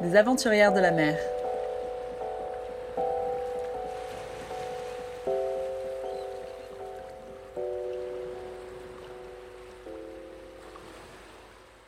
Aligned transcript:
des 0.00 0.16
aventurières 0.16 0.72
de 0.72 0.80
la 0.80 0.90
mer. 0.90 1.16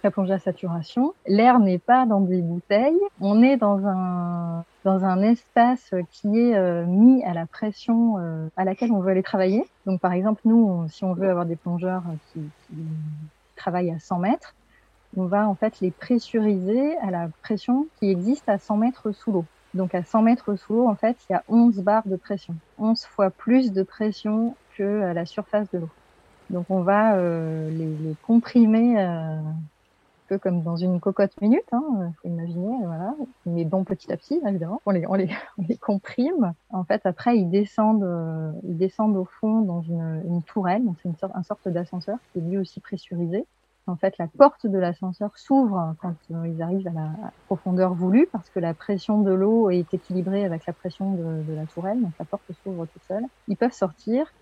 La 0.03 0.11
plongée 0.11 0.35
à 0.35 0.39
saturation, 0.39 1.15
l'air 1.27 1.59
n'est 1.59 1.79
pas 1.79 2.05
dans 2.05 2.21
des 2.21 2.43
bouteilles, 2.43 3.01
on 3.21 3.43
est 3.43 3.57
dans 3.57 3.87
un 3.87 4.65
dans 4.85 5.03
un 5.05 5.23
espace 5.23 5.95
qui 6.11 6.39
est 6.39 6.57
euh, 6.57 6.85
mis 6.85 7.25
à 7.25 7.33
la 7.33 7.47
pression 7.47 8.19
euh, 8.19 8.49
à 8.59 8.65
laquelle 8.65 8.93
on 8.93 9.01
veut 9.01 9.13
aller 9.13 9.23
travailler. 9.23 9.65
Donc 9.87 10.01
par 10.01 10.13
exemple, 10.13 10.43
nous, 10.45 10.87
si 10.89 11.05
on 11.05 11.15
veut 11.15 11.31
avoir 11.31 11.47
des 11.47 11.57
plongeurs 11.57 12.03
qui, 12.33 12.41
qui 12.41 12.77
travaillent 13.57 13.93
à 13.93 13.99
100 13.99 14.19
mètres, 14.19 14.55
on 15.17 15.27
va 15.27 15.49
en 15.49 15.55
fait 15.55 15.81
les 15.81 15.91
pressuriser 15.91 16.97
à 16.99 17.11
la 17.11 17.29
pression 17.43 17.87
qui 17.99 18.11
existe 18.11 18.49
à 18.49 18.59
100 18.59 18.77
mètres 18.77 19.13
sous 19.13 19.33
l'eau. 19.33 19.45
Donc 19.75 19.95
à 19.95 20.05
100 20.05 20.23
mètres 20.23 20.55
sous 20.57 20.75
l'eau, 20.75 20.89
en 20.89 20.95
fait, 20.95 21.17
il 21.29 21.33
y 21.33 21.37
a 21.37 21.43
11 21.49 21.79
barres 21.79 22.07
de 22.07 22.17
pression, 22.17 22.55
11 22.79 23.05
fois 23.05 23.31
plus 23.31 23.73
de 23.73 23.83
pression 23.83 24.55
que 24.77 25.03
à 25.03 25.15
la 25.15 25.27
surface 25.27 25.71
de 25.73 25.79
l'eau. 25.79 25.91
Donc 26.51 26.67
on 26.69 26.83
va 26.83 27.17
euh, 27.17 27.71
les, 27.71 28.15
comprimer 28.23 29.01
euh, 29.01 29.39
un 29.39 29.55
peu 30.29 30.39
comme 30.39 30.63
dans 30.63 30.77
une 30.77 31.01
cocotte 31.01 31.41
minute, 31.41 31.65
hein, 31.73 32.13
faut 32.23 32.29
imaginer, 32.29 32.77
voilà. 32.85 33.15
Mais 33.47 33.65
bon, 33.65 33.83
petit 33.85 34.13
à 34.13 34.17
petit, 34.17 34.41
évidemment, 34.47 34.81
on 34.87 34.91
les, 34.91 35.07
on 35.07 35.15
les, 35.15 35.29
on 35.59 35.65
les 35.69 35.77
comprime. 35.77 36.53
En 36.71 36.85
fait, 36.85 37.05
après, 37.05 37.37
ils 37.37 37.51
descendent, 37.51 38.05
euh, 38.05 38.53
ils 38.65 38.77
descendent 38.77 39.17
au 39.17 39.25
fond 39.25 39.63
dans 39.63 39.83
une, 39.83 40.23
une 40.27 40.43
tourelle. 40.43 40.85
Donc 40.85 40.97
c'est 41.03 41.09
une 41.09 41.17
sorte, 41.17 41.35
une 41.35 41.45
sorte 41.45 41.69
d'ascenseur 41.69 42.19
qui 42.33 42.39
est 42.39 42.43
lui 42.43 42.59
aussi 42.59 42.81
pressurisé. 42.81 43.45
En 43.87 43.97
fait, 43.97 44.17
la 44.17 44.29
porte 44.29 44.67
de 44.67 44.79
l'ascenseur 44.79 45.37
s'ouvre 45.37 45.95
quand 46.01 46.15
euh, 46.31 46.49
ils 46.49 46.63
arrivent 46.63 46.89
à 46.89 46.93
la 46.93 47.11
profondeur 47.47 47.93
voulue 47.93 48.27
parce 48.33 48.49
que 48.49 48.59
la 48.59 48.73
pression 48.73 49.21
de 49.21 49.31
l'eau 49.31 49.69
est 49.69 49.93
équilibrée 49.93 50.47
avec 50.47 50.65
la 50.65 50.73
pression 50.73 51.13
de, 51.13 51.53
la 51.53 51.67
tourelle. 51.67 52.01
Donc 52.01 52.13
la 52.19 52.25
porte 52.25 52.51
s'ouvre 52.63 52.87
toute 52.87 53.03
seule. 53.07 53.25
Ils 53.47 53.59
peuvent 53.59 53.73
sortir 53.73 54.33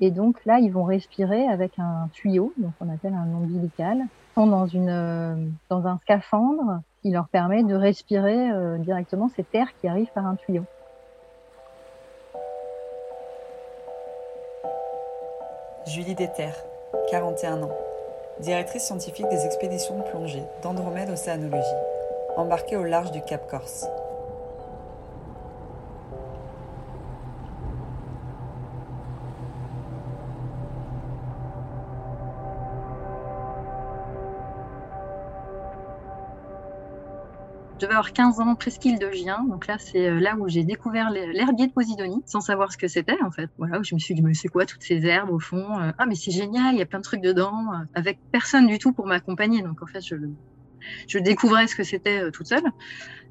et 0.00 0.10
donc 0.10 0.44
là, 0.46 0.58
ils 0.58 0.72
vont 0.72 0.82
respirer 0.82 1.46
avec 1.46 1.78
un 1.78 2.08
tuyau, 2.12 2.52
donc 2.56 2.72
on 2.80 2.92
appelle 2.92 3.14
un 3.14 3.32
ombilical. 3.34 3.98
Ils 3.98 4.34
sont 4.34 4.68
euh, 4.74 5.36
dans 5.68 5.86
un 5.86 5.98
scaphandre 5.98 6.80
qui 7.02 7.10
leur 7.10 7.28
permet 7.28 7.62
de 7.62 7.74
respirer 7.74 8.50
euh, 8.50 8.78
directement 8.78 9.28
cet 9.28 9.54
air 9.54 9.68
qui 9.80 9.86
arrive 9.86 10.10
par 10.12 10.26
un 10.26 10.34
tuyau. 10.34 10.64
Julie 15.86 16.14
Déter, 16.14 16.52
41 17.10 17.62
ans 17.62 17.91
directrice 18.42 18.82
scientifique 18.82 19.28
des 19.30 19.46
expéditions 19.46 19.96
de 19.96 20.02
plongée 20.02 20.42
d'Andromède 20.62 21.10
Océanologie, 21.10 21.62
embarquée 22.36 22.76
au 22.76 22.82
large 22.82 23.12
du 23.12 23.22
Cap 23.22 23.46
Corse. 23.48 23.86
Devais 37.82 37.94
avoir 37.94 38.12
15 38.12 38.40
ans, 38.40 38.54
presqu'île 38.54 38.98
de 38.98 39.10
Gien. 39.10 39.44
Donc 39.48 39.66
là, 39.66 39.76
c'est 39.78 40.10
là 40.20 40.36
où 40.38 40.48
j'ai 40.48 40.64
découvert 40.64 41.10
l'herbier 41.10 41.66
de 41.66 41.72
Posidonie, 41.72 42.22
sans 42.26 42.40
savoir 42.40 42.72
ce 42.72 42.78
que 42.78 42.88
c'était, 42.88 43.20
en 43.22 43.30
fait. 43.30 43.50
Voilà, 43.58 43.80
où 43.80 43.84
je 43.84 43.94
me 43.94 44.00
suis 44.00 44.14
dit, 44.14 44.22
mais 44.22 44.34
c'est 44.34 44.48
quoi 44.48 44.66
toutes 44.66 44.82
ces 44.82 45.04
herbes 45.06 45.30
au 45.30 45.38
fond 45.38 45.66
Ah, 45.98 46.06
mais 46.06 46.14
c'est 46.14 46.30
génial, 46.30 46.74
il 46.74 46.78
y 46.78 46.82
a 46.82 46.86
plein 46.86 46.98
de 46.98 47.04
trucs 47.04 47.20
dedans, 47.20 47.66
avec 47.94 48.18
personne 48.30 48.66
du 48.66 48.78
tout 48.78 48.92
pour 48.92 49.06
m'accompagner. 49.06 49.62
Donc 49.62 49.82
en 49.82 49.86
fait, 49.86 50.00
je, 50.00 50.16
je 51.08 51.18
découvrais 51.18 51.66
ce 51.66 51.76
que 51.76 51.84
c'était 51.84 52.30
toute 52.30 52.46
seule, 52.46 52.64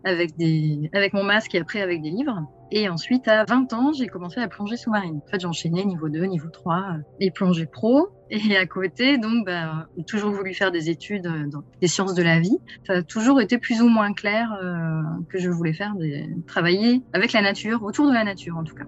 avec, 0.04 0.38
des, 0.38 0.90
avec 0.94 1.14
mon 1.14 1.24
masque 1.24 1.56
et 1.56 1.60
après 1.60 1.82
avec 1.82 2.02
des 2.02 2.10
livres. 2.10 2.48
Et 2.74 2.88
ensuite, 2.88 3.28
à 3.28 3.44
20 3.44 3.74
ans, 3.74 3.92
j'ai 3.92 4.08
commencé 4.08 4.40
la 4.40 4.48
plongée 4.48 4.78
sous-marine. 4.78 5.20
En 5.26 5.30
fait, 5.30 5.42
j'enchaînais 5.42 5.84
niveau 5.84 6.08
2, 6.08 6.24
niveau 6.24 6.48
3, 6.48 6.96
et 7.20 7.30
plongée 7.30 7.66
pro. 7.66 8.10
Et 8.30 8.56
à 8.56 8.66
côté, 8.66 9.18
donc, 9.18 9.46
bah, 9.46 9.88
j'ai 9.98 10.06
toujours 10.06 10.32
voulu 10.32 10.54
faire 10.54 10.72
des 10.72 10.90
études 10.90 11.28
dans 11.50 11.64
les 11.82 11.88
sciences 11.90 12.14
de 12.14 12.24
la 12.24 12.40
vie. 12.40 12.58
Ça 12.88 12.94
a 12.94 13.02
toujours 13.02 13.42
été 13.42 13.58
plus 13.58 13.82
ou 13.82 13.90
moins 13.90 14.14
clair 14.14 14.58
euh, 14.64 15.02
que 15.28 15.38
je 15.38 15.50
voulais 15.50 15.74
faire, 15.74 15.96
des, 15.96 16.30
travailler 16.48 17.04
avec 17.12 17.34
la 17.34 17.42
nature, 17.42 17.84
autour 17.84 18.08
de 18.08 18.14
la 18.14 18.24
nature 18.24 18.58
en 18.58 18.64
tout 18.64 18.76
cas. 18.76 18.86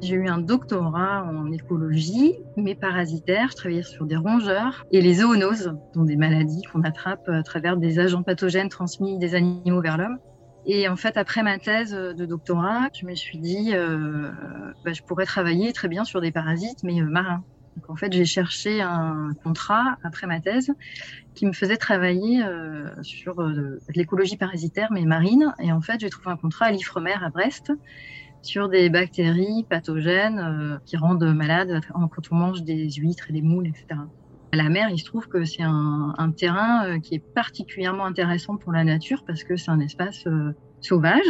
J'ai 0.00 0.16
eu 0.16 0.26
un 0.26 0.38
doctorat 0.38 1.24
en 1.24 1.52
écologie, 1.52 2.34
mais 2.56 2.74
parasitaire. 2.74 3.48
Je 3.50 3.56
travaillais 3.56 3.82
sur 3.82 4.06
des 4.06 4.16
rongeurs 4.16 4.84
et 4.90 5.00
les 5.00 5.14
zoonoses, 5.14 5.74
dont 5.94 6.02
des 6.02 6.16
maladies 6.16 6.62
qu'on 6.62 6.82
attrape 6.82 7.28
à 7.28 7.42
travers 7.42 7.76
des 7.76 8.00
agents 8.00 8.24
pathogènes 8.24 8.68
transmis 8.68 9.18
des 9.18 9.34
animaux 9.36 9.80
vers 9.80 9.98
l'homme. 9.98 10.18
Et 10.64 10.88
en 10.88 10.96
fait, 10.96 11.16
après 11.16 11.42
ma 11.42 11.58
thèse 11.58 11.92
de 11.92 12.24
doctorat, 12.26 12.88
je 12.98 13.06
me 13.06 13.14
suis 13.14 13.38
dit, 13.38 13.70
euh, 13.74 14.30
bah, 14.84 14.92
je 14.92 15.02
pourrais 15.02 15.26
travailler 15.26 15.72
très 15.72 15.88
bien 15.88 16.04
sur 16.04 16.20
des 16.20 16.30
parasites, 16.32 16.82
mais 16.84 17.00
euh, 17.00 17.04
marins. 17.04 17.44
Donc 17.76 17.90
en 17.90 17.96
fait, 17.96 18.12
j'ai 18.12 18.24
cherché 18.26 18.82
un 18.82 19.30
contrat 19.42 19.96
après 20.04 20.26
ma 20.26 20.40
thèse 20.40 20.70
qui 21.34 21.46
me 21.46 21.52
faisait 21.52 21.78
travailler 21.78 22.44
euh, 22.44 22.90
sur 23.02 23.40
euh, 23.40 23.78
l'écologie 23.94 24.36
parasitaire, 24.36 24.88
mais 24.92 25.02
marine. 25.04 25.54
Et 25.58 25.72
en 25.72 25.80
fait, 25.80 26.00
j'ai 26.00 26.10
trouvé 26.10 26.30
un 26.30 26.36
contrat 26.36 26.66
à 26.66 26.70
l'Ifremer 26.70 27.14
à 27.22 27.30
Brest 27.30 27.72
sur 28.42 28.68
des 28.68 28.90
bactéries 28.90 29.64
pathogènes 29.68 30.38
euh, 30.38 30.78
qui 30.84 30.96
rendent 30.96 31.24
malades 31.34 31.80
quand 31.92 32.32
on 32.32 32.36
mange 32.36 32.62
des 32.62 32.90
huîtres 32.90 33.30
et 33.30 33.32
des 33.32 33.42
moules, 33.42 33.68
etc. 33.68 34.00
La 34.54 34.68
mer, 34.68 34.90
il 34.90 34.98
se 34.98 35.06
trouve 35.06 35.28
que 35.28 35.44
c'est 35.44 35.62
un, 35.62 36.32
terrain 36.36 36.84
euh, 36.86 36.98
qui 36.98 37.14
est 37.14 37.24
particulièrement 37.34 38.04
intéressant 38.04 38.58
pour 38.58 38.70
la 38.70 38.84
nature 38.84 39.24
parce 39.26 39.44
que 39.44 39.56
c'est 39.56 39.70
un 39.70 39.80
espace 39.80 40.26
euh, 40.26 40.54
sauvage. 40.82 41.24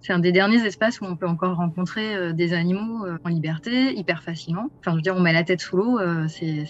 C'est 0.00 0.12
un 0.12 0.20
des 0.20 0.30
derniers 0.30 0.64
espaces 0.64 1.00
où 1.00 1.04
on 1.04 1.16
peut 1.16 1.26
encore 1.26 1.56
rencontrer 1.56 2.14
euh, 2.14 2.32
des 2.32 2.52
animaux 2.52 3.04
en 3.24 3.28
liberté, 3.28 3.98
hyper 3.98 4.22
facilement. 4.22 4.68
Enfin, 4.78 4.92
je 4.92 4.96
veux 4.96 5.02
dire, 5.02 5.16
on 5.16 5.20
met 5.20 5.32
la 5.32 5.42
tête 5.42 5.60
sous 5.60 5.76
l'eau, 5.76 5.98
c'est 6.28 6.66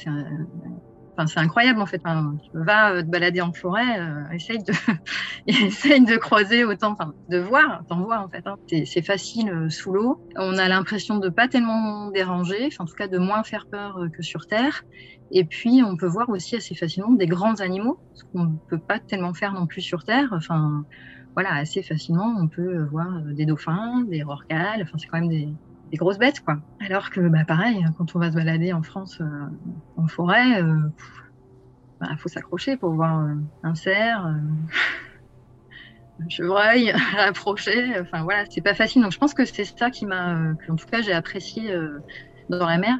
Enfin, 1.18 1.26
c'est 1.26 1.40
incroyable 1.40 1.80
en 1.80 1.86
fait. 1.86 2.00
Enfin, 2.04 2.36
va 2.54 2.92
euh, 2.92 3.02
te 3.02 3.08
balader 3.08 3.40
en 3.40 3.52
forêt, 3.52 3.98
euh, 3.98 4.30
essaye 4.32 4.62
de 4.62 4.72
essaye 5.48 6.04
de 6.04 6.16
croiser 6.16 6.62
autant, 6.62 6.92
enfin 6.92 7.12
de 7.28 7.38
voir, 7.38 7.82
t'en 7.88 8.02
vois 8.02 8.20
en 8.20 8.28
fait. 8.28 8.46
Hein. 8.46 8.54
C'est 8.84 9.02
facile 9.02 9.50
euh, 9.50 9.68
sous 9.68 9.92
l'eau. 9.92 10.24
On 10.36 10.56
a 10.58 10.68
l'impression 10.68 11.18
de 11.18 11.28
pas 11.28 11.48
tellement 11.48 12.12
déranger, 12.12 12.68
en 12.78 12.84
tout 12.84 12.94
cas 12.94 13.08
de 13.08 13.18
moins 13.18 13.42
faire 13.42 13.66
peur 13.66 13.98
que 14.16 14.22
sur 14.22 14.46
terre. 14.46 14.84
Et 15.32 15.44
puis 15.44 15.82
on 15.84 15.96
peut 15.96 16.06
voir 16.06 16.28
aussi 16.28 16.54
assez 16.54 16.76
facilement 16.76 17.10
des 17.10 17.26
grands 17.26 17.56
animaux, 17.56 17.98
ce 18.14 18.22
qu'on 18.32 18.44
ne 18.44 18.56
peut 18.68 18.78
pas 18.78 19.00
tellement 19.00 19.34
faire 19.34 19.54
non 19.54 19.66
plus 19.66 19.82
sur 19.82 20.04
terre. 20.04 20.28
Enfin 20.30 20.84
voilà, 21.34 21.52
assez 21.54 21.82
facilement 21.82 22.32
on 22.38 22.46
peut 22.46 22.84
voir 22.84 23.22
des 23.32 23.44
dauphins, 23.44 24.04
des 24.08 24.22
rorquals. 24.22 24.82
Enfin 24.82 24.98
c'est 24.98 25.08
quand 25.08 25.18
même 25.18 25.28
des 25.28 25.48
des 25.90 25.96
grosses 25.96 26.18
bêtes, 26.18 26.40
quoi. 26.40 26.58
Alors 26.80 27.10
que, 27.10 27.20
bah, 27.20 27.44
pareil, 27.46 27.84
quand 27.96 28.14
on 28.14 28.18
va 28.18 28.30
se 28.30 28.36
balader 28.36 28.72
en 28.72 28.82
France, 28.82 29.20
euh, 29.20 29.46
en 29.96 30.06
forêt, 30.06 30.60
il 30.60 30.64
euh, 30.64 30.88
bah, 32.00 32.08
faut 32.18 32.28
s'accrocher 32.28 32.76
pour 32.76 32.92
voir 32.92 33.20
euh, 33.20 33.34
un 33.62 33.74
cerf, 33.74 34.24
un 36.20 36.28
chevreuil 36.28 36.92
approcher. 37.18 37.98
Enfin, 38.00 38.22
voilà, 38.22 38.44
c'est 38.50 38.60
pas 38.62 38.74
facile. 38.74 39.02
Donc, 39.02 39.12
je 39.12 39.18
pense 39.18 39.34
que 39.34 39.44
c'est 39.44 39.64
ça 39.64 39.90
qui 39.90 40.06
m'a, 40.06 40.52
en 40.68 40.76
tout 40.76 40.86
cas, 40.86 41.00
j'ai 41.00 41.12
apprécié 41.12 41.74
dans 42.48 42.66
la 42.66 42.78
mer. 42.78 42.96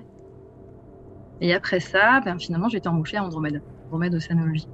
Et 1.41 1.55
après 1.55 1.81
ça, 1.81 2.21
ben, 2.25 2.39
finalement, 2.39 2.69
j'ai 2.69 2.79
été 2.79 2.89
embauchée 2.89 3.17
à 3.17 3.25
Andromède, 3.25 3.63
Andromède 3.87 4.15
Océanologie. 4.15 4.69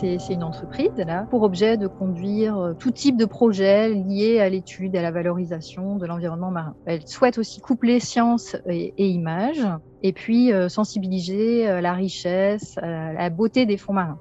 C'est 0.00 0.32
une 0.32 0.42
entreprise. 0.42 0.90
A 1.06 1.22
pour 1.24 1.42
objet 1.42 1.76
de 1.76 1.86
conduire 1.86 2.56
euh, 2.58 2.72
tout 2.74 2.90
type 2.90 3.16
de 3.16 3.24
projet 3.24 3.90
lié 3.90 4.40
à 4.40 4.48
l'étude 4.48 4.96
à 4.96 5.02
la 5.02 5.10
valorisation 5.10 5.96
de 5.96 6.06
l'environnement 6.06 6.50
marin. 6.50 6.74
Elle 6.86 7.06
souhaite 7.06 7.36
aussi 7.38 7.60
coupler 7.60 8.00
science 8.00 8.56
et, 8.66 8.94
et 8.96 9.08
images, 9.08 9.66
et 10.02 10.12
puis 10.12 10.52
euh, 10.52 10.68
sensibiliser 10.68 11.66
à 11.66 11.80
la 11.80 11.92
richesse, 11.92 12.76
la 12.82 13.30
beauté 13.30 13.66
des 13.66 13.76
fonds 13.76 13.92
marins. 13.92 14.18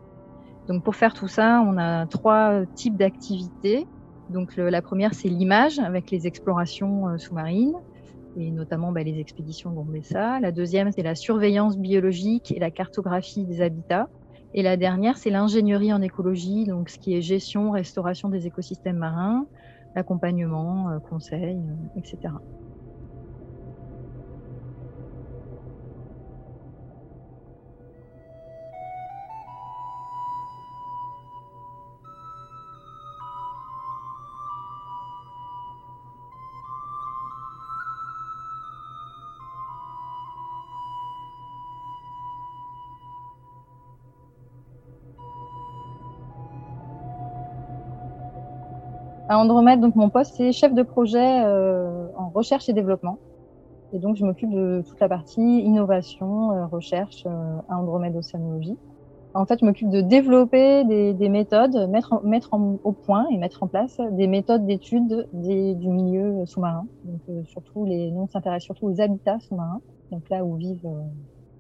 Donc 0.67 0.83
pour 0.83 0.95
faire 0.95 1.13
tout 1.13 1.27
ça, 1.27 1.63
on 1.65 1.77
a 1.77 2.05
trois 2.07 2.65
types 2.75 2.97
d'activités. 2.97 3.87
Donc 4.29 4.57
la 4.57 4.81
première, 4.81 5.13
c'est 5.13 5.29
l'image 5.29 5.79
avec 5.79 6.11
les 6.11 6.27
explorations 6.27 7.07
euh, 7.07 7.17
sous-marines 7.17 7.73
et 8.37 8.51
notamment 8.51 8.91
bah, 8.91 9.03
les 9.03 9.19
expéditions 9.19 9.71
Gombessa. 9.71 10.39
La 10.39 10.51
deuxième, 10.51 10.91
c'est 10.91 11.01
la 11.01 11.15
surveillance 11.15 11.77
biologique 11.77 12.51
et 12.51 12.59
la 12.59 12.69
cartographie 12.69 13.45
des 13.45 13.61
habitats. 13.61 14.07
Et 14.53 14.63
la 14.63 14.77
dernière, 14.77 15.17
c'est 15.17 15.29
l'ingénierie 15.29 15.93
en 15.93 16.01
écologie, 16.01 16.65
donc 16.65 16.89
ce 16.89 16.99
qui 16.99 17.13
est 17.15 17.21
gestion, 17.21 17.71
restauration 17.71 18.29
des 18.29 18.47
écosystèmes 18.47 18.97
marins, 18.97 19.47
accompagnement, 19.95 20.89
euh, 20.91 20.99
conseil, 20.99 21.57
euh, 21.57 21.75
etc. 21.95 22.33
À 49.31 49.37
Andromède, 49.37 49.79
donc 49.79 49.95
mon 49.95 50.09
poste, 50.09 50.33
c'est 50.37 50.51
chef 50.51 50.73
de 50.73 50.81
projet 50.81 51.43
euh, 51.45 52.07
en 52.17 52.29
recherche 52.29 52.67
et 52.67 52.73
développement. 52.73 53.19
Et 53.93 53.99
donc, 53.99 54.15
je 54.15 54.25
m'occupe 54.25 54.49
de 54.49 54.83
toute 54.87 54.99
la 54.99 55.07
partie 55.07 55.59
innovation, 55.59 56.51
euh, 56.51 56.65
recherche 56.65 57.27
euh, 57.27 57.59
à 57.69 57.77
Andromède 57.77 58.15
Océanologie. 58.15 58.75
En 59.35 59.45
fait, 59.45 59.59
je 59.59 59.65
m'occupe 59.65 59.91
de 59.91 60.01
développer 60.01 60.83
des, 60.85 61.13
des 61.13 61.29
méthodes, 61.29 61.87
mettre, 61.91 62.23
mettre 62.23 62.55
au 62.83 62.91
point 62.91 63.27
et 63.29 63.37
mettre 63.37 63.61
en 63.61 63.67
place 63.67 64.01
des 64.13 64.25
méthodes 64.25 64.65
d'étude 64.65 65.27
du 65.33 65.89
milieu 65.89 66.43
sous-marin. 66.47 66.87
Donc, 67.03 67.45
surtout 67.45 67.85
les, 67.85 68.09
nous, 68.09 68.21
on 68.21 68.27
s'intéresse 68.27 68.63
surtout 68.63 68.87
aux 68.87 68.99
habitats 68.99 69.37
sous-marins, 69.41 69.81
donc 70.11 70.27
là 70.31 70.43
où 70.43 70.55
vivent 70.55 70.89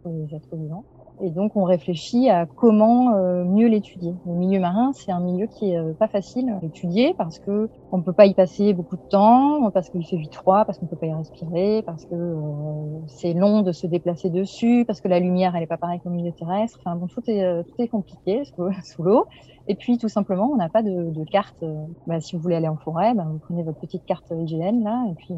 les 0.07 0.35
êtres 0.35 0.55
vivants. 0.55 0.85
Et 1.21 1.31
donc, 1.31 1.55
on 1.55 1.63
réfléchit 1.63 2.29
à 2.29 2.45
comment 2.45 3.13
euh, 3.13 3.43
mieux 3.43 3.67
l'étudier. 3.67 4.15
Le 4.25 4.33
milieu 4.33 4.59
marin, 4.59 4.91
c'est 4.93 5.11
un 5.11 5.19
milieu 5.19 5.47
qui 5.47 5.71
est 5.71 5.77
euh, 5.77 5.93
pas 5.93 6.07
facile 6.07 6.49
à 6.49 6.65
étudier 6.65 7.13
parce 7.17 7.39
que 7.39 7.69
on 7.91 8.01
peut 8.01 8.13
pas 8.13 8.25
y 8.25 8.33
passer 8.33 8.73
beaucoup 8.73 8.95
de 8.95 9.07
temps, 9.09 9.69
parce 9.71 9.89
qu'il 9.89 10.05
fait 10.05 10.15
vite 10.15 10.35
froid, 10.35 10.63
parce 10.63 10.77
qu'on 10.77 10.85
peut 10.85 10.95
pas 10.95 11.07
y 11.07 11.13
respirer, 11.13 11.83
parce 11.85 12.05
que 12.05 12.15
euh, 12.15 12.99
c'est 13.07 13.33
long 13.33 13.63
de 13.63 13.73
se 13.73 13.85
déplacer 13.85 14.29
dessus, 14.29 14.85
parce 14.87 15.01
que 15.01 15.09
la 15.09 15.19
lumière, 15.19 15.55
elle 15.55 15.63
est 15.63 15.67
pas 15.67 15.77
pareille 15.77 15.99
qu'au 15.99 16.09
milieu 16.09 16.31
terrestre. 16.31 16.79
Enfin, 16.81 16.95
bon, 16.95 17.07
tout 17.07 17.23
est, 17.27 17.63
tout 17.65 17.81
est 17.81 17.89
compliqué 17.89 18.43
sous, 18.83 19.03
l'eau. 19.03 19.25
Et 19.67 19.75
puis, 19.75 19.97
tout 19.97 20.09
simplement, 20.09 20.49
on 20.51 20.55
n'a 20.55 20.69
pas 20.69 20.83
de, 20.83 21.23
carte. 21.25 21.63
Bah, 22.07 22.21
si 22.21 22.35
vous 22.35 22.41
voulez 22.41 22.55
aller 22.55 22.69
en 22.69 22.77
forêt, 22.77 23.13
bah, 23.13 23.27
vous 23.29 23.39
prenez 23.39 23.63
votre 23.63 23.79
petite 23.79 24.05
carte 24.05 24.31
IGN, 24.31 24.83
là, 24.83 25.05
et 25.11 25.15
puis 25.15 25.35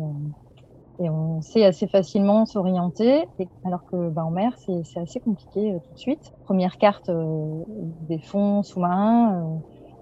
et 1.01 1.09
on 1.09 1.41
sait 1.41 1.65
assez 1.65 1.87
facilement 1.87 2.45
s'orienter, 2.45 3.27
alors 3.65 3.83
que 3.85 4.09
bah, 4.09 4.23
en 4.23 4.31
mer, 4.31 4.55
c'est 4.57 4.99
assez 4.99 5.19
compliqué 5.19 5.73
euh, 5.73 5.79
tout 5.79 5.93
de 5.93 5.99
suite. 5.99 6.31
Première 6.43 6.77
carte 6.77 7.09
euh, 7.09 7.63
des 8.07 8.19
fonds 8.19 8.61
sous-marins, 8.61 9.35
euh, 9.35 9.57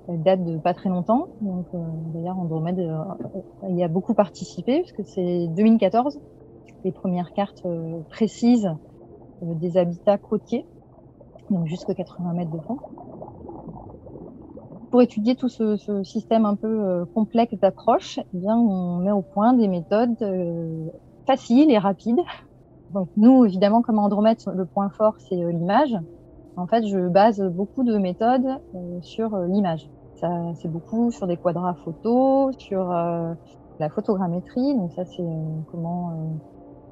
elle 0.10 0.24
date 0.24 0.44
de 0.44 0.58
pas 0.58 0.74
très 0.74 0.90
longtemps. 0.90 1.28
Donc, 1.42 1.68
d'ailleurs, 2.14 2.38
Andromède 2.38 2.80
y 3.70 3.84
a 3.84 3.88
beaucoup 3.88 4.16
participé, 4.16 4.82
puisque 4.82 5.08
c'est 5.08 5.48
2014, 5.50 6.20
les 6.84 6.92
premières 6.92 7.32
cartes 7.34 7.68
précises 8.10 8.70
des 9.42 9.78
habitats 9.78 10.18
côtiers, 10.18 10.66
donc 11.52 11.68
jusqu'à 11.68 11.94
80 11.94 12.34
mètres 12.34 12.52
de 12.52 12.60
fond 12.60 12.78
pour 14.90 15.02
étudier 15.02 15.36
tout 15.36 15.50
ce, 15.50 16.04
système 16.04 16.46
un 16.46 16.56
peu 16.56 16.68
euh, 16.68 17.06
complexe 17.14 17.56
d'approche, 17.60 18.20
eh 18.20 18.38
bien, 18.38 18.56
on 18.58 18.98
met 18.98 19.12
au 19.12 19.22
point 19.22 19.54
des 19.54 19.68
méthodes 19.68 20.22
euh, 20.22 20.88
faciles 21.28 21.72
et 21.72 21.78
rapides. 21.78 22.20
Donc, 22.94 23.10
nous, 23.18 23.46
évidemment, 23.46 23.82
comme 23.82 24.00
Andromède, 24.00 24.38
le 24.54 24.66
point 24.66 24.90
fort, 24.90 25.16
c'est 25.18 25.44
euh, 25.44 25.52
l'image. 25.52 25.96
En 26.58 26.68
fait, 26.68 26.86
je 26.88 27.08
base 27.08 27.42
beaucoup 27.42 27.84
de 27.84 27.98
méthodes 27.98 28.60
sur 29.02 29.38
l'image. 29.38 29.90
C'est 30.56 30.68
beaucoup 30.68 31.10
sur 31.10 31.26
des 31.26 31.38
quadrats 31.38 31.76
photos, 31.86 32.54
sur 32.58 32.90
la 32.90 33.90
photogrammétrie. 33.90 34.76
Donc, 34.76 34.92
ça, 34.92 35.06
c'est 35.06 35.24
comment 35.72 36.12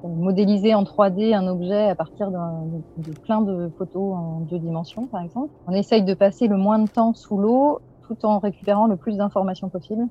modéliser 0.04 0.74
en 0.74 0.84
3D 0.84 1.34
un 1.34 1.46
objet 1.48 1.88
à 1.88 1.94
partir 1.94 2.30
de, 2.30 3.10
plein 3.24 3.40
de 3.40 3.70
photos 3.76 4.14
en 4.14 4.40
deux 4.40 4.58
dimensions, 4.58 5.06
par 5.06 5.22
exemple. 5.22 5.50
On 5.66 5.72
essaye 5.72 6.02
de 6.04 6.14
passer 6.14 6.46
le 6.46 6.56
moins 6.56 6.78
de 6.78 6.88
temps 6.88 7.14
sous 7.14 7.36
l'eau 7.36 7.80
tout 8.08 8.24
en 8.24 8.38
récupérant 8.38 8.86
le 8.86 8.96
plus 8.96 9.16
d'informations 9.16 9.68
possible. 9.68 10.06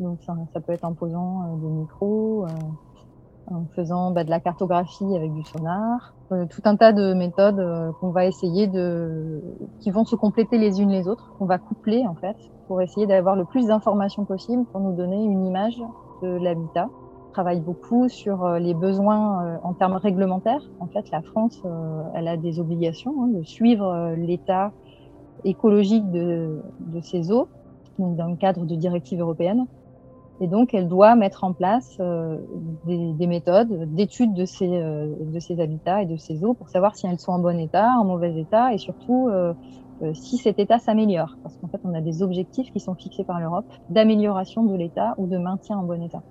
Donc 0.00 0.18
ça, 0.24 0.60
peut 0.60 0.72
être 0.72 0.84
en 0.84 0.94
posant 0.94 1.42
euh, 1.42 1.56
des 1.60 1.68
micros, 1.68 2.46
euh, 2.46 3.54
en 3.54 3.64
faisant 3.76 4.10
bah, 4.10 4.24
de 4.24 4.30
la 4.30 4.40
cartographie 4.40 5.14
avec 5.14 5.32
du 5.34 5.42
sonar, 5.44 6.14
euh, 6.32 6.46
tout 6.46 6.62
un 6.64 6.76
tas 6.76 6.92
de 6.92 7.12
méthodes 7.12 7.92
qu'on 8.00 8.10
va 8.10 8.24
essayer 8.24 8.66
de, 8.66 9.42
qui 9.80 9.90
vont 9.90 10.04
se 10.04 10.16
compléter 10.16 10.56
les 10.56 10.80
unes 10.80 10.90
les 10.90 11.06
autres, 11.06 11.34
qu'on 11.38 11.44
va 11.44 11.58
coupler 11.58 12.06
en 12.06 12.14
fait, 12.14 12.36
pour 12.66 12.80
essayer 12.80 13.06
d'avoir 13.06 13.36
le 13.36 13.44
plus 13.44 13.66
d'informations 13.66 14.24
possible 14.24 14.64
pour 14.66 14.80
nous 14.80 14.94
donner 14.94 15.22
une 15.22 15.44
image 15.44 15.82
de 16.22 16.28
l'habitat. 16.28 16.88
On 17.28 17.32
travaille 17.32 17.60
beaucoup 17.60 18.08
sur 18.08 18.48
les 18.54 18.74
besoins 18.74 19.60
en 19.62 19.72
termes 19.72 19.94
réglementaires. 19.94 20.62
En 20.80 20.88
fait, 20.88 21.10
la 21.12 21.22
France, 21.22 21.62
elle 22.14 22.26
a 22.26 22.36
des 22.36 22.58
obligations 22.58 23.14
hein, 23.22 23.28
de 23.28 23.44
suivre 23.44 24.14
l'état 24.16 24.72
écologique 25.44 26.10
de, 26.10 26.60
ces 27.02 27.32
eaux, 27.32 27.48
dans 27.98 28.28
le 28.28 28.36
cadre 28.36 28.64
de 28.64 28.74
directives 28.74 29.20
européennes. 29.20 29.66
Et 30.42 30.46
donc, 30.46 30.72
elle 30.72 30.88
doit 30.88 31.16
mettre 31.16 31.44
en 31.44 31.52
place 31.52 31.98
euh, 32.00 32.38
des, 32.86 33.12
des, 33.12 33.26
méthodes 33.26 33.94
d'étude 33.94 34.32
de 34.32 34.46
ces, 34.46 34.70
euh, 34.70 35.14
de 35.20 35.38
ces 35.38 35.60
habitats 35.60 36.02
et 36.02 36.06
de 36.06 36.16
ces 36.16 36.44
eaux 36.44 36.54
pour 36.54 36.70
savoir 36.70 36.96
si 36.96 37.06
elles 37.06 37.18
sont 37.18 37.32
en 37.32 37.38
bon 37.38 37.58
état, 37.58 37.90
en 37.98 38.04
mauvais 38.04 38.34
état, 38.40 38.72
et 38.72 38.78
surtout 38.78 39.28
euh, 39.28 39.52
si 40.14 40.38
cet 40.38 40.58
état 40.58 40.78
s'améliore. 40.78 41.36
Parce 41.42 41.58
qu'en 41.58 41.68
fait, 41.68 41.80
on 41.84 41.92
a 41.92 42.00
des 42.00 42.22
objectifs 42.22 42.72
qui 42.72 42.80
sont 42.80 42.94
fixés 42.94 43.24
par 43.24 43.38
l'Europe 43.38 43.66
d'amélioration 43.90 44.64
de 44.64 44.74
l'état 44.74 45.14
ou 45.18 45.26
de 45.26 45.36
maintien 45.36 45.76
en 45.76 45.82
bon 45.82 46.02
état. 46.02 46.22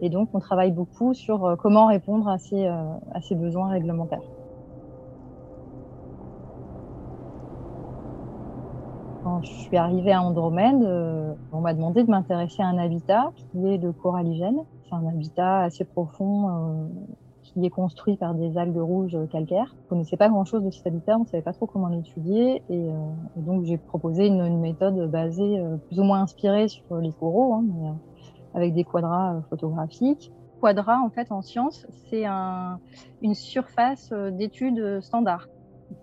Et 0.00 0.08
donc, 0.08 0.30
on 0.32 0.38
travaille 0.38 0.72
beaucoup 0.72 1.12
sur 1.12 1.56
comment 1.60 1.86
répondre 1.86 2.28
à 2.28 2.38
ces, 2.38 2.66
à 2.66 3.20
ces 3.20 3.34
besoins 3.34 3.68
réglementaires. 3.68 4.22
Quand 9.38 9.44
je 9.44 9.52
suis 9.52 9.76
arrivée 9.76 10.12
à 10.12 10.20
Andromède, 10.20 10.82
euh, 10.82 11.32
on 11.52 11.60
m'a 11.60 11.72
demandé 11.72 12.02
de 12.02 12.10
m'intéresser 12.10 12.60
à 12.60 12.66
un 12.66 12.78
habitat 12.78 13.30
qui 13.36 13.68
est 13.68 13.78
le 13.78 13.92
coralligène. 13.92 14.64
C'est 14.88 14.94
un 14.94 15.06
habitat 15.06 15.60
assez 15.60 15.84
profond 15.84 16.48
euh, 16.48 16.88
qui 17.44 17.64
est 17.64 17.70
construit 17.70 18.16
par 18.16 18.34
des 18.34 18.58
algues 18.58 18.80
rouges 18.80 19.16
calcaires. 19.30 19.76
On 19.76 19.84
ne 19.84 19.88
connaissait 19.90 20.16
pas 20.16 20.28
grand-chose 20.28 20.64
de 20.64 20.70
cet 20.70 20.88
habitat, 20.88 21.16
on 21.16 21.20
ne 21.20 21.26
savait 21.26 21.42
pas 21.42 21.52
trop 21.52 21.66
comment 21.66 21.86
l'étudier. 21.86 22.64
Et, 22.68 22.90
euh, 22.90 22.92
donc 23.36 23.64
j'ai 23.64 23.78
proposé 23.78 24.26
une, 24.26 24.58
méthode 24.58 25.08
basée, 25.08 25.62
plus 25.86 26.00
ou 26.00 26.04
moins 26.04 26.22
inspirée 26.22 26.66
sur 26.66 26.96
les 26.96 27.12
coraux, 27.12 27.54
hein, 27.54 27.64
mais, 27.64 27.90
avec 28.54 28.74
des 28.74 28.82
quadrats 28.82 29.40
photographiques. 29.50 30.32
Quadrat, 30.60 30.98
en 30.98 31.10
fait, 31.10 31.30
en 31.30 31.42
sciences, 31.42 31.86
c'est 32.10 32.24
un, 32.24 32.80
une 33.22 33.34
surface 33.34 34.12
d'étude 34.32 35.00
standard. 35.00 35.46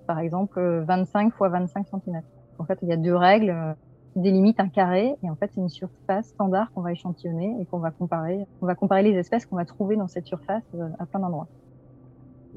Par 0.08 0.20
exemple, 0.20 0.86
25 0.88 1.28
x 1.28 1.38
25 1.42 1.88
cm. 1.88 2.22
En 2.60 2.66
fait, 2.66 2.80
il 2.82 2.90
y 2.90 2.94
a 2.94 2.98
deux 2.98 3.16
règles 3.16 3.50
euh, 3.50 3.74
qui 4.14 4.20
délimitent 4.20 4.60
un 4.60 4.70
carré 4.70 5.16
et 5.24 5.30
en 5.30 5.36
fait, 5.36 5.52
c'est 5.54 5.62
une 5.62 5.70
surface 5.70 6.28
standard 6.28 6.72
qu'on 6.74 6.82
va 6.82 6.92
échantillonner 6.92 7.56
et 7.60 7.66
qu'on 7.66 7.80
va 7.80 7.92
comparer. 7.92 8.46
On 8.62 8.66
va 8.66 8.76
comparer 8.76 9.04
les 9.04 9.18
espèces 9.18 9.46
qu'on 9.46 9.58
va 9.58 9.66
trouver 9.66 9.96
dans 9.96 10.08
cette 10.08 10.26
surface 10.26 10.64
euh, 10.76 10.88
à 11.00 11.06
plein 11.06 11.20
d'endroits. 11.20 11.48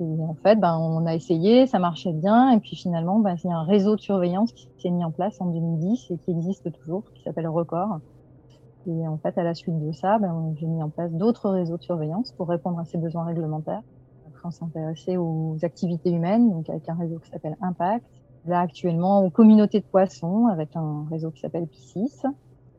Et 0.00 0.22
en 0.22 0.34
fait, 0.34 0.56
ben, 0.56 0.78
on 0.78 1.06
a 1.06 1.14
essayé, 1.14 1.66
ça 1.66 1.80
marchait 1.80 2.12
bien, 2.12 2.50
et 2.50 2.60
puis 2.60 2.76
finalement, 2.76 3.18
ben, 3.18 3.34
il 3.42 3.50
y 3.50 3.52
a 3.52 3.56
un 3.56 3.64
réseau 3.64 3.96
de 3.96 4.00
surveillance 4.00 4.52
qui 4.52 4.68
s'est 4.78 4.90
mis 4.90 5.04
en 5.04 5.10
place 5.10 5.40
en 5.40 5.46
2010 5.46 6.12
et 6.12 6.18
qui 6.18 6.30
existe 6.30 6.72
toujours, 6.72 7.02
qui 7.14 7.22
s'appelle 7.24 7.48
Record. 7.48 7.98
Et 8.86 9.08
en 9.08 9.18
fait, 9.18 9.36
à 9.36 9.42
la 9.42 9.54
suite 9.54 9.78
de 9.80 9.90
ça, 9.90 10.18
ben, 10.18 10.54
j'ai 10.56 10.66
mis 10.66 10.82
en 10.82 10.88
place 10.88 11.12
d'autres 11.12 11.50
réseaux 11.50 11.76
de 11.76 11.82
surveillance 11.82 12.30
pour 12.32 12.48
répondre 12.48 12.78
à 12.78 12.84
ces 12.84 12.96
besoins 12.96 13.24
réglementaires. 13.24 13.82
Après, 14.28 14.46
on 14.46 14.50
s'est 14.52 14.64
intéressé 14.64 15.16
aux 15.16 15.56
activités 15.62 16.12
humaines, 16.12 16.48
donc 16.48 16.70
avec 16.70 16.88
un 16.88 16.94
réseau 16.94 17.18
qui 17.18 17.28
s'appelle 17.30 17.56
Impact, 17.60 18.06
actuellement 18.56 19.24
aux 19.24 19.30
communautés 19.30 19.80
de 19.80 19.84
poissons 19.84 20.46
avec 20.46 20.74
un 20.74 21.06
réseau 21.10 21.30
qui 21.30 21.40
s'appelle 21.40 21.64
P6, 21.64 22.24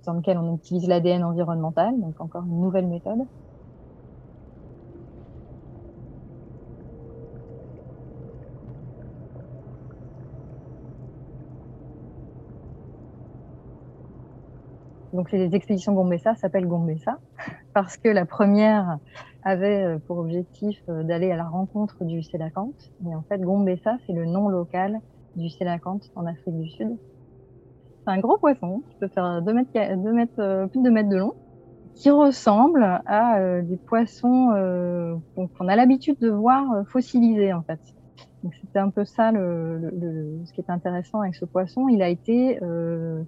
dans 0.06 0.14
lequel 0.14 0.38
on 0.38 0.56
utilise 0.56 0.88
l'ADN 0.88 1.24
environnemental, 1.24 2.00
donc 2.00 2.20
encore 2.20 2.44
une 2.46 2.62
nouvelle 2.62 2.88
méthode. 2.88 3.20
Donc 15.14 15.32
les 15.32 15.56
expéditions 15.56 15.94
Gombessa 15.94 16.36
s'appellent 16.36 16.68
Gombessa 16.68 17.18
parce 17.74 17.98
que 17.98 18.10
la 18.10 18.26
première 18.26 19.00
avait 19.44 19.84
euh, 19.84 20.00
pour 20.00 20.18
objectif 20.18 20.82
euh, 20.90 21.04
d'aller 21.04 21.32
à 21.32 21.36
la 21.36 21.46
rencontre 21.46 22.04
du 22.04 22.22
sélacanthe. 22.22 22.92
Et 23.06 23.16
en 23.16 23.24
fait, 23.24 23.40
Gombessa, 23.40 23.98
c'est 24.06 24.14
le 24.14 24.26
nom 24.26 24.50
local 24.50 25.00
du 25.40 25.50
sélacanthe 25.50 26.12
en 26.16 26.26
Afrique 26.26 26.58
du 26.58 26.70
Sud. 26.70 26.98
C'est 28.04 28.12
un 28.12 28.20
gros 28.20 28.38
poisson 28.38 28.84
qui 28.90 28.96
peut 28.98 29.08
faire 29.08 29.42
2 29.42 29.54
mètres, 29.54 29.72
2 29.74 30.14
mètres, 30.14 30.40
euh, 30.40 30.68
plus 30.68 30.80
de 30.80 30.86
2 30.86 30.92
mètres 30.92 31.10
de 31.10 31.18
long, 31.18 31.34
qui 31.96 32.12
ressemble 32.12 32.84
à 32.84 33.62
des 33.62 33.76
poissons 33.76 35.20
qu'on 35.36 35.68
a 35.68 35.76
l'habitude 35.76 36.18
de 36.20 36.30
voir 36.30 36.88
fossilisés 36.88 37.52
en. 37.52 37.62
Donc 38.44 38.54
c'était 38.62 38.80
un 38.80 38.90
peu 38.90 39.06
ça 39.06 39.32
le, 39.32 40.42
ce 40.46 40.54
qui 40.54 40.62
est 40.62 40.70
intéressant 40.70 41.22
avec 41.22 41.36
ce 41.36 41.46
poisson. 41.46 41.90
Il 41.90 42.02
a 42.02 42.10
été 42.10 42.60
euh, 42.64 43.24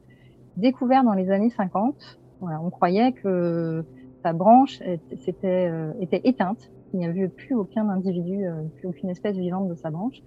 découvert 0.58 1.04
dans 1.04 1.14
les 1.14 1.32
années 1.32 1.50
50. 1.50 2.20
Voilà, 2.40 2.62
on 2.62 2.70
croyait 2.70 3.12
que 3.12 3.84
sa 4.24 4.34
branche 4.34 4.82
était, 4.82 5.70
euh, 5.70 5.92
était 6.00 6.22
éteinte. 6.24 6.72
Il 6.94 7.00
n'y 7.00 7.06
avait 7.06 7.28
plus 7.28 7.56
aucun 7.56 7.90
individu, 7.90 8.46
euh, 8.46 8.64
plus 8.78 8.88
aucune 8.88 9.10
espèce 9.10 9.36
vivante 9.36 9.68
de 9.68 9.76
sa 9.76 9.90
branche. 9.90 10.22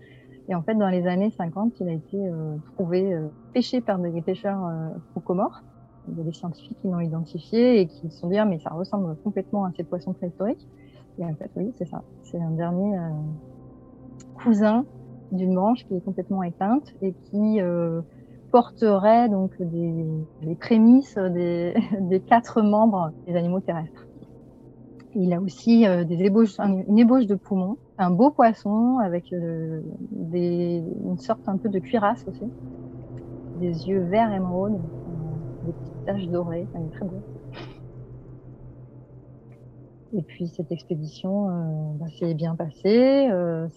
Et 0.48 0.54
en 0.54 0.62
fait, 0.62 0.74
dans 0.74 0.88
les 0.88 1.06
années 1.06 1.30
50, 1.30 1.80
il 1.80 1.88
a 1.88 1.92
été 1.92 2.18
euh, 2.18 2.56
trouvé 2.74 3.16
pêché 3.52 3.80
par 3.80 3.98
des 3.98 4.20
pêcheurs 4.20 4.60
au 5.14 5.20
Comores. 5.20 5.62
Il 6.08 6.18
y 6.18 6.20
a 6.20 6.24
des 6.24 6.32
scientifiques 6.32 6.76
qui 6.82 6.88
l'ont 6.88 7.00
identifié 7.00 7.80
et 7.80 7.86
qui 7.86 8.10
se 8.10 8.18
sont 8.18 8.28
dit 8.28 8.36
ah, 8.36 8.44
mais 8.44 8.58
ça 8.58 8.70
ressemble 8.70 9.16
complètement 9.24 9.64
à 9.64 9.72
ces 9.72 9.84
poissons 9.84 10.12
préhistoriques. 10.12 10.68
Et 11.18 11.24
en 11.24 11.34
fait, 11.34 11.50
oui, 11.56 11.72
c'est 11.76 11.86
ça. 11.86 12.02
C'est 12.22 12.40
un 12.40 12.50
dernier 12.50 12.98
cousin 14.42 14.84
d'une 15.32 15.54
branche 15.54 15.86
qui 15.86 15.96
est 15.96 16.04
complètement 16.04 16.42
éteinte 16.42 16.94
et 17.00 17.12
qui 17.12 17.60
porterait 18.54 19.28
donc 19.28 19.50
des, 19.60 20.06
les 20.42 20.54
prémices 20.54 21.18
des, 21.18 21.74
des, 22.00 22.20
quatre 22.20 22.62
membres 22.62 23.10
des 23.26 23.34
animaux 23.34 23.58
terrestres. 23.58 24.03
Il 25.14 25.32
a 25.32 25.40
aussi 25.40 25.86
euh, 25.86 26.04
des 26.04 26.22
ébauches, 26.24 26.58
une 26.58 26.98
ébauche 26.98 27.26
de 27.26 27.36
poumon, 27.36 27.78
un 27.98 28.10
beau 28.10 28.30
poisson 28.32 28.98
avec 28.98 29.32
euh, 29.32 29.80
des, 30.10 30.82
une 31.04 31.18
sorte 31.18 31.48
un 31.48 31.56
peu 31.58 31.68
de 31.68 31.78
cuirasse 31.78 32.22
aussi, 32.26 32.52
des 33.54 33.88
yeux 33.88 34.04
verts 34.08 34.32
émeraude, 34.32 34.74
euh, 35.08 35.10
des 35.62 35.72
petites 35.72 35.94
taches 36.04 36.26
dorées, 36.28 36.68
il 36.74 36.86
est 36.86 36.90
très 36.90 37.06
beau. 37.06 37.22
Et 40.16 40.22
puis 40.22 40.48
cette 40.48 40.70
expédition 40.70 41.96
bah, 41.98 42.06
s'est 42.18 42.34
bien 42.34 42.54
passée, 42.54 43.28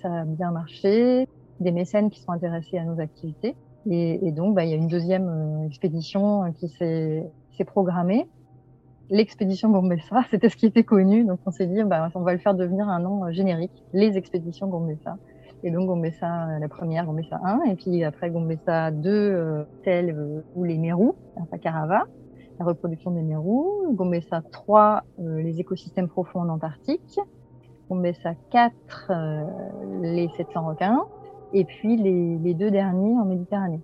ça 0.02 0.22
a 0.22 0.26
bien 0.26 0.52
marché, 0.52 1.26
des 1.60 1.72
mécènes 1.72 2.10
qui 2.10 2.22
sont 2.22 2.32
intéressés 2.32 2.78
à 2.78 2.86
nos 2.86 3.00
activités. 3.00 3.58
Et, 3.90 4.28
et 4.28 4.32
donc, 4.32 4.56
bah, 4.56 4.66
il 4.66 4.70
y 4.72 4.74
a 4.74 4.78
une 4.78 4.88
deuxième 4.88 5.28
euh, 5.30 5.66
expédition 5.68 6.44
euh, 6.46 6.52
qui 6.52 6.70
s'est 6.70 7.66
programmée. 7.66 8.30
L'expédition 9.10 9.70
Gombessa, 9.70 10.24
c'était 10.30 10.50
ce 10.50 10.58
qui 10.58 10.66
était 10.66 10.84
connu. 10.84 11.24
Donc, 11.24 11.40
on 11.46 11.52
s'est 11.52 11.68
dit, 11.68 11.84
bah, 11.84 12.10
on 12.16 12.22
va 12.22 12.34
le 12.34 12.40
faire 12.40 12.54
devenir 12.54 12.90
un 12.90 13.00
nom 13.00 13.26
euh, 13.26 13.32
générique, 13.32 13.84
les 13.94 14.18
expéditions 14.18 14.68
Gombessa. 14.68 15.18
Et 15.64 15.72
donc, 15.72 15.88
Gombessa, 15.88 16.60
la 16.60 16.68
première, 16.68 17.06
Gombessa 17.06 17.40
1, 17.44 17.64
et 17.64 17.76
puis 17.76 18.04
après 18.04 18.30
Gombessa 18.30 18.92
2, 18.92 19.10
euh, 19.10 19.64
tel 19.84 20.44
ou 20.56 20.64
les 20.64 20.78
Mérous, 20.78 21.16
Carava, 21.62 22.06
la 22.60 22.66
reproduction 22.66 23.12
des 23.12 23.24
Mérous. 23.24 23.94
Gombessa 23.94 24.42
3, 24.52 25.04
les 25.20 25.60
écosystèmes 25.60 26.10
profonds 26.10 26.42
en 26.42 26.50
Antarctique. 26.50 27.20
Gombessa 27.90 28.34
4, 28.52 29.12
les 30.02 30.28
700 30.38 30.68
requins 30.68 31.06
et 31.54 31.66
puis 31.66 31.96
les, 31.98 32.54
deux 32.54 32.72
derniers 32.72 33.18
en 33.18 33.26
Méditerranée. 33.26 33.82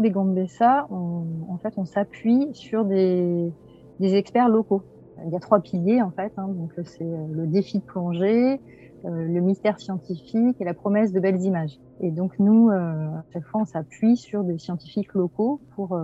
Tous 0.00 0.04
les 0.04 0.12
Gambessa, 0.12 0.86
on, 0.90 1.26
en 1.50 1.58
fait, 1.58 1.74
on 1.76 1.84
s'appuie 1.84 2.48
sur 2.54 2.86
des, 2.86 3.52
experts 4.00 4.48
locaux. 4.48 4.82
Il 5.26 5.30
y 5.30 5.36
a 5.36 5.40
trois 5.40 5.60
piliers 5.60 6.00
en 6.00 6.10
fait, 6.10 6.32
hein, 6.38 6.48
donc 6.48 6.72
c'est 6.84 7.02
euh, 7.02 7.26
le 7.30 7.46
défi 7.46 7.80
de 7.80 7.84
plongée, 7.84 8.62
euh, 9.04 9.26
le 9.26 9.40
mystère 9.42 9.78
scientifique 9.78 10.58
et 10.58 10.64
la 10.64 10.72
promesse 10.72 11.12
de 11.12 11.20
belles 11.20 11.42
images. 11.42 11.78
Et 12.00 12.10
donc 12.12 12.38
nous, 12.38 12.70
euh, 12.70 13.08
à 13.08 13.24
chaque 13.34 13.44
fois, 13.44 13.60
on 13.60 13.64
s'appuie 13.66 14.16
sur 14.16 14.42
des 14.42 14.56
scientifiques 14.56 15.12
locaux 15.12 15.60
pour 15.76 16.00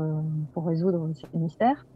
pour 0.52 0.66
résoudre 0.66 1.08
ces 1.14 1.38
mystères. 1.38 1.86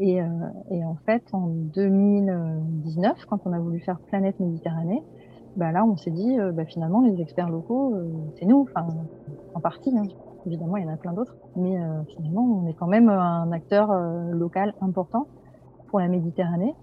Et, 0.00 0.20
en 0.20 0.96
fait, 1.06 1.22
en 1.32 1.46
2019, 1.46 3.24
quand 3.26 3.46
on 3.46 3.52
a 3.52 3.60
voulu 3.60 3.78
faire 3.78 4.00
Planète 4.00 4.40
Méditerranée, 4.40 5.04
bah 5.56 5.70
là, 5.70 5.84
on 5.84 5.96
s'est 5.96 6.10
dit, 6.10 6.36
bah, 6.52 6.64
finalement, 6.64 7.02
les 7.02 7.20
experts 7.20 7.50
locaux, 7.50 7.94
c'est 8.36 8.46
nous, 8.46 8.62
enfin, 8.62 8.88
en 9.54 9.60
partie. 9.60 9.96
Hein. 9.96 10.02
Évidemment, 10.46 10.76
il 10.76 10.84
y 10.84 10.86
en 10.86 10.92
a 10.92 10.96
plein 10.96 11.12
d'autres, 11.12 11.36
mais 11.56 11.78
euh, 11.78 12.02
finalement, 12.16 12.42
on 12.42 12.66
est 12.66 12.74
quand 12.74 12.86
même 12.86 13.08
un 13.08 13.50
acteur 13.52 13.92
local 14.32 14.74
important 14.80 15.26
pour 15.88 16.00
la 16.00 16.08
Méditerranée. 16.08 16.74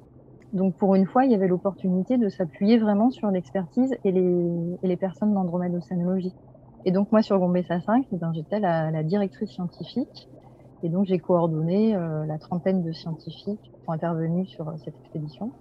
Donc, 0.54 0.76
pour 0.76 0.96
une 0.96 1.06
fois, 1.06 1.26
il 1.26 1.32
y 1.32 1.36
avait 1.36 1.48
l'opportunité 1.48 2.18
de 2.18 2.28
s'appuyer 2.28 2.78
vraiment 2.78 3.10
sur 3.10 3.30
l'expertise 3.30 3.96
et 4.04 4.12
les, 4.12 4.78
et 4.84 4.88
les 4.88 4.98
personnes. 4.98 5.36
Et 6.84 6.92
donc, 6.92 7.12
moi, 7.12 7.22
sur 7.22 7.40
Gombessa 7.40 7.80
5, 7.80 8.08
eh 8.12 8.18
ben, 8.18 8.34
j'étais 8.34 8.60
la, 8.60 9.04
directrice 9.04 9.52
scientifique. 9.52 10.30
Et 10.84 10.90
donc, 10.90 11.06
j'ai 11.06 11.20
coordonné 11.20 11.94
la 11.94 12.38
trentaine 12.40 12.82
de 12.84 12.92
scientifiques 12.92 13.62
qui 13.62 13.86
sont 13.86 13.92
intervenus 13.92 14.48
sur 14.50 14.74
cette 14.84 14.96
expédition. 15.02 15.52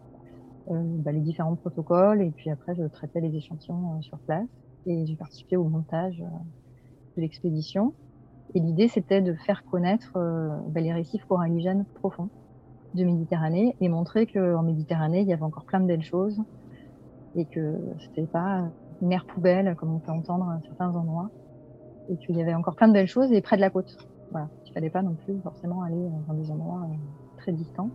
Euh, 0.70 0.74
bah, 0.84 1.10
les 1.10 1.20
différents 1.20 1.56
protocoles 1.56 2.22
et 2.22 2.30
puis 2.30 2.50
après 2.50 2.74
je 2.76 2.84
traitais 2.84 3.20
les 3.20 3.34
échantillons 3.34 3.96
euh, 3.96 4.02
sur 4.02 4.18
place 4.18 4.46
et 4.86 5.04
j'ai 5.06 5.16
participé 5.16 5.56
au 5.56 5.64
montage 5.64 6.20
euh, 6.20 6.28
de 7.16 7.22
l'expédition. 7.22 7.94
Et 8.54 8.60
l'idée 8.60 8.88
c'était 8.88 9.22
de 9.22 9.34
faire 9.34 9.64
connaître 9.64 10.12
bah, 10.68 10.80
les 10.80 10.92
récifs 10.92 11.24
coralligènes 11.26 11.86
profonds 11.94 12.30
de 12.94 13.04
Méditerranée 13.04 13.76
et 13.80 13.88
montrer 13.88 14.26
qu'en 14.26 14.62
Méditerranée 14.62 15.20
il 15.20 15.28
y 15.28 15.32
avait 15.32 15.42
encore 15.42 15.64
plein 15.66 15.80
de 15.80 15.86
belles 15.86 16.02
choses 16.02 16.40
et 17.34 17.46
que 17.46 17.76
c'était 18.04 18.26
pas 18.26 18.70
une 19.00 19.08
mer 19.08 19.24
poubelle 19.26 19.76
comme 19.76 19.94
on 19.94 20.00
peut 20.00 20.12
entendre 20.12 20.48
à 20.50 20.60
certains 20.66 20.94
endroits 20.96 21.30
et 22.08 22.16
qu'il 22.18 22.36
y 22.36 22.42
avait 22.42 22.54
encore 22.54 22.76
plein 22.76 22.88
de 22.88 22.92
belles 22.92 23.08
choses 23.08 23.32
et 23.32 23.40
près 23.40 23.56
de 23.56 23.60
la 23.60 23.70
côte. 23.70 23.96
Voilà, 24.30 24.50
il 24.66 24.72
fallait 24.72 24.90
pas 24.90 25.02
non 25.02 25.14
plus 25.16 25.40
forcément 25.42 25.82
aller 25.82 26.08
dans 26.26 26.34
des 26.34 26.50
endroits 26.50 26.86
très 27.36 27.52
distants. 27.52 27.92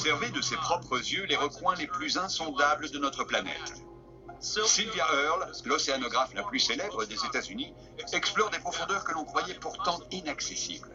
Observé 0.00 0.30
de 0.30 0.40
ses 0.40 0.56
propres 0.56 0.96
yeux 0.96 1.26
les 1.26 1.36
recoins 1.36 1.74
les 1.74 1.86
plus 1.86 2.16
insondables 2.16 2.90
de 2.90 2.98
notre 2.98 3.22
planète. 3.24 3.74
Sylvia 4.40 5.04
Earle, 5.12 5.52
l'océanographe 5.66 6.32
la 6.32 6.42
plus 6.42 6.58
célèbre 6.58 7.04
des 7.04 7.22
États-Unis, 7.26 7.74
explore 8.14 8.48
des 8.48 8.60
profondeurs 8.60 9.04
que 9.04 9.12
l'on 9.12 9.26
croyait 9.26 9.58
pourtant 9.60 10.00
inaccessibles. 10.10 10.88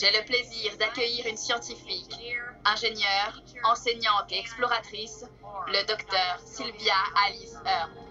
J'ai 0.00 0.12
le 0.12 0.24
plaisir 0.24 0.74
d'accueillir 0.78 1.26
une 1.26 1.36
scientifique, 1.36 2.16
ingénieure, 2.64 3.42
enseignante 3.64 4.32
et 4.32 4.38
exploratrice, 4.38 5.26
le 5.66 5.86
docteur 5.86 6.40
Sylvia 6.42 6.94
Alice 7.26 7.58
Earle. 7.66 8.03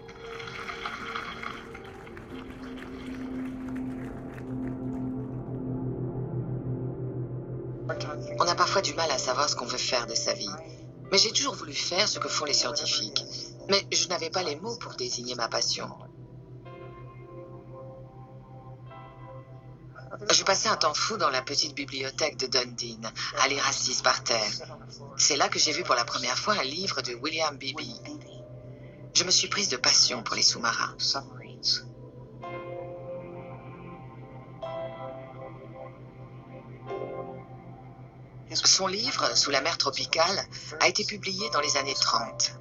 On 8.44 8.48
a 8.50 8.56
parfois 8.56 8.82
du 8.82 8.94
mal 8.94 9.10
à 9.10 9.18
savoir 9.18 9.50
ce 9.50 9.56
qu'on 9.56 9.66
veut 9.66 9.78
faire 9.78 10.06
de 10.06 10.16
sa 10.16 10.34
vie. 10.34 10.52
Mais 11.10 11.18
j'ai 11.18 11.32
toujours 11.32 11.56
voulu 11.56 11.74
faire 11.74 12.10
ce 12.10 12.20
que 12.20 12.28
font 12.28 12.44
les 12.44 12.54
scientifiques. 12.54 13.24
Mais 13.70 13.88
je 13.90 14.10
n'avais 14.10 14.30
pas 14.30 14.44
les 14.44 14.58
mots 14.58 14.76
pour 14.76 14.96
désigner 14.96 15.34
ma 15.36 15.48
passion. 15.48 15.90
Je 20.30 20.44
passais 20.44 20.68
un 20.68 20.76
temps 20.76 20.94
fou 20.94 21.16
dans 21.16 21.30
la 21.30 21.42
petite 21.42 21.74
bibliothèque 21.74 22.36
de 22.36 22.48
Dundee, 22.48 23.00
à 23.40 23.48
lire 23.48 23.66
assise 23.66 24.02
par 24.02 24.22
terre. 24.26 24.52
C'est 25.16 25.38
là 25.38 25.48
que 25.48 25.58
j'ai 25.58 25.72
vu 25.72 25.84
pour 25.84 25.96
la 25.96 26.04
première 26.04 26.38
fois 26.38 26.56
un 26.60 26.64
livre 26.64 27.02
de 27.02 27.16
William 27.16 27.56
Beebe. 27.58 27.80
Je 29.14 29.24
me 29.24 29.32
suis 29.32 29.48
prise 29.48 29.70
de 29.70 29.78
passion 29.78 30.22
pour 30.22 30.36
les 30.36 30.44
sous-marins. 30.44 30.98
Son 38.56 38.88
livre, 38.88 39.36
Sous 39.36 39.52
la 39.52 39.62
mer 39.62 39.78
tropicale, 39.78 40.46
a 40.80 40.88
été 40.88 41.04
publié 41.04 41.50
dans 41.52 41.62
les 41.62 41.78
années 41.78 41.94
30. 41.94 42.54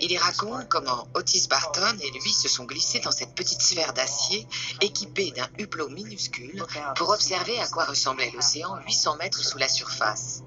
Il 0.00 0.10
y 0.10 0.18
raconte 0.18 0.68
comment 0.68 1.08
Otis 1.14 1.46
Barton 1.48 1.96
et 2.00 2.10
lui 2.10 2.32
se 2.32 2.48
sont 2.48 2.64
glissés 2.64 3.00
dans 3.00 3.12
cette 3.12 3.34
petite 3.34 3.62
sphère 3.62 3.92
d'acier 3.92 4.46
équipée 4.80 5.32
d'un 5.32 5.48
hublot 5.58 5.88
minuscule 5.88 6.64
pour 6.96 7.10
observer 7.10 7.58
à 7.60 7.66
quoi 7.68 7.84
ressemblait 7.84 8.30
l'océan 8.34 8.76
800 8.86 9.16
mètres 9.16 9.44
sous 9.44 9.58
la 9.58 9.68
surface. 9.68 10.42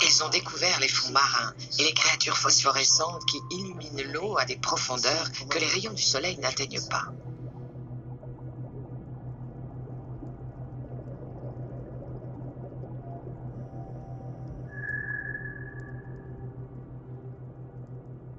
Ils 0.00 0.22
ont 0.22 0.28
découvert 0.28 0.78
les 0.80 0.88
fonds 0.88 1.10
marins 1.10 1.54
et 1.78 1.84
les 1.84 1.92
créatures 1.92 2.38
phosphorescentes 2.38 3.24
qui 3.26 3.40
illuminent 3.50 4.12
l'eau 4.12 4.38
à 4.38 4.44
des 4.44 4.56
profondeurs 4.56 5.30
que 5.50 5.58
les 5.58 5.66
rayons 5.66 5.92
du 5.92 6.02
soleil 6.02 6.38
n'atteignent 6.38 6.86
pas. 6.88 7.06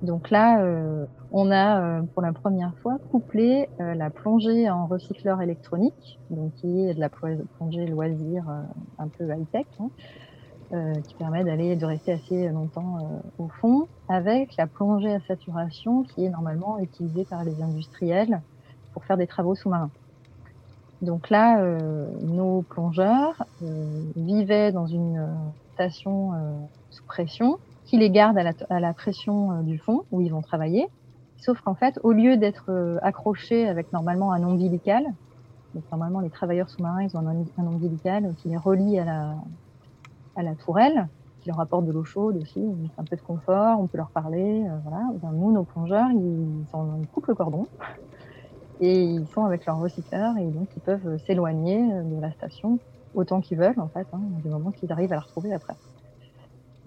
Donc 0.02 0.30
là, 0.30 0.64
euh, 0.64 1.06
on 1.32 1.52
a 1.52 1.82
euh, 1.82 2.02
pour 2.14 2.22
la 2.22 2.32
première 2.32 2.74
fois 2.82 2.98
couplé 3.12 3.68
euh, 3.82 3.94
la 3.96 4.10
plongée 4.10 4.70
en 4.70 4.88
recycleur 4.88 5.42
électronique, 5.42 6.20
donc 6.30 6.54
qui 6.56 6.88
est 6.88 6.94
de 6.94 7.00
la 7.00 7.10
plongée 7.10 7.86
loisir 7.86 8.46
un 8.98 9.08
peu 9.10 9.26
high-tech, 9.30 9.66
hein, 9.80 10.94
qui 11.06 11.16
permet 11.16 11.44
d'aller 11.44 11.76
de 11.76 11.86
rester 11.86 12.14
assez 12.14 12.48
longtemps 12.50 13.22
au 13.38 13.50
fond, 13.60 13.88
avec 14.08 14.56
la 14.58 14.68
plongée 14.68 15.14
à 15.14 15.20
saturation 15.22 16.04
qui 16.04 16.24
est 16.24 16.30
normalement 16.30 16.80
utilisée 16.80 17.26
par 17.26 17.44
les 17.44 17.62
industriels 17.62 18.42
pour 18.94 19.04
faire 19.04 19.18
des 19.18 19.28
travaux 19.28 19.56
sous-marins. 19.56 19.92
Donc 21.02 21.30
là, 21.30 21.62
nos 22.22 22.62
plongeurs 22.62 23.44
vivaient 24.16 24.72
dans 24.72 24.86
une 24.86 25.28
station 25.74 26.70
sous 26.92 27.04
pression 27.06 27.58
qui 27.90 27.98
les 27.98 28.12
garde 28.12 28.38
à 28.38 28.80
la, 28.80 28.94
pression 28.94 29.52
euh, 29.52 29.62
du 29.64 29.80
fond 29.80 30.04
où 30.12 30.22
ils 30.22 30.30
vont 30.30 30.44
travailler. 30.44 30.88
Sauf 31.38 31.60
qu'en 31.62 31.74
fait, 31.74 32.00
au 32.04 32.12
lieu 32.12 32.38
d'être 32.38 32.66
euh, 32.70 33.00
accrochés 33.02 33.68
avec 33.68 33.92
normalement 33.92 34.32
un 34.32 34.44
ombilical, 34.44 35.04
donc 35.74 35.84
normalement 35.92 36.20
les 36.20 36.30
travailleurs 36.30 36.70
sous-marins, 36.70 37.02
ils 37.02 37.18
ont 37.18 37.28
un, 37.28 37.66
ombilical 37.66 38.36
qui 38.38 38.50
les 38.50 38.58
relie 38.58 39.00
à 39.00 39.06
la, 39.06 39.36
à 40.36 40.44
la 40.44 40.54
tourelle, 40.54 41.08
qui 41.42 41.50
leur 41.50 41.60
apporte 41.60 41.86
de 41.86 41.92
l'eau 41.92 42.04
chaude 42.04 42.38
aussi, 42.38 42.64
un 43.00 43.04
peu 43.04 43.16
de 43.16 43.22
confort, 43.22 43.80
on 43.80 43.88
peut 43.88 43.98
leur 43.98 44.12
parler. 44.12 44.68
Euh, 44.68 44.78
voilà. 44.84 45.08
Nous, 45.34 45.52
nos 45.52 45.64
plongeurs, 45.64 46.10
ils, 46.12 47.08
coupent 47.12 47.28
le 47.28 47.36
cordon 47.36 47.66
et 48.82 49.02
ils 49.02 49.28
sont 49.30 49.46
avec 49.46 49.66
leur 49.66 49.80
recycleur 49.80 50.38
et 50.38 50.46
donc 50.46 50.70
ils 50.76 50.82
peuvent 50.82 51.18
s'éloigner 51.26 51.82
de 52.04 52.22
la 52.22 52.32
station 52.34 52.78
autant 53.16 53.42
qu'ils 53.42 53.58
veulent 53.58 53.80
en 53.80 53.88
fait, 53.88 54.08
hein, 54.14 54.22
du 54.44 54.50
moment 54.50 54.70
qu'ils 54.70 54.92
arrivent 54.92 55.12
à 55.12 55.16
la 55.16 55.22
retrouver 55.22 55.52
après. 55.54 55.74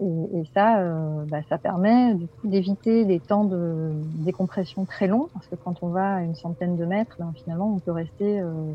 Et, 0.03 0.43
ça, 0.53 0.79
euh, 0.81 1.25
bah, 1.27 1.41
ça 1.47 1.57
permet 1.57 2.13
du 2.15 2.27
coup 2.27 2.47
d'éviter 2.47 3.05
des 3.05 3.21
temps 3.21 3.45
de 3.45 3.91
décompression 4.15 4.85
très 4.85 5.07
longs, 5.07 5.29
parce 5.33 5.47
que 5.47 5.55
quand 5.55 5.81
on 5.81 5.89
va 5.89 6.15
à 6.15 6.21
une 6.21 6.35
centaine 6.35 6.75
de 6.75 6.85
mètres, 6.85 7.15
ben, 7.19 7.31
finalement, 7.35 7.73
on 7.73 7.79
peut 7.79 7.91
rester 7.91 8.41
euh, 8.41 8.73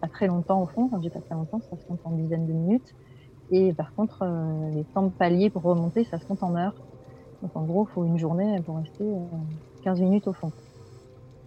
pas 0.00 0.08
très 0.08 0.28
longtemps 0.28 0.62
au 0.62 0.66
fond. 0.66 0.88
Quand 0.88 1.02
j'ai 1.02 1.10
pas 1.10 1.20
très 1.20 1.34
longtemps, 1.34 1.60
ça 1.68 1.76
se 1.76 1.84
compte 1.84 2.00
en 2.04 2.12
dizaines 2.12 2.46
de 2.46 2.52
minutes. 2.52 2.94
Et 3.50 3.72
par 3.72 3.92
contre, 3.94 4.22
euh, 4.22 4.70
les 4.70 4.84
temps 4.84 5.02
de 5.02 5.10
palier 5.10 5.50
pour 5.50 5.62
remonter, 5.62 6.04
ça 6.04 6.20
se 6.20 6.26
compte 6.26 6.42
en 6.44 6.54
heures. 6.54 6.76
Donc 7.42 7.56
en 7.56 7.64
gros, 7.64 7.88
il 7.88 7.92
faut 7.92 8.04
une 8.04 8.18
journée 8.18 8.60
pour 8.62 8.76
rester 8.76 9.04
15 9.82 10.00
minutes 10.00 10.28
au 10.28 10.32
fond. 10.32 10.52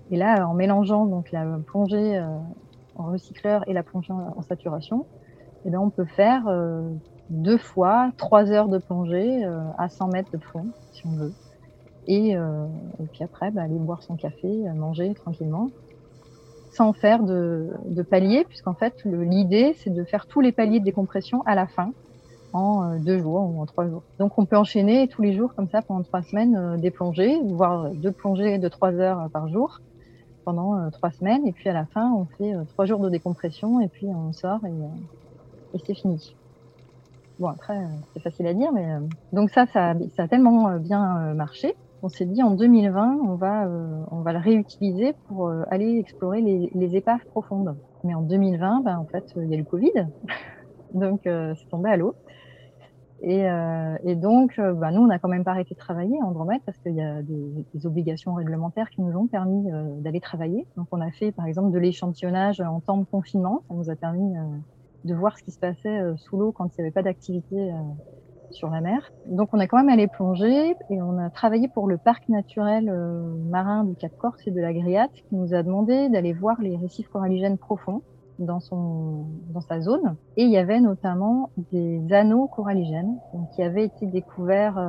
Et 0.09 0.17
là, 0.17 0.47
en 0.47 0.53
mélangeant 0.53 1.05
donc 1.05 1.31
la 1.31 1.45
plongée 1.67 2.21
en 2.95 3.05
recycleur 3.05 3.67
et 3.67 3.73
la 3.73 3.83
plongée 3.83 4.13
en 4.13 4.41
saturation, 4.41 5.05
eh 5.65 5.69
bien, 5.69 5.79
on 5.79 5.89
peut 5.89 6.05
faire 6.05 6.47
deux 7.31 7.57
fois 7.57 8.11
trois 8.17 8.51
heures 8.51 8.67
de 8.67 8.77
plongée 8.77 9.43
euh, 9.45 9.61
à 9.77 9.89
100 9.89 10.09
mètres 10.09 10.31
de 10.31 10.37
fond, 10.37 10.67
si 10.91 11.07
on 11.07 11.11
veut. 11.11 11.33
Et, 12.07 12.35
euh, 12.35 12.65
et 13.01 13.05
puis 13.05 13.23
après, 13.23 13.51
bah, 13.51 13.61
aller 13.61 13.79
boire 13.79 14.03
son 14.03 14.15
café, 14.15 14.47
euh, 14.47 14.73
manger 14.73 15.13
tranquillement, 15.13 15.69
sans 16.73 16.93
faire 16.93 17.23
de, 17.23 17.69
de 17.85 18.01
paliers, 18.01 18.43
puisqu'en 18.43 18.73
fait, 18.73 19.03
l'idée, 19.05 19.75
c'est 19.77 19.89
de 19.89 20.03
faire 20.03 20.25
tous 20.25 20.41
les 20.41 20.51
paliers 20.51 20.79
de 20.79 20.85
décompression 20.85 21.41
à 21.45 21.55
la 21.55 21.67
fin, 21.67 21.93
en 22.53 22.97
deux 22.97 23.19
jours 23.19 23.49
ou 23.49 23.61
en 23.61 23.65
trois 23.65 23.87
jours. 23.87 24.03
Donc, 24.19 24.37
on 24.37 24.45
peut 24.45 24.57
enchaîner 24.57 25.07
tous 25.07 25.21
les 25.21 25.33
jours 25.33 25.53
comme 25.55 25.69
ça 25.69 25.81
pendant 25.81 26.03
trois 26.03 26.21
semaines 26.21 26.77
des 26.81 26.91
plongées, 26.91 27.39
voire 27.45 27.91
deux 27.91 28.11
plongées 28.11 28.57
de 28.57 28.67
trois 28.67 28.91
heures 28.93 29.29
par 29.31 29.47
jour 29.47 29.79
pendant 30.43 30.89
trois 30.91 31.11
semaines. 31.11 31.47
Et 31.47 31.53
puis 31.53 31.69
à 31.69 31.73
la 31.73 31.85
fin, 31.85 32.11
on 32.11 32.25
fait 32.25 32.53
trois 32.73 32.85
jours 32.85 32.99
de 32.99 33.09
décompression 33.09 33.79
et 33.79 33.87
puis 33.87 34.07
on 34.07 34.33
sort 34.33 34.59
et, 34.65 35.77
et 35.77 35.81
c'est 35.85 35.93
fini. 35.93 36.35
Bon, 37.41 37.47
après, 37.47 37.75
euh, 37.75 37.87
c'est 38.13 38.19
facile 38.19 38.45
à 38.45 38.53
dire, 38.53 38.71
mais 38.71 38.91
euh, 38.91 38.99
donc 39.33 39.49
ça, 39.49 39.65
ça, 39.65 39.95
a 40.19 40.27
tellement 40.27 40.69
euh, 40.69 40.77
bien 40.77 41.33
marché. 41.33 41.73
On 42.03 42.07
s'est 42.07 42.27
dit 42.27 42.43
en 42.43 42.51
2020, 42.51 43.17
on 43.27 43.33
va, 43.33 43.67
on 44.11 44.21
va 44.21 44.33
le 44.33 44.37
réutiliser 44.37 45.13
pour 45.27 45.51
aller 45.69 45.97
explorer 45.97 46.41
les, 46.41 46.95
épaves 46.95 47.23
profondes. 47.31 47.75
Mais 48.03 48.13
en 48.13 48.21
2020, 48.21 48.81
ben, 48.81 48.97
en 48.97 49.05
fait, 49.05 49.33
il 49.35 49.49
y 49.49 49.55
a 49.55 49.57
le 49.57 49.63
Covid, 49.63 50.07
donc 50.95 51.21
c'est 51.25 51.69
tombé 51.69 51.89
à 51.89 51.97
l'eau. 51.97 52.15
Et, 53.21 53.45
donc, 54.15 54.59
bah, 54.59 54.89
nous, 54.89 55.01
on 55.01 55.07
n'a 55.07 55.19
quand 55.19 55.29
même 55.29 55.43
pas 55.43 55.51
arrêté 55.51 55.75
de 55.75 55.79
travailler 55.79 56.19
à 56.19 56.25
Andromède 56.25 56.61
parce 56.65 56.79
qu'il 56.79 56.95
y 56.95 57.03
a 57.03 57.21
des, 57.21 57.85
obligations 57.85 58.33
réglementaires 58.33 58.89
qui 58.89 59.01
nous 59.01 59.15
ont 59.15 59.27
permis 59.27 59.69
d'aller 59.99 60.21
travailler. 60.21 60.65
Donc, 60.77 60.87
on 60.91 61.01
a 61.01 61.11
fait, 61.11 61.31
par 61.31 61.45
exemple, 61.45 61.69
de 61.69 61.77
l'échantillonnage 61.77 62.61
en 62.61 62.79
temps 62.79 62.97
de 62.97 63.05
confinement. 63.05 63.61
Ça 63.67 63.75
nous 63.75 63.91
a 63.91 63.95
permis 63.95 64.33
de 65.05 65.13
voir 65.13 65.37
ce 65.37 65.43
qui 65.43 65.51
se 65.51 65.59
passait 65.59 65.99
euh, 65.99 66.15
sous 66.17 66.37
l'eau 66.37 66.51
quand 66.51 66.65
il 66.65 66.81
n'y 66.81 66.85
avait 66.85 66.93
pas 66.93 67.03
d'activité 67.03 67.55
euh, 67.55 67.75
sur 68.51 68.69
la 68.69 68.81
mer. 68.81 69.11
Donc 69.27 69.49
on 69.53 69.59
a 69.59 69.67
quand 69.67 69.77
même 69.77 69.89
allé 69.89 70.07
plonger 70.07 70.75
et 70.89 71.01
on 71.01 71.17
a 71.17 71.29
travaillé 71.29 71.67
pour 71.67 71.87
le 71.87 71.97
parc 71.97 72.27
naturel 72.29 72.89
euh, 72.89 73.21
marin 73.49 73.83
du 73.83 73.95
Cap 73.95 74.11
Corse 74.17 74.45
et 74.45 74.51
de 74.51 74.59
la 74.59 74.73
Griate 74.73 75.11
qui 75.13 75.35
nous 75.35 75.53
a 75.53 75.63
demandé 75.63 76.09
d'aller 76.09 76.33
voir 76.33 76.61
les 76.61 76.75
récifs 76.77 77.07
coralligènes 77.07 77.57
profonds 77.57 78.01
dans 78.39 78.59
son 78.59 79.25
dans 79.53 79.61
sa 79.61 79.81
zone 79.81 80.15
et 80.35 80.43
il 80.43 80.49
y 80.49 80.57
avait 80.57 80.79
notamment 80.79 81.51
des 81.71 82.01
anneaux 82.11 82.47
coralligènes 82.47 83.19
qui 83.55 83.61
avaient 83.61 83.85
été 83.85 84.07
découverts 84.07 84.81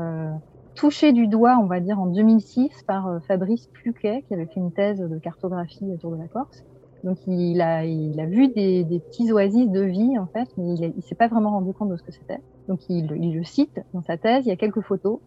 touchés 0.74 1.12
du 1.12 1.26
doigt 1.26 1.58
on 1.60 1.66
va 1.66 1.80
dire 1.80 2.00
en 2.00 2.06
2006 2.06 2.70
par 2.86 3.20
Fabrice 3.28 3.66
Pluquet 3.66 4.24
qui 4.26 4.32
avait 4.32 4.46
fait 4.46 4.60
une 4.60 4.72
thèse 4.72 5.00
de 5.00 5.18
cartographie 5.18 5.84
autour 5.92 6.12
de 6.12 6.16
la 6.16 6.28
Corse 6.28 6.64
donc 7.04 7.18
il 7.26 7.60
a, 7.60 7.84
il 7.84 8.18
a 8.20 8.26
vu 8.26 8.48
des, 8.48 8.84
des 8.84 9.00
petits 9.00 9.32
oasis 9.32 9.68
de 9.68 9.80
vie 9.80 10.18
en 10.18 10.26
fait, 10.26 10.48
mais 10.56 10.74
il, 10.74 10.94
ne 10.96 11.00
s'est 11.00 11.14
pas 11.14 11.28
vraiment 11.28 11.50
rendu 11.50 11.72
compte 11.72 11.88
de 11.90 11.96
ce 11.96 12.02
que 12.02 12.12
c'était. 12.12 12.40
Donc 12.68 12.88
il, 12.88 13.10
il, 13.20 13.34
le 13.34 13.44
cite 13.44 13.80
dans 13.92 14.02
sa 14.02 14.16
thèse. 14.16 14.46
Il 14.46 14.50
y 14.50 14.52
a 14.52 14.56
quelques 14.56 14.82
photos, 14.82 15.18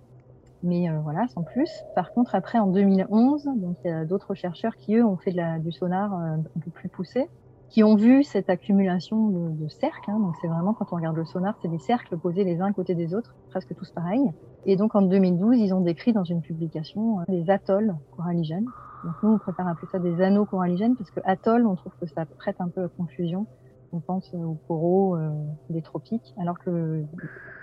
mais 0.64 0.90
euh, 0.90 1.00
voilà, 1.04 1.28
sans 1.28 1.44
plus. 1.44 1.70
Par 1.94 2.14
contre, 2.14 2.34
après 2.34 2.60
en 2.60 2.68
2011, 2.68 3.46
donc 3.58 3.76
il 3.84 3.90
y 3.90 3.94
a 3.94 4.06
d'autres 4.06 4.36
chercheurs 4.36 4.78
qui 4.78 4.96
eux 4.96 5.06
ont 5.06 5.18
fait 5.18 5.32
de 5.32 5.38
la, 5.38 5.60
du 5.60 5.72
sonar 5.72 6.14
euh, 6.14 6.38
un 6.38 6.60
peu 6.64 6.72
plus 6.72 6.88
poussé, 6.88 7.28
qui 7.68 7.84
ont 7.84 7.96
vu 7.96 8.24
cette 8.24 8.50
accumulation 8.50 9.28
de, 9.28 9.64
de 9.64 9.68
cercles. 9.68 10.12
Hein. 10.12 10.20
donc 10.20 10.36
c'est 10.42 10.48
vraiment 10.48 10.74
quand 10.74 10.94
on 10.94 10.96
regarde 10.96 11.18
le 11.18 11.26
sonar, 11.26 11.58
c'est 11.62 11.68
des 11.68 11.80
cercles 11.80 12.16
posés 12.18 12.46
les 12.46 12.62
uns 12.62 12.68
à 12.68 12.74
côté 12.74 12.96
des 12.96 13.14
autres, 13.14 13.36
presque 13.50 13.76
tous 13.76 13.92
pareils. 13.92 14.32
Et 14.66 14.78
donc 14.78 14.96
en 14.96 15.02
2012, 15.02 15.58
ils 15.58 15.74
ont 15.74 15.82
décrit 15.82 16.14
dans 16.14 16.24
une 16.24 16.42
publication 16.42 17.20
euh, 17.20 17.24
des 17.28 17.50
atolls 17.50 17.96
coralligènes 18.16 18.68
donc 19.06 19.14
nous, 19.24 19.34
on 19.34 19.38
préfère 19.38 19.68
appeler 19.68 19.88
ça 19.92 20.00
des 20.00 20.22
anneaux 20.22 20.46
coralligènes 20.46 20.96
parce 20.96 21.12
que 21.12 21.20
atoll, 21.24 21.66
on 21.66 21.76
trouve 21.76 21.94
que 22.00 22.08
ça 22.08 22.26
prête 22.26 22.58
un 22.60 22.70
peu 22.70 22.84
à 22.84 22.88
confusion. 22.90 23.46
On 23.94 24.00
pense 24.00 24.34
aux 24.34 24.58
coraux 24.68 25.16
euh, 25.16 25.30
des 25.70 25.82
tropiques, 25.82 26.34
alors 26.42 26.60
qu'il 26.60 27.08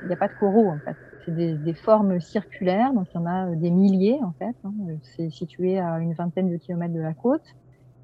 n'y 0.07 0.13
a 0.13 0.17
pas 0.17 0.29
de 0.29 0.35
coraux 0.39 0.69
en 0.69 0.79
fait. 0.79 0.97
C'est 1.27 1.35
des, 1.35 1.75
formes 1.75 2.21
circulaires, 2.21 2.95
donc 2.95 3.09
il 3.13 3.17
y 3.17 3.19
en 3.19 3.27
a 3.27 3.49
euh, 3.49 3.57
des 3.57 3.71
milliers 3.71 4.19
en 4.23 4.33
fait. 4.39 4.55
Hein. 4.65 4.73
C'est 5.03 5.31
situé 5.31 5.79
à 5.79 5.99
une 5.99 6.15
vingtaine 6.15 6.51
de 6.51 6.57
kilomètres 6.57 6.95
de 6.95 7.01
la 7.01 7.13
côte, 7.13 7.45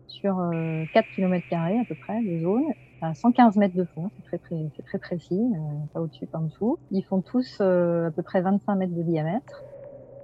sur 0.08 0.38
euh, 0.40 0.84
4 0.92 1.06
km 1.14 1.46
carrés 1.48 1.78
à 1.78 1.84
peu 1.84 1.94
près 1.94 2.22
de 2.22 2.42
zone, 2.42 2.64
à 3.00 3.14
115 3.14 3.56
mètres 3.56 3.76
de 3.76 3.84
fond, 3.84 4.10
c'est 4.16 4.38
très, 4.38 4.38
très, 4.38 4.82
très 4.82 4.98
précis, 4.98 5.40
euh, 5.40 5.58
pas 5.92 6.00
au-dessus, 6.00 6.26
pas 6.26 6.38
en 6.38 6.42
dessous. 6.42 6.78
Ils 6.90 7.04
font 7.04 7.20
tous 7.20 7.58
euh, 7.60 8.08
à 8.08 8.10
peu 8.10 8.22
près 8.22 8.40
25 8.40 8.74
mètres 8.74 8.94
de 8.94 9.02
diamètre. 9.02 9.62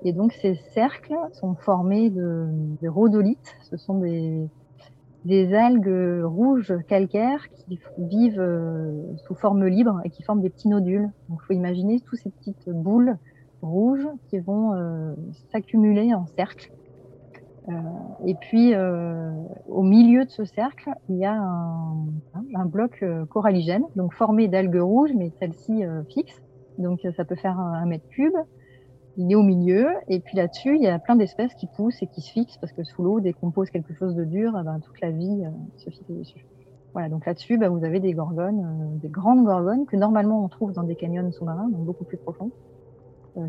Et 0.04 0.12
donc 0.12 0.32
ces 0.34 0.54
cercles 0.74 1.16
sont 1.32 1.54
formés 1.54 2.10
de, 2.10 2.46
de 2.82 2.88
rhodolites. 2.88 3.56
Ce 3.62 3.78
sont 3.78 4.00
des, 4.00 5.54
algues 5.54 6.22
rouges 6.24 6.74
calcaires 6.86 7.48
qui 7.50 7.80
vivent 7.96 8.40
euh, 8.40 9.16
sous 9.26 9.34
forme 9.34 9.66
libre 9.66 10.00
et 10.04 10.10
qui 10.10 10.22
forment 10.22 10.42
des 10.42 10.50
petits 10.50 10.68
nodules. 10.68 11.08
Donc 11.30 11.40
il 11.42 11.46
faut 11.46 11.52
imaginer 11.54 12.00
toutes 12.00 12.18
ces 12.18 12.30
petites 12.30 12.68
boules 12.68 13.16
rouges 13.62 14.06
qui 14.28 14.38
vont 14.40 14.74
euh, 14.74 15.14
s'accumuler 15.50 16.12
en 16.12 16.26
cercle. 16.26 16.70
Euh, 17.70 17.72
et 18.26 18.34
puis 18.34 18.74
au 18.76 19.82
milieu 19.82 20.26
de 20.26 20.30
ce 20.30 20.44
cercle, 20.44 20.90
il 21.08 21.16
y 21.16 21.24
a 21.24 21.32
un, 21.32 22.66
bloc 22.66 23.02
coralligène, 23.30 23.84
donc 23.96 24.12
formé 24.12 24.48
d'algues 24.48 24.82
rouges, 24.82 25.12
mais 25.16 25.30
celle-ci 25.40 25.82
fixe. 26.10 26.42
Donc 26.76 27.00
ça 27.16 27.24
peut 27.24 27.36
faire 27.36 27.58
un 27.58 27.86
mètre 27.86 28.06
cube 28.10 28.36
il 29.16 29.30
est 29.30 29.34
au 29.34 29.42
milieu, 29.42 29.88
et 30.08 30.20
puis 30.20 30.36
là-dessus, 30.36 30.76
il 30.76 30.82
y 30.82 30.88
a 30.88 30.98
plein 30.98 31.16
d'espèces 31.16 31.54
qui 31.54 31.66
poussent 31.66 32.02
et 32.02 32.06
qui 32.06 32.20
se 32.20 32.30
fixent, 32.30 32.56
parce 32.58 32.72
que 32.72 32.82
sous 32.84 33.02
l'eau, 33.02 33.20
dès 33.20 33.32
qu'on 33.32 33.50
pose 33.50 33.70
quelque 33.70 33.94
chose 33.94 34.14
de 34.14 34.24
dur, 34.24 34.56
eh 34.58 34.64
ben, 34.64 34.80
toute 34.80 35.00
la 35.00 35.10
vie 35.10 35.44
euh, 35.44 35.50
se 35.76 35.90
fixe 35.90 36.10
dessus. 36.10 36.44
Voilà, 36.92 37.08
donc 37.08 37.26
là-dessus, 37.26 37.58
bah, 37.58 37.68
vous 37.68 37.84
avez 37.84 38.00
des 38.00 38.12
gorgones, 38.12 38.98
des 39.00 39.08
grandes 39.08 39.44
gorgones 39.44 39.86
que 39.86 39.96
normalement 39.96 40.44
on 40.44 40.48
trouve 40.48 40.72
dans 40.72 40.84
des 40.84 40.94
canyons 40.94 41.30
sous-marins, 41.32 41.68
donc 41.68 41.84
beaucoup 41.84 42.04
plus 42.04 42.16
profonds, 42.16 42.52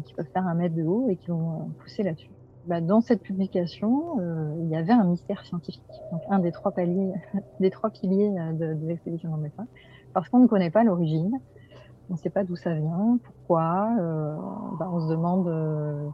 qui 0.06 0.16
peuvent 0.16 0.30
faire 0.34 0.48
un 0.48 0.56
mètre 0.56 0.74
de 0.74 0.82
haut 0.84 1.08
et 1.10 1.16
qui 1.16 1.28
vont 1.28 1.70
pousser 1.80 2.02
là-dessus. 2.02 2.32
Bah, 2.66 2.82
dans 2.82 3.02
cette 3.02 3.22
publication, 3.22 4.20
il 4.60 4.68
y 4.68 4.76
avait 4.76 4.94
un 4.94 5.04
mystère 5.04 5.46
scientifique, 5.46 5.84
donc 6.12 6.22
un 6.28 6.40
des 6.40 6.52
trois 6.52 6.72
paliers, 6.72 7.14
des 7.60 7.70
trois 7.70 7.92
piliers 7.92 8.32
de, 8.32 8.74
de 8.74 8.88
l'expédition 8.88 9.30
dans 9.30 9.38
le 9.38 9.52
parce 10.16 10.30
qu'on 10.30 10.40
ne 10.40 10.48
connaît 10.48 10.72
pas 10.72 10.84
l'origine, 10.84 11.40
on 12.10 12.14
ne 12.14 12.18
sait 12.18 12.30
pas 12.30 12.44
d'où 12.44 12.56
ça 12.56 12.74
vient, 12.74 13.20
pourquoi. 13.24 13.90
Euh, 14.00 14.36
bah, 14.80 14.90
on 14.92 15.00
se 15.00 15.10
demande 15.10 15.48
euh, 15.48 16.08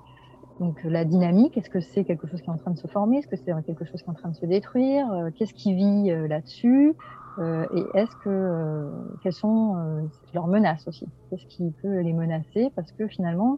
donc 0.60 0.82
la 0.84 1.06
dynamique. 1.06 1.58
Est-ce 1.58 1.70
que 1.70 1.82
c'est 1.82 2.04
quelque 2.04 2.28
chose 2.28 2.42
qui 2.42 2.48
est 2.48 2.54
en 2.54 2.58
train 2.58 2.72
de 2.72 2.78
se 2.78 2.88
former? 2.88 3.18
Est-ce 3.18 3.28
que 3.28 3.36
c'est 3.36 3.54
quelque 3.66 3.86
chose 3.86 4.02
qui 4.02 4.08
est 4.08 4.12
en 4.12 4.16
train 4.16 4.30
de 4.30 4.36
se 4.36 4.46
détruire? 4.46 5.12
Euh, 5.12 5.30
Qu'est-ce 5.36 5.54
qui 5.54 5.74
vit 5.74 6.10
là-dessus? 6.28 6.94
Et 7.40 7.84
est-ce 7.94 8.14
que 8.26 8.92
quelles 9.24 9.34
sont 9.34 10.10
leurs 10.34 10.48
menaces 10.48 10.86
aussi? 10.88 11.08
Qu'est-ce 11.30 11.46
qui 11.48 11.72
peut 11.82 12.02
les 12.02 12.12
menacer? 12.12 12.72
Parce 12.76 12.92
que 12.92 13.08
finalement, 13.08 13.58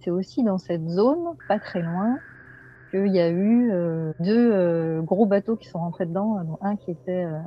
c'est 0.00 0.10
aussi 0.10 0.42
dans 0.42 0.56
cette 0.56 0.88
zone, 0.88 1.36
pas 1.46 1.58
très 1.58 1.82
loin, 1.82 2.16
qu'il 2.90 3.14
y 3.14 3.20
a 3.20 3.28
eu 3.28 3.70
euh, 3.70 4.12
deux 4.20 4.52
euh, 4.52 5.00
gros 5.02 5.26
bateaux 5.26 5.56
qui 5.56 5.68
sont 5.68 5.78
rentrés 5.78 6.06
dedans, 6.06 6.42
dont 6.44 6.58
un 6.60 6.76
qui 6.76 6.90
était 6.90 7.24
euh, 7.24 7.38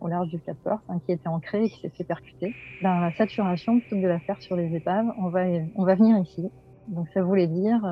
au 0.00 0.08
large 0.08 0.28
du 0.28 0.40
Cap 0.40 0.56
Perth, 0.62 0.82
un 0.88 0.98
qui 1.00 1.12
était 1.12 1.28
ancré 1.28 1.64
et 1.64 1.70
qui 1.70 1.80
s'est 1.80 1.90
fait 1.90 2.04
percuter. 2.04 2.54
Dans 2.82 3.00
la 3.00 3.12
saturation, 3.12 3.80
plutôt 3.80 3.96
que 3.96 4.02
de 4.02 4.08
la 4.08 4.20
faire 4.20 4.40
sur 4.40 4.56
les 4.56 4.74
épaves, 4.74 5.06
on 5.18 5.28
va, 5.28 5.44
on 5.76 5.84
va 5.84 5.94
venir 5.94 6.16
ici. 6.18 6.50
Donc 6.88 7.08
ça 7.14 7.22
voulait 7.22 7.46
dire 7.46 7.82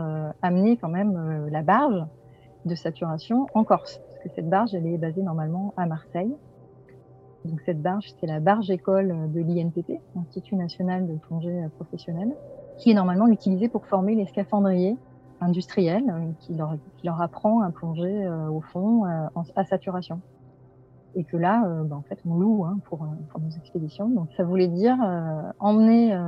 amener 0.42 0.76
quand 0.76 0.90
même 0.90 1.48
la 1.50 1.62
barge 1.62 2.04
de 2.66 2.74
saturation 2.74 3.46
en 3.54 3.64
Corse, 3.64 4.02
parce 4.06 4.18
que 4.18 4.28
cette 4.34 4.50
barge, 4.50 4.74
elle 4.74 4.86
est 4.86 4.98
basée 4.98 5.22
normalement 5.22 5.72
à 5.78 5.86
Marseille. 5.86 6.34
Donc 7.46 7.62
cette 7.64 7.80
barge, 7.80 8.12
c'est 8.20 8.26
la 8.26 8.38
barge 8.38 8.70
école 8.70 9.30
de 9.32 9.40
l'INPP, 9.40 9.98
Institut 10.14 10.56
national 10.56 11.06
de 11.06 11.14
plongée 11.14 11.64
professionnelle, 11.76 12.34
qui 12.76 12.90
est 12.90 12.94
normalement 12.94 13.28
utilisée 13.28 13.68
pour 13.68 13.86
former 13.86 14.14
les 14.14 14.26
scaphandriers 14.26 14.98
industriel 15.42 16.04
euh, 16.08 16.30
qui 16.40 16.54
leur, 16.54 17.20
apprend 17.20 17.60
à 17.60 17.70
plonger 17.70 18.24
euh, 18.24 18.48
au 18.48 18.60
fond 18.60 19.04
euh, 19.04 19.26
à 19.56 19.64
saturation. 19.64 20.20
Et 21.14 21.24
que 21.24 21.36
là, 21.36 21.62
bah, 21.84 21.96
en 21.96 22.00
fait, 22.00 22.18
on 22.26 22.36
loue 22.36 22.64
hein, 22.64 22.78
pour, 22.84 23.04
nos 23.04 23.50
expéditions. 23.50 24.08
Donc, 24.08 24.28
ça 24.34 24.44
voulait 24.44 24.68
dire 24.68 24.96
emmener 25.58 26.18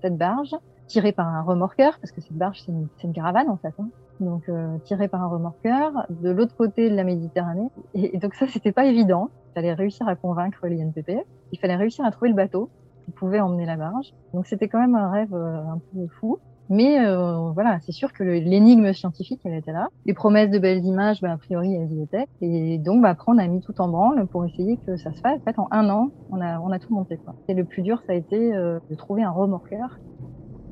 cette 0.00 0.16
barge 0.16 0.56
tirée 0.86 1.12
par 1.12 1.28
un 1.28 1.42
remorqueur, 1.42 1.98
parce 2.00 2.12
que 2.12 2.22
cette 2.22 2.38
barge, 2.38 2.62
c'est 2.64 2.72
une, 2.72 2.88
une, 3.04 3.12
caravane 3.12 3.50
en 3.50 3.58
fait. 3.58 3.74
Hein. 3.78 3.88
Donc, 4.20 4.50
tirée 4.84 5.08
par 5.08 5.22
un 5.22 5.26
remorqueur 5.26 6.06
de 6.08 6.30
l'autre 6.30 6.56
côté 6.56 6.88
de 6.88 6.96
la 6.96 7.04
Méditerranée. 7.04 7.68
Et, 7.92 8.16
donc, 8.16 8.32
ça, 8.32 8.46
c'était 8.46 8.72
pas 8.72 8.86
évident. 8.86 9.28
Il 9.50 9.54
fallait 9.56 9.74
réussir 9.74 10.08
à 10.08 10.16
convaincre 10.16 10.66
l'INPP. 10.66 11.26
Il 11.52 11.58
fallait 11.58 11.76
réussir 11.76 12.06
à 12.06 12.10
trouver 12.10 12.30
le 12.30 12.36
bateau 12.36 12.70
qui 13.04 13.10
pouvait 13.10 13.40
emmener 13.40 13.66
la 13.66 13.76
barge. 13.76 14.14
Donc, 14.32 14.46
c'était 14.46 14.68
quand 14.68 14.80
même 14.80 14.94
un 14.94 15.10
rêve 15.10 15.34
un 15.34 15.78
peu 15.92 16.06
fou. 16.06 16.38
Mais 16.72 17.04
euh, 17.04 17.50
voilà, 17.50 17.80
c'est 17.80 17.92
sûr 17.92 18.14
que 18.14 18.22
l'énigme 18.22 18.94
scientifique, 18.94 19.42
elle 19.44 19.52
était 19.52 19.72
là. 19.72 19.88
Les 20.06 20.14
promesses 20.14 20.48
de 20.48 20.58
belles 20.58 20.82
images, 20.86 21.20
bah, 21.20 21.32
a 21.32 21.36
priori, 21.36 21.74
elles 21.74 21.92
y 21.92 22.02
étaient. 22.02 22.24
Et 22.40 22.78
donc, 22.78 23.02
bah, 23.02 23.10
après, 23.10 23.30
on 23.30 23.36
a 23.36 23.46
mis 23.46 23.60
tout 23.60 23.78
en 23.82 23.88
branle 23.88 24.26
pour 24.28 24.46
essayer 24.46 24.78
que 24.86 24.96
ça 24.96 25.12
se 25.12 25.20
fasse. 25.20 25.38
En 25.40 25.44
fait, 25.50 25.58
en 25.58 25.68
un 25.70 25.90
an, 25.90 26.12
on 26.30 26.40
a, 26.40 26.58
on 26.60 26.70
a 26.72 26.78
tout 26.78 26.94
monté. 26.94 27.18
Quoi. 27.18 27.34
Et 27.46 27.52
le 27.52 27.66
plus 27.66 27.82
dur, 27.82 28.00
ça 28.06 28.14
a 28.14 28.16
été 28.16 28.54
euh, 28.54 28.80
de 28.88 28.94
trouver 28.94 29.22
un 29.22 29.30
remorqueur 29.30 29.98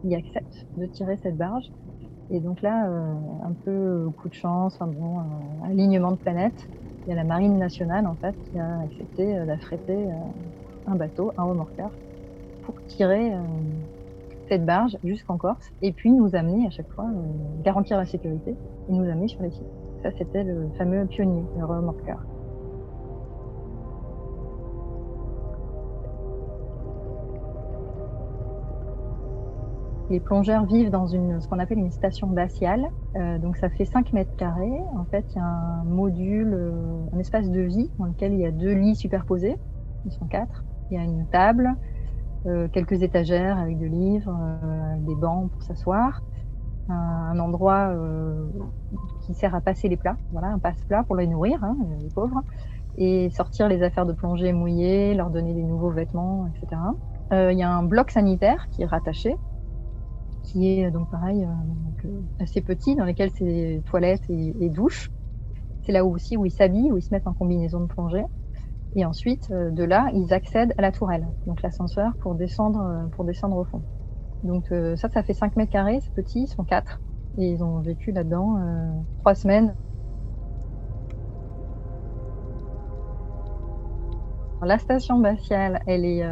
qui 0.00 0.14
accepte 0.14 0.66
de 0.78 0.86
tirer 0.86 1.18
cette 1.22 1.36
barge. 1.36 1.70
Et 2.30 2.40
donc 2.40 2.62
là, 2.62 2.88
euh, 2.88 3.14
un 3.44 3.52
peu 3.62 4.08
coup 4.16 4.30
de 4.30 4.34
chance, 4.34 4.76
enfin 4.76 4.86
bon, 4.90 5.18
alignement 5.66 6.12
de 6.12 6.16
planètes. 6.16 6.70
Il 7.06 7.10
y 7.10 7.12
a 7.12 7.16
la 7.16 7.24
marine 7.24 7.58
nationale, 7.58 8.06
en 8.06 8.16
fait, 8.16 8.34
qui 8.50 8.58
a 8.58 8.80
accepté 8.80 9.44
d'affréter 9.44 10.08
un 10.86 10.96
bateau, 10.96 11.32
un 11.36 11.44
remorqueur, 11.44 11.90
pour 12.62 12.76
tirer 12.86 13.34
cette 14.50 14.66
barge 14.66 14.98
jusqu'en 15.04 15.36
Corse 15.38 15.70
et 15.80 15.92
puis 15.92 16.10
nous 16.10 16.34
amener 16.34 16.66
à 16.66 16.70
chaque 16.70 16.90
fois, 16.90 17.04
euh, 17.04 17.62
garantir 17.62 17.96
la 17.96 18.04
sécurité 18.04 18.56
et 18.88 18.92
nous 18.92 19.08
amener 19.08 19.28
sur 19.28 19.40
les 19.42 19.50
sites. 19.52 19.62
Ça, 20.02 20.10
c'était 20.18 20.42
le 20.42 20.68
fameux 20.76 21.06
pionnier, 21.06 21.44
le 21.56 21.64
remorqueur. 21.64 22.18
Les 30.10 30.18
plongeurs 30.18 30.64
vivent 30.64 30.90
dans 30.90 31.06
une, 31.06 31.40
ce 31.40 31.46
qu'on 31.46 31.60
appelle 31.60 31.78
une 31.78 31.92
station 31.92 32.26
glaciale. 32.26 32.90
Euh, 33.14 33.38
donc 33.38 33.56
ça 33.56 33.68
fait 33.70 33.84
5 33.84 34.12
mètres 34.12 34.34
carrés. 34.34 34.80
En 34.96 35.04
fait, 35.04 35.24
il 35.30 35.36
y 35.36 35.38
a 35.38 35.44
un 35.44 35.84
module, 35.84 36.52
euh, 36.52 36.72
un 37.14 37.18
espace 37.20 37.48
de 37.48 37.60
vie 37.60 37.88
dans 38.00 38.06
lequel 38.06 38.32
il 38.32 38.40
y 38.40 38.46
a 38.46 38.50
deux 38.50 38.72
lits 38.72 38.96
superposés. 38.96 39.56
Ils 40.06 40.12
sont 40.12 40.26
quatre. 40.26 40.64
Il 40.90 40.96
y 40.96 40.98
a 40.98 41.04
une 41.04 41.28
table, 41.28 41.76
euh, 42.46 42.68
quelques 42.68 43.02
étagères 43.02 43.58
avec 43.58 43.78
des 43.78 43.88
livres, 43.88 44.34
euh, 44.34 44.96
des 45.06 45.14
bancs 45.14 45.50
pour 45.50 45.62
s'asseoir, 45.62 46.22
un, 46.88 47.38
endroit 47.38 47.90
euh, 47.90 48.46
qui 49.20 49.34
sert 49.34 49.54
à 49.54 49.60
passer 49.60 49.88
les 49.88 49.98
plats, 49.98 50.16
voilà, 50.32 50.48
un 50.48 50.58
passe-plat 50.58 51.04
pour 51.04 51.16
les 51.16 51.26
nourrir, 51.26 51.62
hein, 51.62 51.76
les 52.00 52.08
pauvres, 52.08 52.42
et 52.96 53.28
sortir 53.30 53.68
les 53.68 53.82
affaires 53.82 54.06
de 54.06 54.14
plongée 54.14 54.52
mouillées, 54.52 55.14
leur 55.14 55.30
donner 55.30 55.52
des 55.52 55.62
nouveaux 55.62 55.90
vêtements, 55.90 56.48
etc. 56.48 56.80
Il 57.32 57.58
y 57.58 57.62
a 57.62 57.70
un 57.70 57.84
bloc 57.84 58.10
sanitaire 58.10 58.68
qui 58.70 58.82
est 58.82 58.86
rattaché, 58.86 59.36
qui 60.42 60.68
est 60.68 60.90
donc 60.90 61.08
pareil 61.10 61.46
assez 62.40 62.60
petit, 62.60 62.96
dans 62.96 63.04
lequel 63.04 63.30
c'est 63.30 63.82
toilettes 63.84 64.28
et, 64.30 64.56
et 64.58 64.68
douches. 64.68 65.12
C'est 65.82 65.92
là 65.92 66.04
aussi 66.04 66.36
où 66.36 66.44
ils 66.44 66.50
s'habillent, 66.50 66.90
où 66.90 66.96
ils 66.96 67.02
se 67.02 67.14
mettent 67.14 67.28
en 67.28 67.34
combinaison 67.34 67.80
de 67.80 67.86
plongée. 67.86 68.24
Et 68.96 69.04
ensuite, 69.04 69.50
euh, 69.50 69.70
de 69.70 69.84
là, 69.84 70.08
ils 70.14 70.32
accèdent 70.34 70.74
à 70.76 70.82
la 70.82 70.90
tourelle, 70.90 71.26
donc 71.46 71.62
l'ascenseur 71.62 72.12
pour 72.20 72.34
descendre, 72.34 72.80
euh, 72.80 73.06
pour 73.12 73.24
descendre 73.24 73.56
au 73.56 73.64
fond. 73.64 73.82
Donc 74.42 74.72
euh, 74.72 74.96
ça, 74.96 75.08
ça 75.08 75.22
fait 75.22 75.34
5 75.34 75.56
mètres 75.56 75.70
carrés, 75.70 76.00
c'est 76.00 76.12
petit, 76.12 76.42
ils 76.42 76.48
sont 76.48 76.64
4. 76.64 77.00
Et 77.38 77.50
ils 77.52 77.62
ont 77.62 77.78
vécu 77.78 78.10
là-dedans 78.10 78.56
euh, 78.58 78.90
3 79.20 79.34
semaines. 79.34 79.74
La 84.62 84.78
station 84.78 85.18
batiale, 85.18 85.80
elle 85.86 86.04
est 86.04 86.22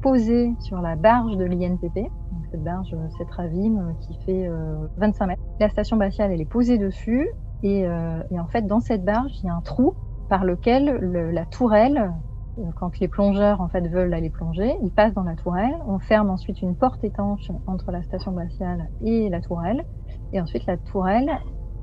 posée 0.00 0.54
sur 0.60 0.80
la 0.80 0.96
barge 0.96 1.36
de 1.36 1.44
l'INPP, 1.44 2.10
cette 2.50 2.64
barge, 2.64 2.96
cette 3.18 3.30
ravine 3.30 3.94
qui 4.00 4.14
fait 4.24 4.48
25 4.96 5.26
mètres. 5.26 5.42
La 5.60 5.68
station 5.68 5.98
batiale, 5.98 6.32
elle 6.32 6.40
est 6.40 6.46
posée 6.46 6.78
dessus. 6.78 7.28
Et 7.62 7.86
en 7.86 8.46
fait, 8.46 8.62
dans 8.62 8.80
cette 8.80 9.04
barge, 9.04 9.32
il 9.42 9.46
y 9.46 9.50
a 9.50 9.54
un 9.54 9.60
trou 9.60 9.94
par 10.28 10.44
lequel 10.44 10.98
le, 11.00 11.30
la 11.30 11.44
tourelle, 11.44 12.12
euh, 12.58 12.62
quand 12.76 12.98
les 13.00 13.08
plongeurs 13.08 13.60
en 13.60 13.68
fait 13.68 13.86
veulent 13.88 14.14
aller 14.14 14.30
plonger, 14.30 14.76
ils 14.82 14.92
passent 14.92 15.14
dans 15.14 15.24
la 15.24 15.34
tourelle. 15.34 15.76
On 15.86 15.98
ferme 15.98 16.30
ensuite 16.30 16.62
une 16.62 16.76
porte 16.76 17.02
étanche 17.04 17.50
entre 17.66 17.90
la 17.90 18.02
station 18.02 18.32
glaciale 18.32 18.88
et 19.02 19.28
la 19.28 19.40
tourelle, 19.40 19.84
et 20.32 20.40
ensuite 20.40 20.66
la 20.66 20.76
tourelle 20.76 21.30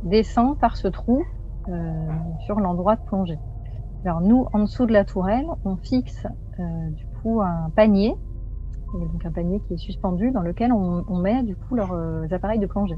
descend 0.03 0.57
par 0.59 0.77
ce 0.77 0.87
trou 0.87 1.23
euh, 1.69 2.09
sur 2.45 2.59
l'endroit 2.59 2.95
de 2.95 3.01
plongée. 3.01 3.39
Alors 4.05 4.21
nous, 4.21 4.47
en 4.53 4.59
dessous 4.59 4.85
de 4.85 4.93
la 4.93 5.05
tourelle, 5.05 5.45
on 5.63 5.75
fixe 5.75 6.25
euh, 6.59 6.89
du 6.91 7.05
coup 7.21 7.41
un 7.41 7.69
panier, 7.75 8.15
donc 8.93 9.25
un 9.25 9.31
panier 9.31 9.61
qui 9.67 9.75
est 9.75 9.77
suspendu 9.77 10.31
dans 10.31 10.41
lequel 10.41 10.73
on, 10.73 11.17
met 11.19 11.43
du 11.43 11.55
coup 11.55 11.75
leurs 11.75 11.93
appareils 12.33 12.59
de 12.59 12.65
plongée, 12.65 12.97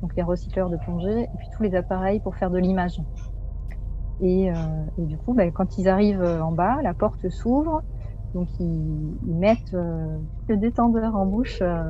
donc 0.00 0.14
les 0.16 0.22
recycleurs 0.22 0.70
de 0.70 0.78
plongée 0.78 1.24
et 1.24 1.36
puis 1.36 1.48
tous 1.54 1.62
les 1.62 1.74
appareils 1.74 2.20
pour 2.20 2.34
faire 2.36 2.50
de 2.50 2.58
l'image. 2.58 2.98
Et, 4.20 4.50
euh, 4.52 4.54
du 4.98 5.18
coup, 5.18 5.34
bah, 5.34 5.50
quand 5.52 5.78
ils 5.78 5.88
arrivent 5.88 6.22
euh, 6.22 6.40
en 6.42 6.52
bas, 6.52 6.76
la 6.82 6.94
porte 6.94 7.28
s'ouvre. 7.30 7.82
Donc 8.34 8.48
ils, 8.58 9.16
ils 9.22 9.36
mettent 9.36 9.74
euh, 9.74 10.18
le 10.48 10.56
détendeur 10.56 11.14
en 11.14 11.24
bouche 11.24 11.60
euh, 11.62 11.84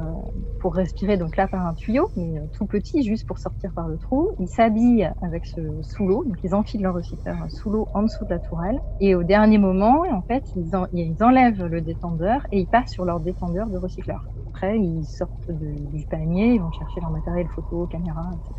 pour 0.60 0.74
respirer, 0.74 1.16
donc 1.16 1.36
là 1.36 1.48
par 1.48 1.66
un 1.66 1.74
tuyau, 1.74 2.10
mais 2.16 2.38
euh, 2.38 2.46
tout 2.52 2.66
petit, 2.66 3.02
juste 3.02 3.26
pour 3.26 3.38
sortir 3.38 3.72
par 3.74 3.88
le 3.88 3.96
trou. 3.98 4.30
Ils 4.38 4.48
s'habillent 4.48 5.10
avec 5.22 5.46
ce 5.46 5.80
sous 5.82 6.06
l'eau, 6.06 6.22
donc 6.24 6.36
ils 6.42 6.54
enfilent 6.54 6.82
leur 6.82 6.94
recycleur 6.94 7.36
sous 7.48 7.70
l'eau 7.70 7.88
en 7.94 8.02
dessous 8.02 8.24
de 8.26 8.30
la 8.30 8.40
tourelle. 8.40 8.80
Et 9.00 9.14
au 9.14 9.22
dernier 9.24 9.58
moment, 9.58 10.02
en 10.12 10.22
fait, 10.22 10.44
ils, 10.54 10.76
en, 10.76 10.86
ils 10.92 11.16
enlèvent 11.22 11.64
le 11.64 11.80
détendeur 11.80 12.46
et 12.52 12.60
ils 12.60 12.68
passent 12.68 12.92
sur 12.92 13.04
leur 13.06 13.20
détendeur 13.20 13.68
de 13.70 13.78
recycleur. 13.78 14.28
Après, 14.46 14.78
ils 14.78 15.04
sortent 15.06 15.50
du 15.50 16.04
panier, 16.10 16.54
ils 16.54 16.60
vont 16.60 16.70
chercher 16.72 17.00
leur 17.00 17.10
matériel 17.10 17.48
photo, 17.48 17.86
caméra, 17.86 18.30
etc. 18.36 18.54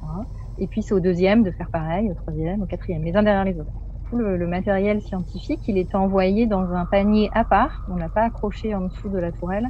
Et 0.57 0.67
puis 0.67 0.83
c'est 0.83 0.93
au 0.93 0.99
deuxième 0.99 1.43
de 1.43 1.51
faire 1.51 1.69
pareil, 1.71 2.09
au 2.11 2.13
troisième, 2.15 2.61
au 2.61 2.65
quatrième, 2.65 3.03
les 3.03 3.15
uns 3.15 3.23
derrière 3.23 3.45
les 3.45 3.59
autres. 3.59 3.71
Tout 4.09 4.17
le, 4.17 4.37
le 4.37 4.47
matériel 4.47 5.01
scientifique, 5.01 5.67
il 5.67 5.77
était 5.77 5.95
envoyé 5.95 6.47
dans 6.47 6.71
un 6.73 6.85
panier 6.85 7.29
à 7.33 7.43
part. 7.43 7.83
On 7.87 7.95
l'a 7.95 8.09
pas 8.09 8.23
accroché 8.23 8.75
en 8.75 8.81
dessous 8.81 9.09
de 9.09 9.17
la 9.17 9.31
tourelle. 9.31 9.67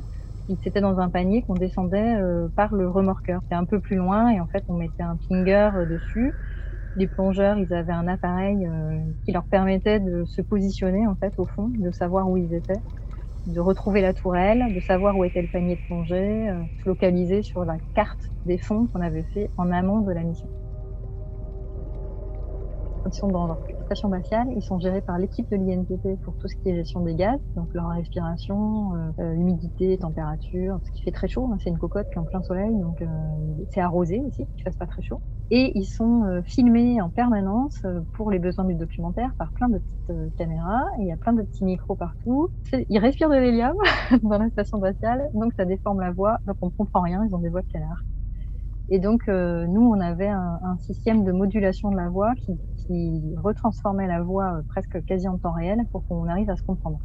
C'était 0.62 0.82
dans 0.82 1.00
un 1.00 1.10
panier 1.10 1.44
qu'on 1.44 1.56
descendait 1.56 2.16
euh, 2.18 2.50
par 2.56 2.74
le 2.76 2.88
remorqueur. 2.90 3.42
C'était 3.44 3.56
un 3.56 3.66
peu 3.66 3.80
plus 3.80 3.96
loin 3.96 4.30
et 4.30 4.40
en 4.40 4.48
fait 4.48 4.64
on 4.68 4.76
mettait 4.76 5.04
un 5.04 5.18
pinger 5.28 5.72
euh, 5.76 5.86
dessus. 5.86 6.36
Les 6.96 7.08
plongeurs, 7.08 7.58
ils 7.58 7.74
avaient 7.74 7.94
un 7.94 8.08
appareil 8.08 8.66
euh, 8.68 9.00
qui 9.24 9.32
leur 9.32 9.46
permettait 9.46 10.00
de 10.00 10.24
se 10.26 10.42
positionner 10.42 11.08
en 11.08 11.16
fait 11.16 11.34
au 11.38 11.46
fond, 11.46 11.70
de 11.78 11.92
savoir 11.92 12.30
où 12.30 12.38
ils 12.38 12.54
étaient, 12.54 12.80
de 13.48 13.60
retrouver 13.60 14.02
la 14.02 14.14
tourelle, 14.14 14.74
de 14.74 14.80
savoir 14.80 15.18
où 15.18 15.24
était 15.24 15.42
le 15.42 15.50
panier 15.50 15.76
de 15.76 15.82
plongée, 15.88 16.50
euh, 16.50 16.62
se 16.84 16.90
localiser 16.90 17.42
sur 17.42 17.66
la 17.66 17.78
carte 17.96 18.32
des 18.46 18.58
fonds 18.58 18.88
qu'on 18.88 19.02
avait 19.02 19.26
fait 19.34 19.52
en 19.58 19.72
amont 19.72 20.02
de 20.02 20.14
la 20.14 20.24
mission 20.24 20.50
conditions 23.06 23.28
de 23.28 23.34
danger. 23.34 23.54
station 23.86 24.10
spatiale, 24.10 24.48
ils 24.56 24.64
sont 24.64 24.80
gérés 24.80 25.02
par 25.02 25.20
l'équipe 25.20 25.48
de 25.52 25.56
l'INPP 25.56 26.20
pour 26.24 26.36
tout 26.38 26.48
ce 26.48 26.56
qui 26.56 26.70
est 26.70 26.76
gestion 26.76 27.02
des 27.02 27.14
gaz, 27.14 27.40
donc 27.56 27.72
leur 27.74 27.90
respiration, 27.90 28.94
euh, 29.20 29.34
humidité, 29.34 29.98
température, 30.00 30.80
parce 30.80 30.90
qu'il 30.90 31.04
fait 31.04 31.12
très 31.12 31.28
chaud, 31.28 31.48
hein, 31.52 31.58
c'est 31.64 31.70
une 31.70 31.78
cocotte 31.78 32.08
qui 32.10 32.16
est 32.16 32.22
en 32.22 32.26
plein 32.26 32.42
soleil, 32.42 32.74
donc 32.76 33.02
euh, 33.02 33.06
c'est 33.72 33.82
arrosé 33.82 34.22
aussi, 34.26 34.46
qu'il 34.56 34.64
fasse 34.64 34.76
pas 34.76 34.88
très 34.88 35.04
chaud. 35.04 35.22
Et 35.52 35.72
ils 35.78 35.86
sont 35.86 36.24
euh, 36.24 36.42
filmés 36.42 37.00
en 37.00 37.10
permanence 37.10 37.80
euh, 37.86 38.02
pour 38.14 38.32
les 38.32 38.40
besoins 38.40 38.66
du 38.66 38.74
documentaire 38.74 39.30
par 39.38 39.52
plein 39.52 39.70
de 39.70 39.78
petites 39.78 40.10
euh, 40.10 40.30
caméras, 40.38 40.84
il 41.00 41.06
y 41.06 41.12
a 41.12 41.18
plein 41.18 41.34
de 41.34 41.44
petits 41.44 41.64
micros 41.64 41.96
partout. 41.96 42.50
Ils 42.90 42.98
respirent 42.98 43.30
de 43.30 43.36
l'hélium 43.36 43.76
dans 44.24 44.40
la 44.40 44.50
station 44.50 44.80
spatiale, 44.80 45.30
donc 45.36 45.54
ça 45.54 45.66
déforme 45.66 46.02
la 46.02 46.12
voix, 46.12 46.40
donc 46.48 46.58
on 46.62 46.72
comprend 46.72 47.02
rien, 47.02 47.24
ils 47.24 47.36
ont 47.36 47.40
des 47.40 47.50
voix 47.50 47.62
de 47.62 47.72
canard. 47.72 48.02
Et 48.90 49.00
donc, 49.00 49.28
euh, 49.28 49.66
nous, 49.68 49.82
on 49.82 50.00
avait 50.00 50.28
un, 50.28 50.60
un 50.64 50.78
système 50.78 51.24
de 51.24 51.32
modulation 51.32 51.90
de 51.92 51.98
la 51.98 52.10
voix 52.10 52.34
qui, 52.36 52.54
qui 52.88 53.36
retransformait 53.38 54.08
la 54.08 54.22
voix 54.22 54.58
euh, 54.58 54.62
presque 54.70 55.04
quasi 55.06 55.28
en 55.28 55.38
temps 55.38 55.54
réel 55.54 55.82
pour 55.92 56.06
qu'on 56.08 56.28
arrive 56.28 56.50
à 56.50 56.56
se 56.56 56.64
comprendre. 56.64 57.00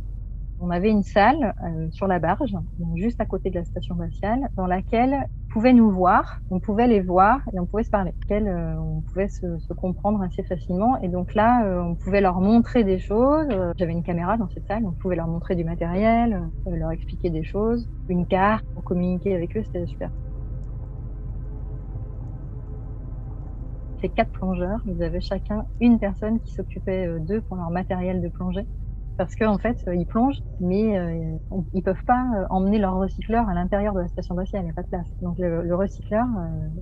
On 0.60 0.70
avait 0.70 0.90
une 0.90 1.02
salle 1.02 1.54
euh, 1.64 1.90
sur 1.90 2.06
la 2.06 2.18
barge, 2.18 2.52
donc 2.78 2.96
juste 2.96 3.20
à 3.20 3.26
côté 3.26 3.48
de 3.48 3.54
la 3.56 3.64
station 3.64 3.94
spatiale, 3.96 4.48
dans 4.56 4.66
laquelle 4.66 5.14
on 5.14 5.52
pouvait 5.54 5.72
nous 5.72 5.90
voir, 5.90 6.40
on 6.50 6.60
pouvait 6.60 6.86
les 6.86 7.00
voir 7.00 7.40
et 7.54 7.58
on 7.60 7.66
pouvait 7.66 7.82
se 7.82 7.90
parler. 7.90 8.12
Euh, 8.30 8.74
on 8.76 9.00
pouvait 9.02 9.28
se, 9.28 9.58
se 9.58 9.72
comprendre 9.72 10.22
assez 10.22 10.42
facilement. 10.44 10.98
Et 11.00 11.08
donc 11.08 11.34
là, 11.34 11.64
euh, 11.64 11.82
on 11.82 11.94
pouvait 11.96 12.20
leur 12.20 12.40
montrer 12.42 12.84
des 12.84 12.98
choses. 12.98 13.48
Euh, 13.50 13.72
J'avais 13.78 13.92
une 13.92 14.02
caméra 14.02 14.36
dans 14.36 14.48
cette 14.50 14.66
salle, 14.66 14.84
on 14.86 14.92
pouvait 14.92 15.16
leur 15.16 15.28
montrer 15.28 15.56
du 15.56 15.64
matériel, 15.64 16.34
euh, 16.66 16.76
leur 16.76 16.90
expliquer 16.92 17.30
des 17.30 17.42
choses, 17.42 17.88
une 18.08 18.26
carte 18.26 18.64
pour 18.74 18.84
communiquer 18.84 19.34
avec 19.34 19.56
eux, 19.56 19.62
c'était 19.64 19.86
super. 19.86 20.10
Quatre 24.08 24.30
plongeurs, 24.32 24.80
ils 24.86 25.02
avaient 25.02 25.20
chacun 25.20 25.66
une 25.80 25.98
personne 25.98 26.40
qui 26.40 26.52
s'occupait 26.52 27.06
euh, 27.06 27.18
d'eux 27.20 27.42
pour 27.42 27.56
leur 27.56 27.70
matériel 27.70 28.20
de 28.22 28.28
plongée. 28.28 28.66
Parce 29.16 29.34
qu'en 29.36 29.52
en 29.54 29.58
fait, 29.58 29.76
euh, 29.88 29.94
ils 29.94 30.06
plongent, 30.06 30.40
mais 30.60 30.98
euh, 30.98 31.36
ils 31.74 31.82
peuvent 31.82 32.02
pas 32.06 32.24
emmener 32.50 32.78
leur 32.78 32.94
recycleur 32.96 33.48
à 33.48 33.54
l'intérieur 33.54 33.92
de 33.94 34.00
la 34.00 34.08
station 34.08 34.34
spatiale, 34.34 34.62
il 34.62 34.64
n'y 34.66 34.70
a 34.70 34.74
pas 34.74 34.82
de 34.82 34.88
place. 34.88 35.08
Donc 35.20 35.38
le, 35.38 35.62
le 35.62 35.74
recycleur, 35.74 36.24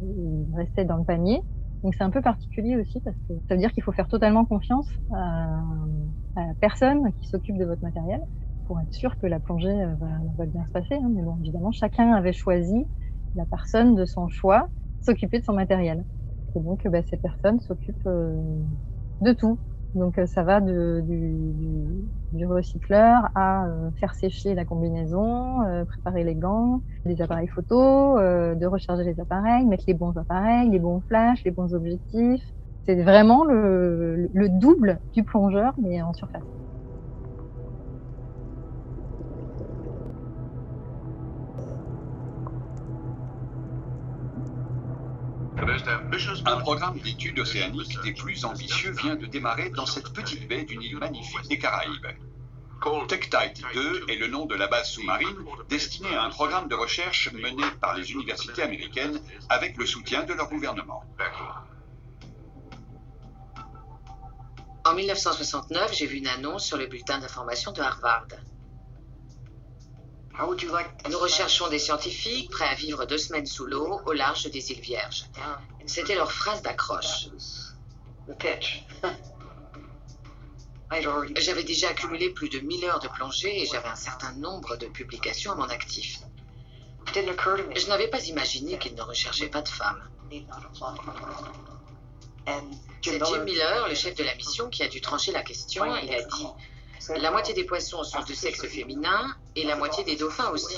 il 0.03 0.47
restait 0.57 0.85
dans 0.85 0.97
le 0.99 1.05
panier. 1.05 1.43
Donc 1.83 1.95
c'est 1.95 2.05
un 2.05 2.11
peu 2.11 2.23
particulier 2.23 2.77
aussi 2.77 3.01
parce 3.01 3.17
que 3.29 3.35
ça 3.49 3.55
veut 3.55 3.59
dire 3.61 3.73
qu'il 3.73 3.83
faut 3.83 3.93
faire 3.93 4.09
totalement 4.09 4.45
confiance 4.45 4.89
à, 5.15 5.61
la 6.37 6.55
personne 6.61 7.13
qui 7.15 7.27
s'occupe 7.29 7.57
de 7.59 7.65
votre 7.65 7.83
matériel 7.83 8.21
pour 8.65 8.81
être 8.81 8.93
sûr 8.93 9.17
que 9.19 9.27
la 9.27 9.41
plongée 9.41 9.85
va, 9.99 10.09
va 10.37 10.47
bien 10.47 10.65
se 10.67 10.71
passer. 10.73 10.95
hein. 10.95 11.09
Mais 11.11 11.23
bon, 11.23 11.39
évidemment, 11.41 11.73
chacun 11.73 12.13
avait 12.13 12.33
choisi 12.33 12.89
la 13.35 13.47
personne 13.47 13.95
de 13.95 14.05
son 14.05 14.29
choix 14.29 14.69
s'occuper 15.01 15.39
de 15.39 15.45
son 15.45 15.55
matériel. 15.55 16.05
Et 16.59 16.61
donc, 16.61 16.87
bah, 16.89 17.03
ces 17.09 17.17
personnes 17.17 17.61
s'occupent 17.61 17.97
euh, 18.07 18.35
de 19.21 19.33
tout. 19.33 19.61
Donc, 19.95 20.19
euh, 20.19 20.27
ça 20.27 20.43
va 20.43 20.61
du, 20.61 20.75
recycleur 22.47 23.29
à 23.35 23.67
euh, 23.67 23.91
faire 24.01 24.15
sécher 24.15 24.55
la 24.55 24.65
combinaison, 24.65 25.59
préparer 25.87 26.25
les 26.25 26.35
gants, 26.35 26.83
les 27.05 27.23
appareils 27.23 27.49
photo, 27.49 28.19
de 28.19 28.67
recharger 28.67 29.05
les 29.05 29.21
appareils, 29.21 29.65
mettre 29.67 29.85
les 29.87 29.95
bons 29.95 30.17
appareils, 30.17 30.69
les 30.69 30.79
bons 30.79 31.01
flashs, 31.03 31.43
les 31.45 31.53
bons 31.53 31.75
objectifs. 31.75 32.45
C'est 32.85 33.03
vraiment 33.03 33.45
le 33.45 34.49
double 34.49 34.99
du 35.15 35.25
plongeur, 35.25 35.75
mais 35.79 36.03
en 36.03 36.13
surface. 36.13 36.43
Un 46.45 46.57
programme 46.59 46.99
d'études 47.01 47.39
océaniques 47.39 47.99
des 48.03 48.13
plus 48.13 48.45
ambitieux 48.45 48.93
vient 48.93 49.17
de 49.17 49.27
démarrer 49.27 49.71
dans 49.71 49.87
cette 49.87 50.13
petite 50.13 50.49
baie 50.49 50.65
d'une 50.65 50.83
île 50.83 50.99
magnifique 50.99 51.49
des 51.49 51.59
Caraïbes. 51.59 52.07
TechTite 53.09 53.63
2 53.75 54.05
est 54.09 54.17
le 54.17 54.29
nom 54.29 54.47
de 54.47 54.55
la 54.55 54.69
base 54.69 54.91
sous-marine 54.91 55.45
destinée 55.69 56.15
à 56.15 56.23
un 56.23 56.31
programme 56.31 56.69
de 56.69 56.75
recherche 56.75 57.31
mené 57.33 57.65
par 57.81 57.97
les 57.97 58.13
universités 58.13 58.63
américaines 58.63 59.21
avec 59.49 59.77
le 59.77 59.85
soutien 59.85 60.23
de 60.25 60.33
leur 60.33 60.49
gouvernement. 60.49 61.03
En 64.85 64.95
1969, 64.95 65.93
j'ai 65.93 66.07
vu 66.07 66.19
une 66.19 66.29
annonce 66.29 66.65
sur 66.65 66.79
le 66.79 66.87
bulletin 66.87 67.19
d'information 67.19 67.73
de 67.73 67.81
Harvard. 67.81 68.29
Nous 70.41 71.19
recherchons 71.19 71.69
des 71.69 71.79
scientifiques 71.79 72.51
prêts 72.51 72.69
à 72.69 72.75
vivre 72.75 73.05
deux 73.07 73.19
semaines 73.19 73.47
sous 73.47 73.67
l'eau 73.67 74.01
au 74.07 74.13
large 74.13 74.49
des 74.51 74.71
îles 74.71 74.81
Vierges. 74.81 75.25
C'était 75.87 76.15
leur 76.15 76.31
phrase 76.31 76.63
d'accroche. 76.63 77.29
J'avais 81.37 81.65
déjà 81.65 81.89
accumulé 81.91 82.31
plus 82.31 82.49
de 82.49 82.61
1000 82.61 82.85
heures 82.85 83.01
de 83.01 83.09
plongée 83.09 83.63
et 83.63 83.67
j'avais 83.67 83.89
un 83.89 83.97
certain 83.97 84.33
nombre 84.33 84.77
de 84.77 84.87
publications 84.87 85.53
à 85.53 85.55
mon 85.55 85.69
actif. 85.69 86.21
Je 87.15 87.89
n'avais 87.89 88.09
pas 88.09 88.25
imaginé 88.25 88.79
qu'ils 88.79 88.95
ne 88.95 89.03
recherchaient 89.03 89.49
pas 89.49 89.63
de 89.63 89.69
femmes. 89.69 90.03
C'est 93.03 93.25
Jim 93.25 93.45
Miller, 93.45 93.89
le 93.89 93.95
chef 93.95 94.15
de 94.15 94.25
la 94.25 94.35
mission, 94.35 94.71
qui 94.71 94.83
a 94.83 94.89
dû 94.89 95.01
trancher 95.01 95.33
la 95.33 95.43
question. 95.43 95.85
Il 95.97 96.15
a 96.15 96.23
dit 96.23 96.47
La 97.17 97.31
moitié 97.31 97.55
des 97.55 97.65
poissons 97.65 98.03
sont 98.05 98.23
de 98.23 98.35
sexe 98.35 98.67
féminin 98.67 99.37
et 99.57 99.65
la 99.65 99.77
moitié 99.77 100.05
des 100.05 100.17
dauphins 100.17 100.51
aussi. 100.51 100.77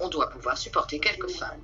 On 0.00 0.08
doit 0.08 0.28
pouvoir 0.30 0.56
supporter 0.56 0.98
quelques 0.98 1.30
femmes. 1.30 1.62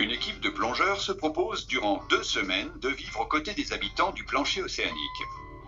Une 0.00 0.10
équipe 0.10 0.40
de 0.40 0.50
plongeurs 0.50 1.00
se 1.00 1.12
propose 1.12 1.66
durant 1.66 2.04
deux 2.08 2.22
semaines 2.22 2.70
de 2.80 2.88
vivre 2.88 3.20
aux 3.20 3.26
côtés 3.26 3.54
des 3.54 3.72
habitants 3.72 4.12
du 4.12 4.24
plancher 4.24 4.62
océanique. 4.62 5.22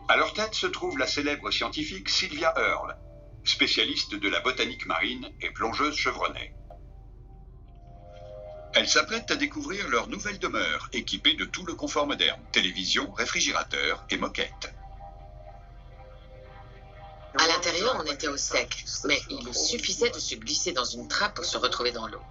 À 0.09 0.17
leur 0.17 0.33
tête 0.35 0.55
se 0.55 0.67
trouve 0.67 0.99
la 0.99 1.07
célèbre 1.07 1.51
scientifique 1.51 2.09
Sylvia 2.09 2.53
Earle, 2.57 2.97
spécialiste 3.45 4.15
de 4.15 4.29
la 4.29 4.41
botanique 4.41 4.87
marine 4.87 5.29
et 5.41 5.51
plongeuse 5.51 5.97
chevronnée. 5.97 6.53
Elles 8.73 8.89
s'apprêtent 8.89 9.31
à 9.31 9.37
découvrir 9.37 9.89
leur 9.89 10.09
nouvelle 10.09 10.39
demeure, 10.39 10.89
équipée 10.93 11.35
de 11.35 11.45
tout 11.45 11.67
le 11.67 11.75
confort 11.75 12.07
moderne, 12.07 12.41
télévision, 12.53 13.11
réfrigérateur 13.13 14.05
et 14.11 14.17
moquette. 14.17 14.73
À 17.39 17.47
l'intérieur, 17.47 17.97
on 17.99 18.11
était 18.11 18.29
au 18.29 18.37
sec, 18.37 18.85
mais 19.05 19.21
il 19.29 19.55
suffisait 19.55 20.11
de 20.11 20.19
se 20.19 20.35
glisser 20.35 20.73
dans 20.73 20.85
une 20.85 21.09
trappe 21.09 21.35
pour 21.35 21.45
se 21.45 21.57
retrouver 21.57 21.93
dans 21.93 22.07
l'eau. 22.07 22.23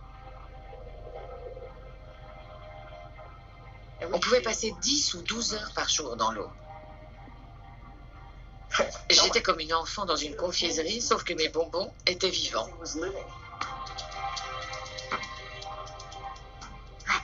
On 4.11 4.19
pouvait 4.19 4.41
passer 4.41 4.73
10 4.81 5.13
ou 5.15 5.21
12 5.23 5.53
heures 5.55 5.71
par 5.73 5.89
jour 5.89 6.15
dans 6.15 6.31
l'eau. 6.31 6.49
J'étais 9.09 9.41
comme 9.41 9.59
une 9.59 9.73
enfant 9.73 10.05
dans 10.05 10.15
une 10.15 10.35
confiserie, 10.35 11.01
sauf 11.01 11.23
que 11.23 11.33
mes 11.33 11.49
bonbons 11.49 11.93
étaient 12.05 12.29
vivants. 12.29 12.69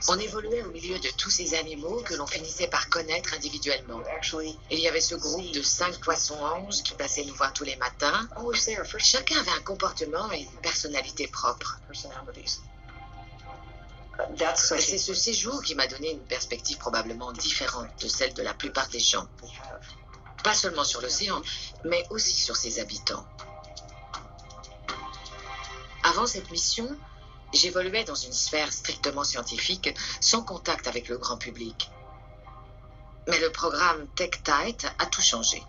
On 0.08 0.18
évoluait 0.18 0.62
au 0.62 0.70
milieu 0.70 0.98
de 0.98 1.08
tous 1.16 1.30
ces 1.30 1.54
animaux 1.54 2.02
que 2.04 2.14
l'on 2.14 2.26
finissait 2.26 2.68
par 2.68 2.88
connaître 2.88 3.34
individuellement. 3.34 4.00
Il 4.70 4.78
y 4.78 4.88
avait 4.88 5.00
ce 5.00 5.14
groupe 5.14 5.50
de 5.52 5.62
cinq 5.62 5.98
poissons-anges 6.00 6.82
qui 6.82 6.94
passaient 6.94 7.24
nous 7.24 7.34
voir 7.34 7.52
tous 7.52 7.64
les 7.64 7.76
matins. 7.76 8.28
Chacun 8.98 9.40
avait 9.40 9.50
un 9.50 9.62
comportement 9.62 10.30
et 10.32 10.40
une 10.40 10.60
personnalité 10.62 11.26
propre. 11.26 11.78
C'est 14.56 14.98
ce 14.98 15.14
séjour 15.14 15.62
qui 15.62 15.74
m'a 15.74 15.86
donné 15.86 16.12
une 16.12 16.24
perspective 16.24 16.78
probablement 16.78 17.32
différente 17.32 17.88
de 18.00 18.08
celle 18.08 18.34
de 18.34 18.42
la 18.42 18.54
plupart 18.54 18.88
des 18.88 19.00
gens. 19.00 19.26
Pas 20.42 20.54
seulement 20.54 20.84
sur 20.84 21.00
l'océan, 21.00 21.42
mais 21.84 22.04
aussi 22.10 22.34
sur 22.34 22.56
ses 22.56 22.78
habitants. 22.78 23.26
Avant 26.04 26.26
cette 26.26 26.50
mission, 26.50 26.96
j'évoluais 27.52 28.04
dans 28.04 28.14
une 28.14 28.32
sphère 28.32 28.72
strictement 28.72 29.24
scientifique, 29.24 29.94
sans 30.20 30.42
contact 30.42 30.86
avec 30.86 31.08
le 31.08 31.18
grand 31.18 31.36
public. 31.36 31.90
Mais 33.28 33.38
le 33.40 33.50
programme 33.50 34.06
TechTite 34.14 34.86
a 34.98 35.06
tout 35.06 35.22
changé. 35.22 35.62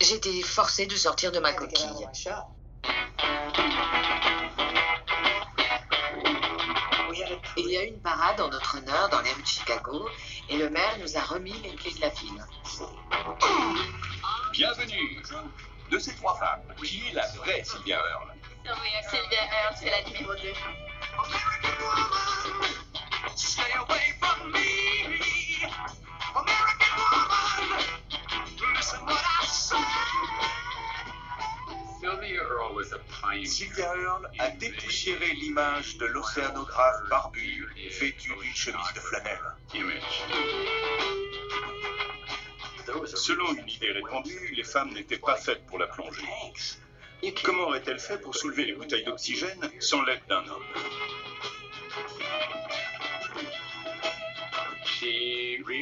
J'étais 0.00 0.42
forcée 0.42 0.86
de 0.86 0.96
sortir 0.96 1.32
de 1.32 1.38
ma 1.40 1.52
coquille. 1.52 2.06
Il 7.56 7.70
y 7.70 7.76
a 7.78 7.84
eu 7.84 7.88
une 7.88 8.00
parade 8.00 8.40
en 8.40 8.48
notre 8.48 8.76
honneur 8.76 9.08
dans 9.08 9.20
les 9.22 9.32
rues 9.32 9.42
de 9.42 9.46
Chicago 9.46 10.08
et 10.50 10.58
le 10.58 10.68
maire 10.68 10.98
nous 11.00 11.16
a 11.16 11.22
remis 11.22 11.54
les 11.62 11.74
clés 11.74 11.92
de 11.94 12.00
la 12.00 12.10
ville. 12.10 12.44
Bienvenue 14.52 15.22
De 15.90 15.98
ces 15.98 16.14
trois 16.16 16.36
femmes, 16.36 16.62
qui 16.82 17.08
est 17.08 17.12
la 17.12 17.26
vraie 17.28 17.62
Sylvia 17.62 17.96
Earle 17.96 18.34
Sylvia 19.08 19.38
Earle, 19.38 19.74
c'est 19.76 19.90
la 19.90 20.02
numéro 20.02 20.34
2. 20.34 20.40
Sylvia 32.00 32.42
Earle 32.42 32.74
was 32.74 32.92
a 32.92 32.98
Sylvia 33.44 33.92
Earle 33.96 34.28
a 34.38 34.50
dépoussiéré 34.50 35.32
l'image 35.34 35.98
de 35.98 36.06
l'océanographe 36.06 37.08
barbu 37.10 37.66
vêtu 38.00 38.32
d'une 38.34 38.54
chemise 38.54 38.92
de 38.94 39.00
flanelle. 39.00 40.95
Selon 43.14 43.52
une 43.54 43.68
idée 43.68 43.92
répandue, 43.92 44.52
les 44.54 44.64
femmes 44.64 44.92
n'étaient 44.92 45.18
pas 45.18 45.36
faites 45.36 45.64
pour 45.66 45.78
la 45.78 45.86
plongée. 45.86 46.22
Comment 47.42 47.64
aurait-elle 47.64 47.98
fait 47.98 48.18
pour 48.18 48.34
soulever 48.34 48.64
les 48.64 48.74
bouteilles 48.74 49.04
d'oxygène 49.04 49.70
sans 49.80 50.02
l'aide 50.02 50.20
d'un 50.28 50.46
homme 50.46 50.64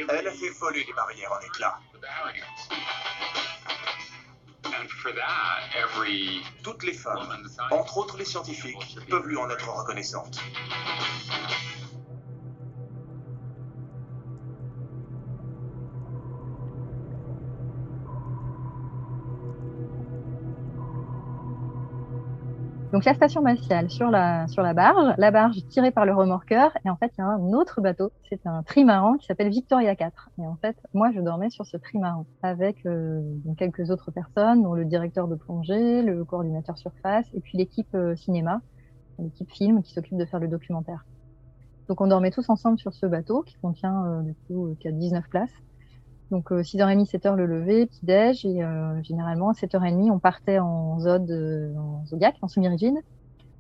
Elle 0.09 0.29
a 0.29 0.33
fait 0.33 0.51
voler 0.51 0.85
les 0.85 0.93
barrières 0.93 1.33
en 1.33 1.41
éclats. 1.41 1.79
Toutes 6.63 6.83
les 6.83 6.93
femmes, 6.93 7.47
entre 7.71 7.99
autres 7.99 8.17
les 8.17 8.25
scientifiques, 8.25 8.99
peuvent 9.09 9.27
lui 9.27 9.37
en 9.37 9.49
être 9.51 9.69
reconnaissantes. 9.69 10.41
Donc 22.95 23.05
la 23.07 23.15
station 23.15 23.41
spatiale 23.41 23.91
sur 23.91 24.09
la, 24.09 24.47
sur 24.47 24.63
la 24.63 24.73
barge, 24.73 25.17
la 25.19 25.33
barge 25.33 25.57
tirée 25.67 25.91
par 25.91 26.07
le 26.07 26.15
remorqueur, 26.15 26.71
et 26.85 26.91
en 26.91 26.95
fait 26.95 27.11
il 27.19 27.23
y 27.23 27.25
a 27.25 27.27
un 27.27 27.53
autre 27.53 27.81
bateau, 27.81 28.13
c'est 28.29 28.47
un 28.47 28.63
trimaran 28.63 29.15
qui 29.17 29.27
s'appelle 29.27 29.49
Victoria 29.49 29.97
4. 29.97 30.31
Et 30.39 30.47
en 30.47 30.55
fait, 30.55 30.77
moi 30.93 31.11
je 31.13 31.21
dormais 31.21 31.51
sur 31.51 31.67
ce 31.67 31.77
trimaran 31.77 32.25
avec 32.45 32.87
euh, 32.87 33.21
quelques 33.59 33.91
autres 33.91 34.13
personnes, 34.13 34.63
dont 34.63 34.75
le 34.75 34.85
directeur 34.85 35.27
de 35.27 35.35
plongée, 35.35 36.03
le 36.03 36.25
coordinateur 36.25 36.79
surface, 36.79 37.27
et 37.35 37.41
puis 37.41 37.59
l'équipe 37.59 37.93
euh, 37.97 38.15
cinéma, 38.15 38.61
l'équipe 39.19 39.51
film 39.51 39.83
qui 39.83 39.93
s'occupe 39.93 40.17
de 40.17 40.25
faire 40.25 40.39
le 40.39 40.47
documentaire. 40.47 41.05
Donc 41.89 42.01
on 42.01 42.07
dormait 42.07 42.31
tous 42.31 42.49
ensemble 42.49 42.79
sur 42.79 42.95
ce 42.95 43.07
bateau 43.07 43.43
qui 43.43 43.57
contient 43.57 44.07
euh, 44.07 44.23
du 44.23 44.35
coup 44.47 44.77
qui 44.79 44.87
a 44.87 44.93
19 44.93 45.29
places. 45.29 45.51
Donc 46.31 46.51
6h30, 46.51 47.11
7h 47.11 47.37
le 47.37 47.47
lever, 47.47 47.87
petit 47.87 48.05
déj 48.05 48.45
et 48.47 48.63
euh, 48.63 49.03
généralement 49.03 49.51
à 49.51 49.53
7h30 49.53 50.11
on 50.11 50.19
partait 50.19 50.59
en 50.59 50.99
Zod, 50.99 51.31
en 51.31 52.05
Zodiac, 52.07 52.37
en 52.41 52.49
semi-rigide 52.49 52.97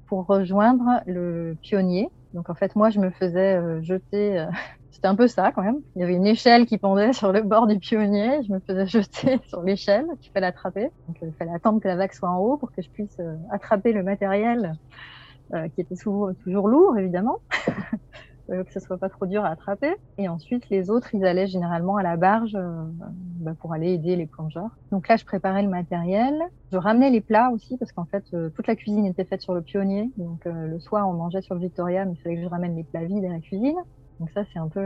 pour 0.06 0.26
rejoindre 0.26 0.84
le 1.06 1.56
pionnier. 1.60 2.08
Donc 2.32 2.50
en 2.50 2.54
fait 2.54 2.74
moi 2.74 2.90
je 2.90 3.00
me 3.00 3.10
faisais 3.10 3.56
euh, 3.56 3.82
jeter, 3.82 4.38
euh, 4.38 4.46
c'était 4.90 5.08
un 5.08 5.14
peu 5.14 5.28
ça 5.28 5.52
quand 5.52 5.62
même. 5.62 5.80
Il 5.94 6.00
y 6.00 6.04
avait 6.04 6.14
une 6.14 6.26
échelle 6.26 6.64
qui 6.66 6.78
pendait 6.78 7.12
sur 7.12 7.32
le 7.32 7.42
bord 7.42 7.66
du 7.66 7.78
pionnier, 7.78 8.42
je 8.42 8.52
me 8.52 8.60
faisais 8.60 8.86
jeter 8.86 9.38
sur 9.46 9.62
l'échelle 9.62 10.06
qu'il 10.20 10.32
fallait 10.32 10.46
attraper. 10.46 10.90
Donc 11.06 11.18
il 11.20 11.32
fallait 11.32 11.54
attendre 11.54 11.80
que 11.80 11.88
la 11.88 11.96
vague 11.96 12.12
soit 12.12 12.30
en 12.30 12.38
haut 12.38 12.56
pour 12.56 12.72
que 12.72 12.80
je 12.80 12.88
puisse 12.88 13.20
attraper 13.50 13.92
le 13.92 14.02
matériel 14.02 14.72
qui 15.74 15.82
était 15.82 15.94
souvent, 15.94 16.32
toujours 16.42 16.66
lourd 16.66 16.96
évidemment. 16.96 17.38
Euh, 18.50 18.62
que 18.62 18.72
ce 18.74 18.80
soit 18.80 18.98
pas 18.98 19.08
trop 19.08 19.24
dur 19.24 19.42
à 19.42 19.48
attraper. 19.48 19.94
Et 20.18 20.28
ensuite, 20.28 20.68
les 20.68 20.90
autres, 20.90 21.14
ils 21.14 21.24
allaient 21.24 21.46
généralement 21.46 21.96
à 21.96 22.02
la 22.02 22.18
barge 22.18 22.54
euh, 22.54 22.84
bah, 23.40 23.54
pour 23.58 23.72
aller 23.72 23.94
aider 23.94 24.16
les 24.16 24.26
plongeurs. 24.26 24.68
Donc 24.92 25.08
là, 25.08 25.16
je 25.16 25.24
préparais 25.24 25.62
le 25.62 25.70
matériel. 25.70 26.42
Je 26.70 26.76
ramenais 26.76 27.08
les 27.08 27.22
plats 27.22 27.50
aussi 27.50 27.78
parce 27.78 27.92
qu'en 27.92 28.04
fait, 28.04 28.22
euh, 28.34 28.50
toute 28.50 28.66
la 28.66 28.76
cuisine 28.76 29.06
était 29.06 29.24
faite 29.24 29.40
sur 29.40 29.54
le 29.54 29.62
pionnier. 29.62 30.10
Donc 30.18 30.44
le 30.44 30.78
soir, 30.78 31.08
on 31.08 31.14
mangeait 31.14 31.40
sur 31.40 31.54
le 31.54 31.60
Victoria, 31.62 32.04
mais 32.04 32.12
il 32.12 32.20
fallait 32.20 32.36
que 32.36 32.42
je 32.42 32.48
ramène 32.48 32.76
les 32.76 32.84
plats 32.84 33.04
vides 33.04 33.24
à 33.24 33.30
la 33.30 33.40
cuisine. 33.40 33.76
Donc 34.20 34.30
ça, 34.30 34.42
c'est 34.52 34.58
un 34.58 34.68
peu... 34.68 34.84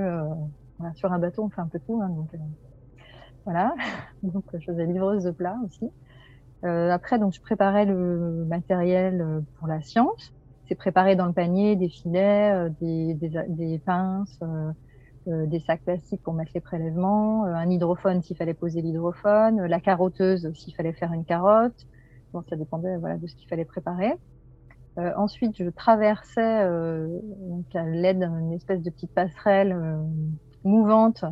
Voilà, 0.78 0.94
sur 0.94 1.12
un 1.12 1.18
bateau, 1.18 1.42
on 1.42 1.48
fait 1.48 1.60
un 1.60 1.66
peu 1.66 1.80
tout. 1.80 2.00
Hein, 2.00 2.10
donc 2.10 2.30
voilà. 3.44 3.74
donc 4.22 4.44
je 4.56 4.64
faisais 4.64 4.86
livreuse 4.86 5.24
de 5.24 5.32
plats 5.32 5.58
aussi. 5.66 5.90
après, 6.62 7.18
donc 7.18 7.32
je 7.32 7.40
préparais 7.40 7.86
le 7.86 8.44
matériel 8.48 9.42
pour 9.58 9.66
la 9.66 9.82
science 9.82 10.32
c'est 10.68 10.74
préparé 10.74 11.16
dans 11.16 11.26
le 11.26 11.32
panier 11.32 11.76
des 11.76 11.88
filets, 11.88 12.52
euh, 12.52 12.68
des, 12.80 13.14
des, 13.14 13.78
pinces, 13.78 14.38
euh, 14.42 14.70
euh, 15.28 15.46
des 15.46 15.60
sacs 15.60 15.82
plastiques 15.82 16.22
pour 16.22 16.34
mettre 16.34 16.52
les 16.54 16.60
prélèvements, 16.60 17.44
un 17.44 17.70
hydrophone 17.70 18.22
s'il 18.22 18.36
fallait 18.36 18.54
poser 18.54 18.82
l'hydrophone, 18.82 19.64
la 19.64 19.80
carotteuse 19.80 20.52
s'il 20.52 20.74
fallait 20.74 20.92
faire 20.92 21.12
une 21.12 21.24
carotte. 21.24 21.86
Bon, 22.32 22.42
ça 22.48 22.56
dépendait 22.56 22.98
voilà, 22.98 23.16
de 23.16 23.26
ce 23.26 23.34
qu'il 23.34 23.48
fallait 23.48 23.64
préparer. 23.64 24.12
Ensuite, 25.16 25.56
je 25.56 25.70
traversais 25.70 26.64
donc 26.66 27.64
à 27.72 27.84
l'aide 27.84 28.18
d'une 28.18 28.52
espèce 28.52 28.82
de 28.82 28.90
petite 28.90 29.12
passerelle 29.12 29.96
mouvante. 30.64 31.24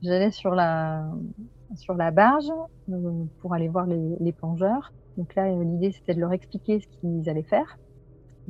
J'allais 0.00 0.30
sur 0.30 0.54
la 0.54 1.04
sur 1.74 1.94
la 1.94 2.12
barge 2.12 2.52
pour 3.40 3.52
aller 3.52 3.66
voir 3.66 3.86
les, 3.86 4.16
les 4.20 4.32
plongeurs. 4.32 4.92
Donc 5.16 5.34
là, 5.34 5.48
l'idée 5.48 5.90
c'était 5.90 6.14
de 6.14 6.20
leur 6.20 6.32
expliquer 6.32 6.78
ce 6.78 6.86
qu'ils 6.86 7.28
allaient 7.28 7.42
faire. 7.42 7.78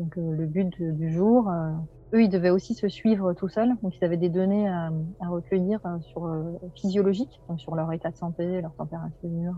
Donc 0.00 0.16
euh, 0.16 0.32
le 0.32 0.46
but 0.46 0.80
du 0.80 1.12
jour, 1.12 1.50
euh, 1.50 1.72
eux, 2.14 2.22
ils 2.22 2.30
devaient 2.30 2.50
aussi 2.50 2.74
se 2.74 2.88
suivre 2.88 3.34
tout 3.34 3.48
seuls. 3.48 3.76
Donc 3.82 3.94
ils 4.00 4.04
avaient 4.04 4.16
des 4.16 4.30
données 4.30 4.66
à, 4.66 4.90
recueillir 5.28 5.78
euh, 5.84 6.00
sur 6.00 6.22
donc 6.22 7.60
sur 7.60 7.74
leur 7.76 7.92
état 7.92 8.10
de 8.10 8.16
santé, 8.16 8.62
leur 8.62 8.74
température, 8.74 9.54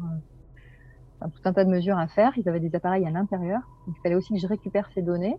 tout 1.20 1.40
un 1.44 1.52
tas 1.52 1.64
de 1.64 1.70
mesures 1.70 1.96
à 1.96 2.08
faire. 2.08 2.32
Ils 2.36 2.48
avaient 2.48 2.60
des 2.60 2.74
appareils 2.74 3.06
à 3.06 3.10
l'intérieur. 3.10 3.60
Donc 3.86 3.96
il 3.96 4.00
fallait 4.02 4.16
aussi 4.16 4.34
que 4.34 4.40
je 4.40 4.48
récupère 4.48 4.90
ces 4.92 5.02
données, 5.02 5.36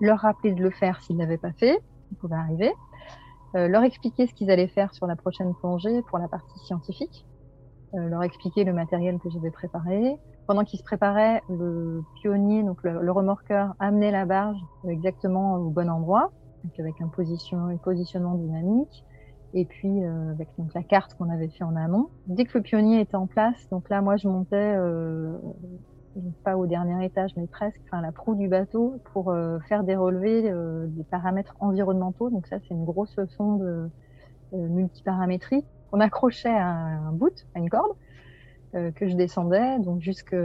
leur 0.00 0.18
rappeler 0.18 0.52
de 0.52 0.60
le 0.60 0.70
faire 0.70 1.00
s'ils 1.00 1.16
n'avaient 1.16 1.38
pas 1.38 1.52
fait, 1.52 1.74
ça 2.10 2.16
pouvait 2.20 2.34
arriver, 2.34 2.72
leur 3.54 3.84
expliquer 3.84 4.26
ce 4.26 4.34
qu'ils 4.34 4.50
allaient 4.50 4.66
faire 4.66 4.92
sur 4.94 5.06
la 5.06 5.14
prochaine 5.14 5.54
plongée 5.54 6.02
pour 6.08 6.18
la 6.18 6.26
partie 6.26 6.58
scientifique, 6.60 7.24
leur 7.92 8.24
expliquer 8.24 8.64
le 8.64 8.72
matériel 8.72 9.20
que 9.20 9.30
j'avais 9.30 9.50
préparé, 9.50 10.16
pendant 10.46 10.64
qu'il 10.64 10.78
se 10.78 10.84
préparait, 10.84 11.42
le 11.48 12.02
pionnier, 12.20 12.62
donc 12.62 12.82
le, 12.82 13.10
remorqueur, 13.10 13.74
amenait 13.78 14.10
la 14.10 14.24
barge 14.24 14.58
exactement 14.88 15.56
au 15.56 15.70
bon 15.70 15.88
endroit, 15.88 16.32
donc 16.64 16.78
avec 16.78 17.00
un, 17.00 17.08
position, 17.08 17.66
un 17.66 17.76
positionnement 17.76 18.34
dynamique, 18.34 19.04
et 19.54 19.64
puis 19.64 20.04
euh, 20.04 20.30
avec 20.30 20.48
donc 20.58 20.72
la 20.74 20.82
carte 20.82 21.14
qu'on 21.14 21.30
avait 21.30 21.48
fait 21.48 21.64
en 21.64 21.76
amont. 21.76 22.08
Dès 22.26 22.44
que 22.44 22.58
le 22.58 22.62
pionnier 22.62 23.00
était 23.00 23.16
en 23.16 23.26
place, 23.26 23.68
donc 23.70 23.88
là 23.88 24.00
moi 24.00 24.16
je 24.16 24.28
montais 24.28 24.74
euh, 24.76 25.36
pas 26.44 26.56
au 26.56 26.66
dernier 26.66 27.04
étage, 27.04 27.32
mais 27.36 27.46
presque, 27.46 27.80
enfin 27.84 28.00
la 28.00 28.12
proue 28.12 28.34
du 28.34 28.48
bateau 28.48 29.00
pour 29.12 29.30
euh, 29.30 29.58
faire 29.68 29.84
des 29.84 29.96
relevés 29.96 30.50
euh, 30.50 30.86
des 30.88 31.04
paramètres 31.04 31.54
environnementaux. 31.60 32.30
Donc 32.30 32.46
ça 32.46 32.58
c'est 32.60 32.74
une 32.74 32.84
grosse 32.84 33.18
sonde 33.36 33.62
euh, 33.62 33.88
multiparamétrique 34.52 35.66
qu'on 35.90 36.00
accrochait 36.00 36.48
à 36.48 36.68
un 36.68 37.12
bout, 37.12 37.46
à 37.54 37.58
une 37.58 37.70
corde 37.70 37.92
que 38.72 39.06
je 39.06 39.14
descendais, 39.14 39.78
donc 39.80 40.00
jusque, 40.00 40.36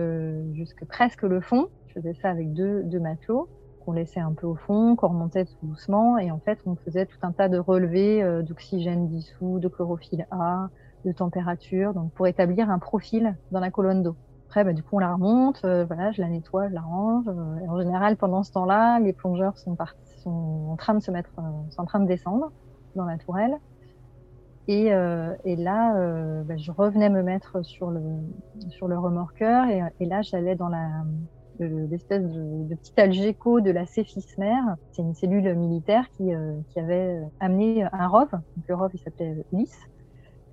jusque 0.54 0.86
presque 0.86 1.24
le 1.24 1.42
fond. 1.42 1.68
Je 1.88 1.94
faisais 1.94 2.14
ça 2.14 2.30
avec 2.30 2.54
deux, 2.54 2.84
deux 2.84 3.00
matelots 3.00 3.48
qu'on 3.86 3.94
laissait 3.94 4.20
un 4.20 4.34
peu 4.34 4.46
au 4.46 4.56
fond, 4.56 4.98
qu'on 4.98 5.08
remontait 5.08 5.46
tout 5.46 5.56
doucement, 5.64 6.18
et 6.18 6.30
en 6.30 6.40
fait, 6.40 6.60
on 6.66 6.76
faisait 6.76 7.06
tout 7.06 7.18
un 7.22 7.32
tas 7.32 7.48
de 7.48 7.58
relevés 7.58 8.22
euh, 8.22 8.42
d'oxygène 8.42 9.08
dissous, 9.08 9.60
de 9.60 9.70
chlorophylle 9.70 10.28
A, 10.30 10.68
de 11.06 11.14
température, 11.14 11.94
donc 11.94 12.12
pour 12.12 12.28
établir 12.28 12.70
un 12.70 12.80
profil 12.80 13.38
dans 13.52 13.62
la 13.62 13.72
colonne 13.72 14.04
d'eau. 14.04 14.18
Après, 14.48 14.64
bah, 14.64 14.74
du 14.74 14.84
coup, 14.84 14.96
on 14.96 15.00
la 15.00 15.14
remonte, 15.14 15.62
euh, 15.66 15.86
voilà, 15.86 16.12
je 16.12 16.22
la 16.22 16.30
nettoie, 16.30 16.70
je 16.70 16.74
la 16.74 16.82
range. 16.82 17.28
Euh, 17.28 17.60
et 17.64 17.68
en 17.68 17.78
général, 17.78 18.16
pendant 18.16 18.44
ce 18.44 18.52
temps-là, 18.54 19.00
les 19.00 19.12
plongeurs 19.12 19.58
sont, 19.58 19.76
sont 20.24 20.68
en 20.70 20.76
train 20.78 20.94
de 20.94 21.00
se 21.02 21.12
mettre, 21.12 21.32
euh, 21.40 21.42
sont 21.70 21.82
en 21.82 21.86
train 21.86 22.00
de 22.00 22.08
descendre 22.08 22.52
dans 22.96 23.06
la 23.06 23.18
tourelle. 23.18 23.58
Et, 24.68 24.94
euh, 24.94 25.34
et 25.46 25.56
là, 25.56 25.96
euh, 25.96 26.44
bah, 26.44 26.58
je 26.58 26.72
revenais 26.72 27.10
me 27.10 27.24
mettre 27.24 27.64
sur 27.64 27.90
le, 27.90 28.02
remorqueur 28.82 29.66
et, 29.68 30.06
là, 30.06 30.22
j'allais 30.22 30.56
dans 30.56 30.70
l'espèce 31.60 32.24
de, 32.24 32.68
de, 32.68 32.76
petit 32.76 33.00
algéco 33.00 33.62
de 33.62 33.72
la 33.72 33.86
Céfismer. 33.86 34.60
C'est 34.92 35.04
une 35.04 35.14
cellule 35.14 35.56
militaire 35.56 36.10
qui, 36.18 36.34
euh, 36.34 36.58
avait 36.76 37.22
amené 37.40 37.84
un 37.84 38.08
ROV. 38.08 38.30
Donc, 38.32 38.68
le 38.68 38.76
ROV, 38.76 38.92
il 38.94 39.00
s'appelait 39.00 39.38
Ulysse. 39.54 39.80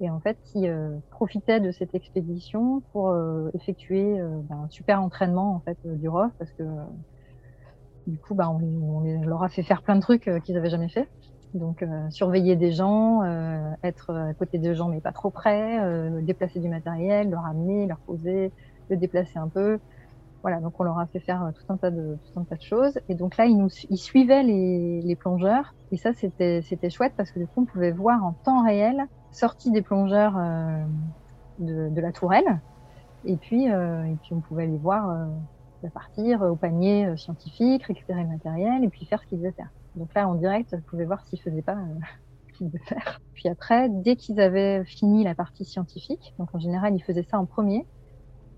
Et 0.00 0.10
en 0.10 0.20
fait, 0.20 0.36
qui 0.42 0.66
profitait 1.10 1.60
de 1.60 1.70
cette 1.70 1.94
expédition 1.94 2.82
pour 2.92 3.16
effectuer 3.54 4.20
bah, 4.48 4.56
un 4.64 4.68
super 4.68 5.00
entraînement 5.00 5.54
en 5.54 5.60
fait 5.60 5.78
du 5.84 6.08
ROV 6.08 6.30
parce 6.36 6.50
que 6.50 6.64
du 8.08 8.18
coup, 8.18 8.34
bah, 8.34 8.50
on, 8.50 9.00
leur 9.24 9.44
a 9.44 9.48
fait 9.48 9.62
faire 9.62 9.82
plein 9.82 9.94
de 9.94 10.00
trucs 10.00 10.28
qu'ils 10.42 10.56
n'avaient 10.56 10.68
jamais 10.68 10.88
fait. 10.88 11.08
Donc, 11.54 11.82
euh, 11.82 12.10
surveiller 12.10 12.56
des 12.56 12.72
gens, 12.72 13.22
euh, 13.22 13.70
être 13.84 14.12
à 14.12 14.34
côté 14.34 14.58
de 14.58 14.74
gens 14.74 14.88
mais 14.88 15.00
pas 15.00 15.12
trop 15.12 15.30
près, 15.30 15.78
euh, 15.80 16.20
déplacer 16.20 16.58
du 16.58 16.68
matériel, 16.68 17.30
le 17.30 17.36
ramener, 17.36 17.86
leur 17.86 17.98
poser, 17.98 18.50
le 18.90 18.96
déplacer 18.96 19.38
un 19.38 19.46
peu. 19.46 19.78
Voilà, 20.42 20.60
donc 20.60 20.78
on 20.80 20.82
leur 20.82 20.98
a 20.98 21.06
fait 21.06 21.20
faire 21.20 21.52
tout 21.54 21.72
un 21.72 21.76
tas 21.76 21.92
de, 21.92 22.18
tout 22.24 22.40
un 22.40 22.42
tas 22.42 22.56
de 22.56 22.62
choses. 22.62 22.98
Et 23.08 23.14
donc 23.14 23.36
là, 23.36 23.46
ils, 23.46 23.56
nous, 23.56 23.68
ils 23.88 23.98
suivaient 23.98 24.42
les, 24.42 25.00
les 25.00 25.16
plongeurs. 25.16 25.74
Et 25.92 25.96
ça, 25.96 26.12
c'était, 26.12 26.60
c'était 26.62 26.90
chouette 26.90 27.14
parce 27.16 27.30
que 27.30 27.38
du 27.38 27.46
coup, 27.46 27.62
on 27.62 27.64
pouvait 27.66 27.92
voir 27.92 28.24
en 28.24 28.32
temps 28.32 28.64
réel, 28.64 29.06
sortie 29.30 29.70
des 29.70 29.80
plongeurs 29.80 30.34
de, 31.60 31.88
de, 31.88 32.00
la 32.00 32.12
tourelle. 32.12 32.60
Et 33.24 33.36
puis, 33.36 33.66
et 33.66 34.16
puis, 34.22 34.34
on 34.34 34.40
pouvait 34.40 34.66
les 34.66 34.76
voir 34.76 35.16
partir 35.94 36.42
au 36.42 36.56
panier 36.56 37.16
scientifique, 37.16 37.84
récupérer 37.84 38.22
le 38.22 38.28
matériel 38.28 38.84
et 38.84 38.88
puis 38.88 39.06
faire 39.06 39.22
ce 39.22 39.26
qu'ils 39.26 39.38
devaient 39.38 39.52
faire. 39.52 39.70
Donc 39.96 40.12
là, 40.14 40.28
en 40.28 40.34
direct, 40.34 40.74
vous 40.74 40.82
pouvez 40.82 41.04
voir 41.04 41.24
s'ils 41.24 41.40
faisaient 41.40 41.62
pas 41.62 41.76
euh, 41.76 41.98
ce 42.48 42.58
qu'ils 42.58 42.66
devaient 42.68 42.84
faire. 42.84 43.20
Puis 43.34 43.48
après, 43.48 43.88
dès 43.88 44.16
qu'ils 44.16 44.40
avaient 44.40 44.84
fini 44.84 45.24
la 45.24 45.34
partie 45.34 45.64
scientifique, 45.64 46.34
donc 46.38 46.54
en 46.54 46.58
général, 46.58 46.94
ils 46.94 47.02
faisaient 47.02 47.22
ça 47.24 47.38
en 47.38 47.46
premier, 47.46 47.86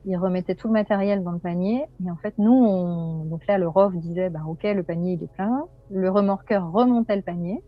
ils 0.06 0.16
remettaient 0.16 0.54
tout 0.54 0.68
le 0.68 0.72
matériel 0.72 1.24
dans 1.24 1.32
le 1.32 1.38
panier. 1.38 1.84
Et 2.04 2.10
en 2.10 2.16
fait, 2.16 2.38
nous, 2.38 2.52
on... 2.52 3.24
donc 3.24 3.46
là, 3.46 3.58
le 3.58 3.68
ROV 3.68 3.96
disait, 3.96 4.30
bah, 4.30 4.42
OK, 4.46 4.62
le 4.62 4.82
panier, 4.82 5.14
il 5.14 5.22
est 5.22 5.32
plein. 5.32 5.64
Le 5.90 6.08
remorqueur 6.08 6.70
remontait 6.70 7.16
le 7.16 7.22
panier. 7.22 7.60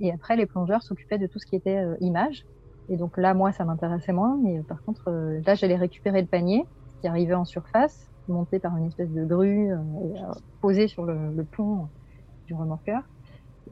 Et 0.00 0.12
après, 0.12 0.36
les 0.36 0.46
plongeurs 0.46 0.82
s'occupaient 0.82 1.18
de 1.18 1.26
tout 1.26 1.38
ce 1.38 1.46
qui 1.46 1.56
était 1.56 1.78
euh, 1.78 1.96
image. 2.00 2.44
Et 2.90 2.96
donc 2.96 3.16
là, 3.16 3.32
moi, 3.32 3.50
ça 3.52 3.64
m'intéressait 3.64 4.12
moins. 4.12 4.38
Mais 4.42 4.58
euh, 4.58 4.62
par 4.62 4.82
contre, 4.82 5.08
euh, 5.08 5.40
là, 5.46 5.54
j'allais 5.54 5.76
récupérer 5.76 6.20
le 6.20 6.26
panier 6.26 6.66
qui 7.00 7.08
arrivait 7.08 7.34
en 7.34 7.46
surface, 7.46 8.10
monté 8.28 8.58
par 8.58 8.76
une 8.76 8.86
espèce 8.86 9.10
de 9.10 9.24
grue, 9.24 9.70
posé 10.60 10.86
sur 10.86 11.06
le, 11.06 11.32
le, 11.34 11.44
pont 11.44 11.88
du 12.50 12.60
remorqueur. 12.60 13.02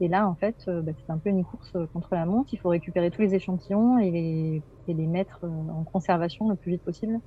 Et 0.01 0.07
là, 0.07 0.27
en 0.27 0.35
fait, 0.35 0.55
bah, 0.67 0.91
c'est 0.97 1.11
un 1.11 1.17
peu 1.17 1.29
une 1.29 1.43
course 1.43 1.75
contre 1.93 2.15
la 2.15 2.25
montre. 2.25 2.53
Il 2.53 2.59
faut 2.59 2.69
récupérer 2.69 3.11
tous 3.11 3.21
les 3.21 3.35
échantillons 3.35 3.97
et 3.97 4.11
les, 4.11 4.61
et 4.87 4.93
les 4.93 5.07
mettre 5.07 5.43
en 5.43 5.83
conservation 5.83 6.49
le 6.49 6.55
plus 6.55 6.71
vite 6.71 6.83
possible. 6.83 7.19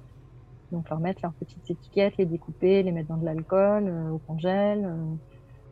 Donc 0.70 0.88
leur 0.88 1.00
mettre 1.00 1.20
leurs 1.22 1.34
petites 1.34 1.70
étiquettes, 1.70 2.16
les 2.16 2.24
découper, 2.24 2.82
les 2.82 2.92
mettre 2.92 3.08
dans 3.08 3.18
de 3.18 3.26
l'alcool, 3.26 3.92
au 4.10 4.18
congèle, 4.18 4.90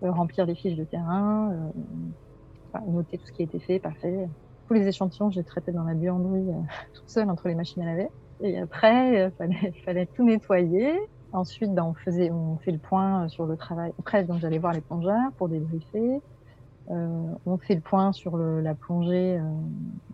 remplir 0.02 0.44
les 0.44 0.54
fiches 0.54 0.76
de 0.76 0.84
terrain, 0.84 1.72
noter 2.86 3.18
tout 3.18 3.26
ce 3.26 3.32
qui 3.32 3.42
a 3.42 3.44
été 3.44 3.58
fait, 3.58 3.78
pas 3.78 3.92
fait. 3.92 4.28
Tous 4.68 4.74
les 4.74 4.86
échantillons, 4.86 5.30
j'ai 5.30 5.42
traité 5.42 5.72
dans 5.72 5.84
la 5.84 5.94
buanderie 5.94 6.50
euh, 6.50 6.62
toute 6.94 7.08
seule 7.08 7.30
entre 7.30 7.48
les 7.48 7.54
machines 7.54 7.82
à 7.82 7.86
laver. 7.86 8.08
Et 8.40 8.58
après, 8.58 9.08
il 9.08 9.16
euh, 9.16 9.30
fallait, 9.84 10.06
tout 10.06 10.24
nettoyer. 10.24 10.92
Ensuite, 11.32 11.72
ben, 11.72 11.84
on 11.84 11.94
faisait, 11.94 12.30
on 12.30 12.56
fait 12.58 12.72
le 12.72 12.78
point 12.78 13.28
sur 13.28 13.46
le 13.46 13.56
travail. 13.56 13.92
Après, 13.98 14.24
donc 14.24 14.40
j'allais 14.40 14.58
voir 14.58 14.72
les 14.72 14.80
plongeurs 14.80 15.30
pour 15.36 15.48
débriefer. 15.48 16.20
Euh, 16.90 17.34
on 17.46 17.56
fait 17.56 17.76
le 17.76 17.80
point 17.80 18.12
sur 18.12 18.36
le, 18.36 18.60
la 18.60 18.74
plongée 18.74 19.38
euh, 19.38 19.42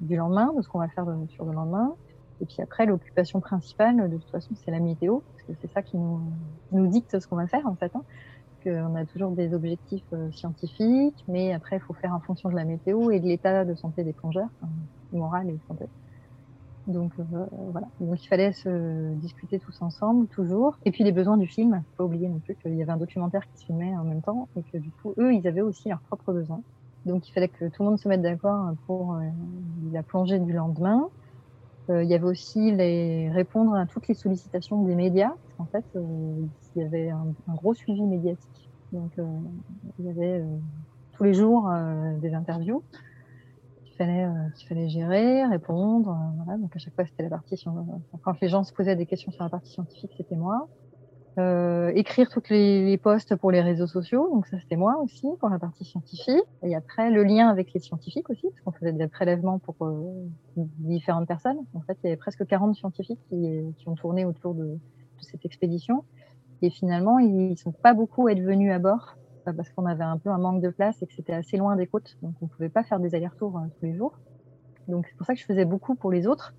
du 0.03 0.17
lendemain, 0.17 0.53
de 0.57 0.63
ce 0.63 0.69
qu'on 0.69 0.79
va 0.79 0.89
faire 0.89 1.07
sur 1.31 1.47
le 1.47 1.53
lendemain. 1.53 1.95
Et 2.43 2.45
puis 2.45 2.61
après, 2.61 2.85
l'occupation 2.85 3.41
principale, 3.41 4.11
de 4.11 4.17
toute 4.17 4.31
façon, 4.31 4.55
c'est 4.63 4.71
la 4.71 4.81
météo, 4.81 5.21
parce 5.33 5.45
que 5.45 5.53
c'est 5.63 5.73
ça 5.73 5.81
qui 5.81 5.97
nous, 5.97 6.21
nous 6.73 6.87
dicte 6.87 7.19
ce 7.19 7.27
qu'on 7.27 7.37
va 7.37 7.47
faire 7.47 7.67
en 7.67 7.77
fait. 7.77 7.91
Hein 7.97 8.03
on 8.71 8.95
a 8.97 9.05
toujours 9.05 9.31
des 9.31 9.55
objectifs 9.55 10.05
euh, 10.13 10.31
scientifiques, 10.33 11.25
mais 11.29 11.53
après, 11.53 11.77
il 11.77 11.81
faut 11.81 11.95
faire 11.95 12.15
en 12.15 12.21
fonction 12.21 12.49
de 12.49 12.55
la 12.55 12.65
météo 12.65 13.11
et 13.11 13.21
de 13.21 13.27
l'état 13.27 13.65
de 13.65 13.75
santé 13.75 14.05
des 14.05 14.13
plongeurs, 14.13 14.49
moral 15.13 15.49
et 15.49 15.59
santé. 15.69 15.87
Donc 16.87 17.13
euh, 17.19 17.47
voilà. 17.73 17.89
Donc 18.01 18.23
il 18.23 18.29
fallait 18.29 18.53
se 18.53 19.15
discuter 19.15 19.59
tous 19.59 19.83
ensemble, 19.83 20.27
toujours. 20.29 20.79
Et 20.85 20.91
puis 20.91 21.05
les 21.05 21.13
besoins 21.13 21.37
du 21.37 21.47
film. 21.47 21.83
Faut 21.97 22.05
pas 22.05 22.05
oublier 22.05 22.29
non 22.29 22.39
plus 22.39 22.55
qu'il 22.57 22.75
y 22.75 22.83
avait 22.83 22.93
un 22.93 22.97
documentaire 22.97 23.47
qui 23.49 23.59
se 23.59 23.65
filmait 23.67 23.97
en 23.97 24.05
même 24.05 24.23
temps 24.23 24.49
et 24.57 24.63
que 24.63 24.79
du 24.79 24.91
coup 24.91 25.15
eux, 25.19 25.35
ils 25.35 25.47
avaient 25.49 25.63
aussi 25.63 25.89
leurs 25.89 26.01
propres 26.01 26.33
besoins. 26.33 26.61
Donc 27.05 27.29
il 27.29 27.33
fallait 27.33 27.49
que 27.49 27.67
tout 27.67 27.83
le 27.83 27.91
monde 27.91 27.99
se 27.99 28.09
mette 28.09 28.23
d'accord 28.23 28.73
pour 28.87 29.15
euh, 29.15 29.21
la 29.93 30.03
plongée 30.03 30.39
du 30.39 30.53
lendemain. 30.53 31.09
il 31.89 32.05
y 32.05 32.15
avait 32.15 32.25
aussi 32.25 32.73
les 32.73 33.31
répondre 33.31 33.75
à 33.75 33.87
toutes 33.87 34.09
les 34.09 34.15
sollicitations 34.15 34.83
des 34.83 34.95
médias. 34.95 35.33
Parce 35.57 35.71
qu'en 35.71 35.79
fait, 35.81 36.01
il 36.77 36.83
y 36.83 36.85
avait 36.85 37.11
un, 37.11 37.55
gros 37.55 37.75
suivi 37.75 38.03
médiatique. 38.03 38.69
Donc, 38.93 39.11
euh, 39.19 39.25
il 39.99 40.07
y 40.07 40.11
avait 40.11 40.41
euh, 40.41 40.57
tous 41.13 41.25
les 41.25 41.35
jours 41.35 41.69
euh, 41.69 42.17
des 42.19 42.35
interviews 42.35 42.83
fallait, 43.97 44.29
qu'il 44.57 44.69
fallait 44.69 44.89
gérer, 44.89 45.45
répondre. 45.45 46.17
voilà. 46.37 46.59
Donc, 46.59 46.75
à 46.77 46.79
chaque 46.79 46.95
fois, 46.95 47.05
c'était 47.05 47.23
la 47.23 47.31
partie. 47.31 47.63
Quand 48.23 48.41
les 48.41 48.49
gens 48.49 48.65
se 48.65 48.73
posaient 48.73 48.97
des 48.97 49.07
questions 49.07 49.33
sur 49.33 49.43
la 49.43 49.51
partie 49.51 49.73
scientifique, 49.73 50.13
c'était 50.17 50.37
moi. 50.37 50.69
Euh, 51.39 51.93
écrire 51.95 52.31
toutes 52.31 52.49
les, 52.49 52.97
posts 52.97 53.37
pour 53.37 53.51
les 53.51 53.61
réseaux 53.61 53.87
sociaux, 53.87 54.31
donc 54.33 54.47
ça 54.47 54.59
c'était 54.59 54.77
moi 54.77 54.97
aussi 55.03 55.27
pour 55.39 55.51
la 55.51 55.59
partie 55.59 55.85
scientifique. 55.85 56.33
Et 56.63 56.75
après 56.75 57.11
le 57.11 57.25
lien 57.25 57.49
avec 57.49 57.75
les 57.75 57.81
scientifiques 57.81 58.31
aussi, 58.31 58.49
parce 58.49 58.61
qu'on 58.63 58.73
faisait 58.73 58.93
des 58.93 59.07
prélèvements 59.07 59.59
pour 59.59 59.75
euh, 59.83 60.29
différentes 60.57 61.29
personnes. 61.29 61.59
En 61.75 61.81
fait, 61.81 61.99
il 62.03 62.07
y 62.07 62.09
avait 62.09 62.17
presque 62.17 62.47
40 62.47 62.75
scientifiques 62.75 63.21
qui, 63.29 63.75
qui 63.77 63.89
ont 63.89 63.97
tourné 63.97 64.25
autour 64.25 64.55
de, 64.55 64.65
de 64.65 64.79
cette 65.21 65.45
expédition. 65.45 66.05
Et 66.63 66.71
finalement, 66.71 67.19
ils 67.19 67.59
sont 67.59 67.73
pas 67.73 67.93
beaucoup 67.93 68.31
être 68.31 68.41
venus 68.41 68.73
à 68.73 68.79
bord 68.79 69.17
euh, 69.19 69.26
parce 69.53 69.71
qu'on 69.71 69.87
avait 69.87 70.05
un 70.05 70.19
peu 70.19 70.31
un 70.31 70.39
manque 70.39 70.63
de 70.63 70.71
place 70.71 71.03
et 71.03 71.07
que 71.07 71.15
c'était 71.15 71.33
assez 71.33 71.57
loin 71.57 71.77
des 71.77 71.87
côtes, 71.87 72.17
donc 72.23 72.35
on 72.41 72.47
pouvait 72.47 72.69
pas 72.69 72.83
faire 72.83 73.01
des 73.01 73.15
allers-retours 73.15 73.59
euh, 73.59 73.67
tous 73.79 73.87
les 73.87 73.95
jours. 73.95 74.19
Donc 74.89 75.07
c'est 75.09 75.17
pour 75.17 75.27
ça 75.27 75.35
que 75.35 75.41
je 75.41 75.45
faisais 75.45 75.65
beaucoup 75.65 75.95
pour 75.95 76.11
les 76.11 76.27
autres, 76.27 76.55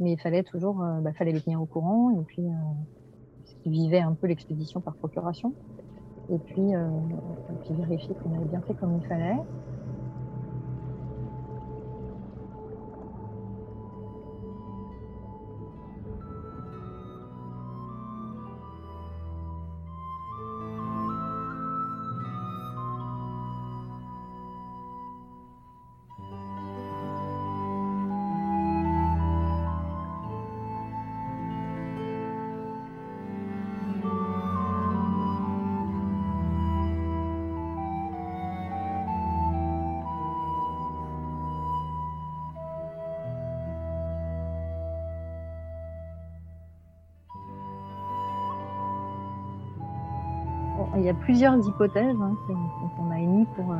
mais 0.00 0.12
il 0.12 0.20
fallait 0.20 0.42
toujours, 0.42 0.82
euh, 0.82 1.00
bah, 1.00 1.12
fallait 1.12 1.32
les 1.32 1.40
tenir 1.40 1.60
au 1.60 1.66
courant 1.66 2.10
et 2.10 2.22
puis 2.24 2.42
euh, 2.42 2.52
qu'ils 3.62 3.72
vivaient 3.72 4.00
un 4.00 4.14
peu 4.14 4.26
l'expédition 4.26 4.80
par 4.80 4.94
procuration. 4.94 5.54
Et 6.30 6.38
puis 6.38 6.72
vérifier 7.68 8.14
qu'on 8.14 8.34
avait 8.34 8.48
bien 8.48 8.62
fait 8.62 8.74
comme 8.74 8.98
il 8.98 9.06
fallait. 9.06 9.36
Il 50.96 51.02
y 51.02 51.08
a 51.08 51.14
plusieurs 51.14 51.56
hypothèses 51.66 52.16
hein, 52.20 52.36
qu'on 52.96 53.10
a 53.10 53.18
émises 53.18 53.48
pour, 53.56 53.72
euh, 53.72 53.76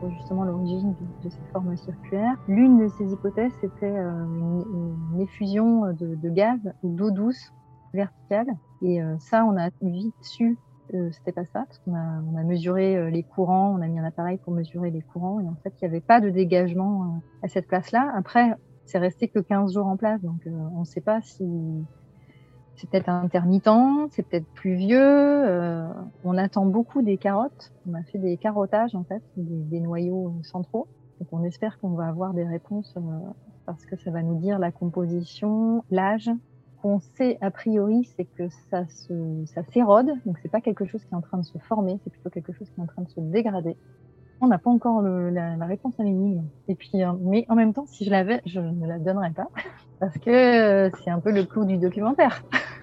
pour, 0.00 0.10
justement 0.10 0.44
l'origine 0.44 0.94
de, 1.22 1.30
cette 1.30 1.46
forme 1.52 1.76
circulaire. 1.76 2.34
L'une 2.46 2.78
de 2.78 2.88
ces 2.88 3.12
hypothèses, 3.12 3.52
c'était 3.60 3.86
euh, 3.86 4.24
une, 5.14 5.20
effusion 5.20 5.92
de, 5.92 6.28
gaz 6.28 6.58
ou 6.82 6.94
d'eau 6.94 7.10
douce 7.10 7.52
verticale. 7.94 8.48
Et 8.82 9.02
euh, 9.02 9.16
ça, 9.18 9.44
on 9.44 9.56
a 9.56 9.70
vite 9.82 10.14
su 10.20 10.58
que 10.90 11.10
c'était 11.10 11.32
pas 11.32 11.44
ça, 11.44 11.64
parce 11.66 11.78
qu'on 11.80 11.94
a, 11.94 12.22
on 12.32 12.36
a 12.36 12.42
mesuré 12.44 13.10
les 13.10 13.22
courants, 13.22 13.76
on 13.78 13.82
a 13.82 13.86
mis 13.88 13.98
un 13.98 14.04
appareil 14.04 14.38
pour 14.38 14.54
mesurer 14.54 14.90
les 14.90 15.02
courants, 15.02 15.38
et 15.38 15.46
en 15.46 15.54
fait, 15.62 15.74
il 15.80 15.84
n'y 15.84 15.88
avait 15.88 16.00
pas 16.00 16.18
de 16.18 16.30
dégagement 16.30 17.20
à 17.42 17.48
cette 17.48 17.66
place-là. 17.66 18.10
Après, 18.16 18.54
c'est 18.86 18.96
resté 18.96 19.28
que 19.28 19.38
15 19.38 19.74
jours 19.74 19.86
en 19.86 19.98
place, 19.98 20.22
donc 20.22 20.40
on 20.46 20.80
ne 20.80 20.84
sait 20.84 21.02
pas 21.02 21.20
si 21.20 21.44
c'est 22.78 22.88
peut-être 22.88 23.08
intermittent, 23.08 23.68
c'est 24.10 24.22
peut-être 24.22 24.46
pluvieux. 24.54 24.98
Euh, 25.00 25.86
on 26.24 26.38
attend 26.38 26.64
beaucoup 26.64 27.02
des 27.02 27.16
carottes. 27.16 27.72
On 27.88 27.94
a 27.94 28.02
fait 28.04 28.18
des 28.18 28.36
carottages 28.36 28.94
en 28.94 29.04
fait, 29.04 29.22
des, 29.36 29.80
noyaux 29.80 30.32
centraux. 30.42 30.86
Donc 31.18 31.28
on 31.32 31.42
espère 31.42 31.78
qu'on 31.80 31.90
va 31.90 32.06
avoir 32.06 32.34
des 32.34 32.44
réponses 32.44 32.94
euh, 32.96 33.00
parce 33.66 33.84
que 33.84 33.96
ça 33.96 34.10
va 34.10 34.22
nous 34.22 34.36
dire 34.36 34.58
la 34.58 34.70
composition, 34.70 35.84
l'âge. 35.90 36.30
Qu'on 36.80 37.00
sait 37.00 37.38
a 37.40 37.50
priori, 37.50 38.08
c'est 38.16 38.24
que 38.24 38.48
ça 38.70 38.84
ça 39.46 39.64
s'érode. 39.72 40.12
Donc 40.24 40.38
c'est 40.40 40.48
pas 40.48 40.60
quelque 40.60 40.84
chose 40.84 41.04
qui 41.04 41.12
est 41.12 41.16
en 41.16 41.20
train 41.20 41.38
de 41.38 41.44
se 41.44 41.58
former, 41.58 41.98
c'est 42.04 42.10
plutôt 42.10 42.30
quelque 42.30 42.52
chose 42.52 42.70
qui 42.70 42.80
est 42.80 42.82
en 42.82 42.86
train 42.86 43.02
de 43.02 43.08
se 43.08 43.20
dégrader. 43.20 43.76
On 44.40 44.46
n'a 44.46 44.58
pas 44.58 44.70
encore 44.70 45.02
la, 45.02 45.66
réponse 45.66 45.94
à 45.98 46.04
l'énigme. 46.04 46.44
Et 46.68 46.74
puis, 46.74 47.02
euh, 47.02 47.12
mais 47.20 47.44
en 47.48 47.54
même 47.54 47.72
temps, 47.72 47.86
si 47.86 48.04
je 48.04 48.10
l'avais, 48.10 48.40
je 48.46 48.60
ne 48.60 48.86
la 48.86 48.98
donnerais 48.98 49.32
pas 49.32 49.48
parce 50.00 50.16
que 50.18 50.30
euh, 50.30 50.90
c'est 51.02 51.10
un 51.10 51.20
peu 51.20 51.32
le 51.32 51.44
clou 51.44 51.64
du 51.64 51.76
documentaire. 51.78 52.44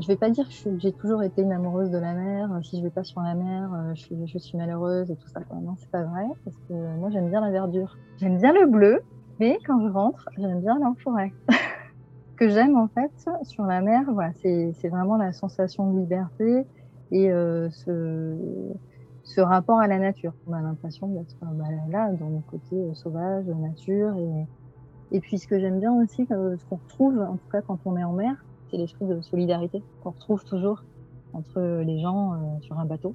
je 0.00 0.06
vais 0.06 0.16
pas 0.16 0.30
dire 0.30 0.48
que 0.48 0.78
j'ai 0.78 0.92
toujours 0.92 1.22
été 1.22 1.42
une 1.42 1.52
amoureuse 1.52 1.90
de 1.90 1.98
la 1.98 2.12
mer. 2.12 2.48
Si 2.62 2.78
je 2.78 2.82
vais 2.82 2.90
pas 2.90 3.04
sur 3.04 3.20
la 3.20 3.34
mer, 3.34 3.70
euh, 3.74 3.94
je 3.94 4.38
suis, 4.38 4.56
malheureuse 4.56 5.10
et 5.10 5.16
tout 5.16 5.28
ça. 5.28 5.40
Non, 5.52 5.74
c'est 5.76 5.90
pas 5.90 6.04
vrai 6.04 6.26
parce 6.44 6.56
que 6.68 6.74
moi 6.98 7.10
j'aime 7.10 7.30
bien 7.30 7.40
la 7.40 7.50
verdure. 7.50 7.96
J'aime 8.18 8.38
bien 8.38 8.52
le 8.52 8.66
bleu, 8.66 9.02
mais 9.40 9.58
quand 9.66 9.80
je 9.80 9.88
rentre, 9.92 10.28
j'aime 10.36 10.60
bien 10.60 10.78
la 10.78 10.92
forêt. 11.02 11.32
Ce 11.48 12.36
que 12.36 12.48
j'aime 12.48 12.76
en 12.76 12.86
fait 12.86 13.10
sur 13.42 13.64
la 13.64 13.80
mer, 13.80 14.04
voilà, 14.12 14.32
c'est 14.34 14.88
vraiment 14.88 15.16
la 15.16 15.32
sensation 15.32 15.92
de 15.92 15.98
liberté 15.98 16.64
et 17.10 17.32
euh, 17.32 17.68
ce, 17.70 19.40
rapport 19.40 19.80
à 19.80 19.88
la 19.88 19.98
nature. 19.98 20.32
On 20.46 20.52
a 20.52 20.60
l'impression 20.60 21.08
d'être 21.08 21.36
bah, 21.42 21.64
là, 21.90 22.12
dans 22.12 22.28
le 22.28 22.40
côté 22.48 22.76
sauvage, 22.94 23.46
nature. 23.46 24.14
Et 25.10 25.18
puis 25.20 25.38
ce 25.38 25.48
que 25.48 25.58
j'aime 25.58 25.80
bien 25.80 25.92
aussi, 26.00 26.26
ce 26.26 26.64
qu'on 26.66 26.76
retrouve, 26.76 27.20
en 27.20 27.36
tout 27.36 27.48
cas 27.50 27.62
quand 27.62 27.80
on 27.84 27.96
est 27.96 28.04
en 28.04 28.12
mer, 28.12 28.36
c'est 28.70 28.76
l'esprit 28.76 29.06
de 29.06 29.20
solidarité 29.20 29.82
qu'on 30.02 30.10
retrouve 30.10 30.44
toujours 30.44 30.82
entre 31.32 31.60
les 31.60 32.00
gens 32.00 32.58
sur 32.62 32.78
un 32.78 32.84
bateau. 32.84 33.14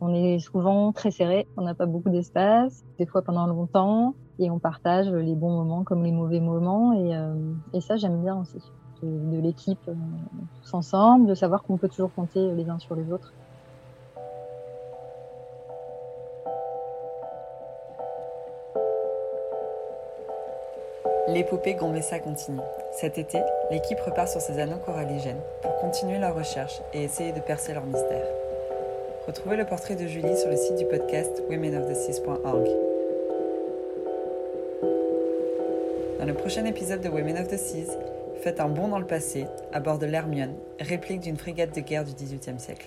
On 0.00 0.12
est 0.12 0.38
souvent 0.38 0.92
très 0.92 1.10
serré, 1.10 1.46
on 1.56 1.62
n'a 1.62 1.74
pas 1.74 1.86
beaucoup 1.86 2.10
d'espace, 2.10 2.84
des 2.98 3.06
fois 3.06 3.22
pendant 3.22 3.46
longtemps, 3.46 4.14
et 4.38 4.50
on 4.50 4.58
partage 4.58 5.10
les 5.10 5.34
bons 5.34 5.50
moments 5.50 5.84
comme 5.84 6.02
les 6.02 6.12
mauvais 6.12 6.40
moments. 6.40 6.92
Et, 6.92 7.16
euh, 7.16 7.34
et 7.72 7.80
ça, 7.80 7.96
j'aime 7.96 8.20
bien 8.20 8.36
aussi. 8.40 8.58
De, 9.02 9.38
l'équipe 9.38 9.86
euh, 9.88 9.94
tous 10.62 10.74
ensemble, 10.74 11.26
de 11.26 11.34
savoir 11.34 11.62
qu'on 11.62 11.76
peut 11.76 11.88
toujours 11.88 12.12
compter 12.14 12.54
les 12.54 12.70
uns 12.70 12.78
sur 12.78 12.94
les 12.94 13.12
autres. 13.12 13.34
L'épopée 21.34 21.74
Gambessa 21.74 22.20
continue. 22.20 22.60
Cet 22.92 23.18
été, 23.18 23.40
l'équipe 23.72 23.98
repart 23.98 24.28
sur 24.28 24.40
ses 24.40 24.60
anneaux 24.60 24.78
coralligènes 24.78 25.40
pour 25.62 25.74
continuer 25.80 26.18
leur 26.18 26.36
recherche 26.36 26.80
et 26.92 27.02
essayer 27.02 27.32
de 27.32 27.40
percer 27.40 27.74
leur 27.74 27.84
mystère. 27.84 28.24
Retrouvez 29.26 29.56
le 29.56 29.64
portrait 29.64 29.96
de 29.96 30.06
Julie 30.06 30.38
sur 30.38 30.48
le 30.48 30.56
site 30.56 30.76
du 30.76 30.84
podcast 30.84 31.42
womenoftheseas.org. 31.50 32.68
Dans 36.20 36.24
le 36.24 36.34
prochain 36.34 36.64
épisode 36.66 37.00
de 37.00 37.08
Women 37.08 37.38
of 37.38 37.48
the 37.48 37.56
Seas, 37.56 37.90
faites 38.40 38.60
un 38.60 38.68
bond 38.68 38.86
dans 38.86 39.00
le 39.00 39.06
passé 39.06 39.46
à 39.72 39.80
bord 39.80 39.98
de 39.98 40.06
l'Hermione, 40.06 40.54
réplique 40.78 41.18
d'une 41.18 41.36
frégate 41.36 41.74
de 41.74 41.80
guerre 41.80 42.04
du 42.04 42.12
XVIIIe 42.12 42.60
siècle. 42.60 42.86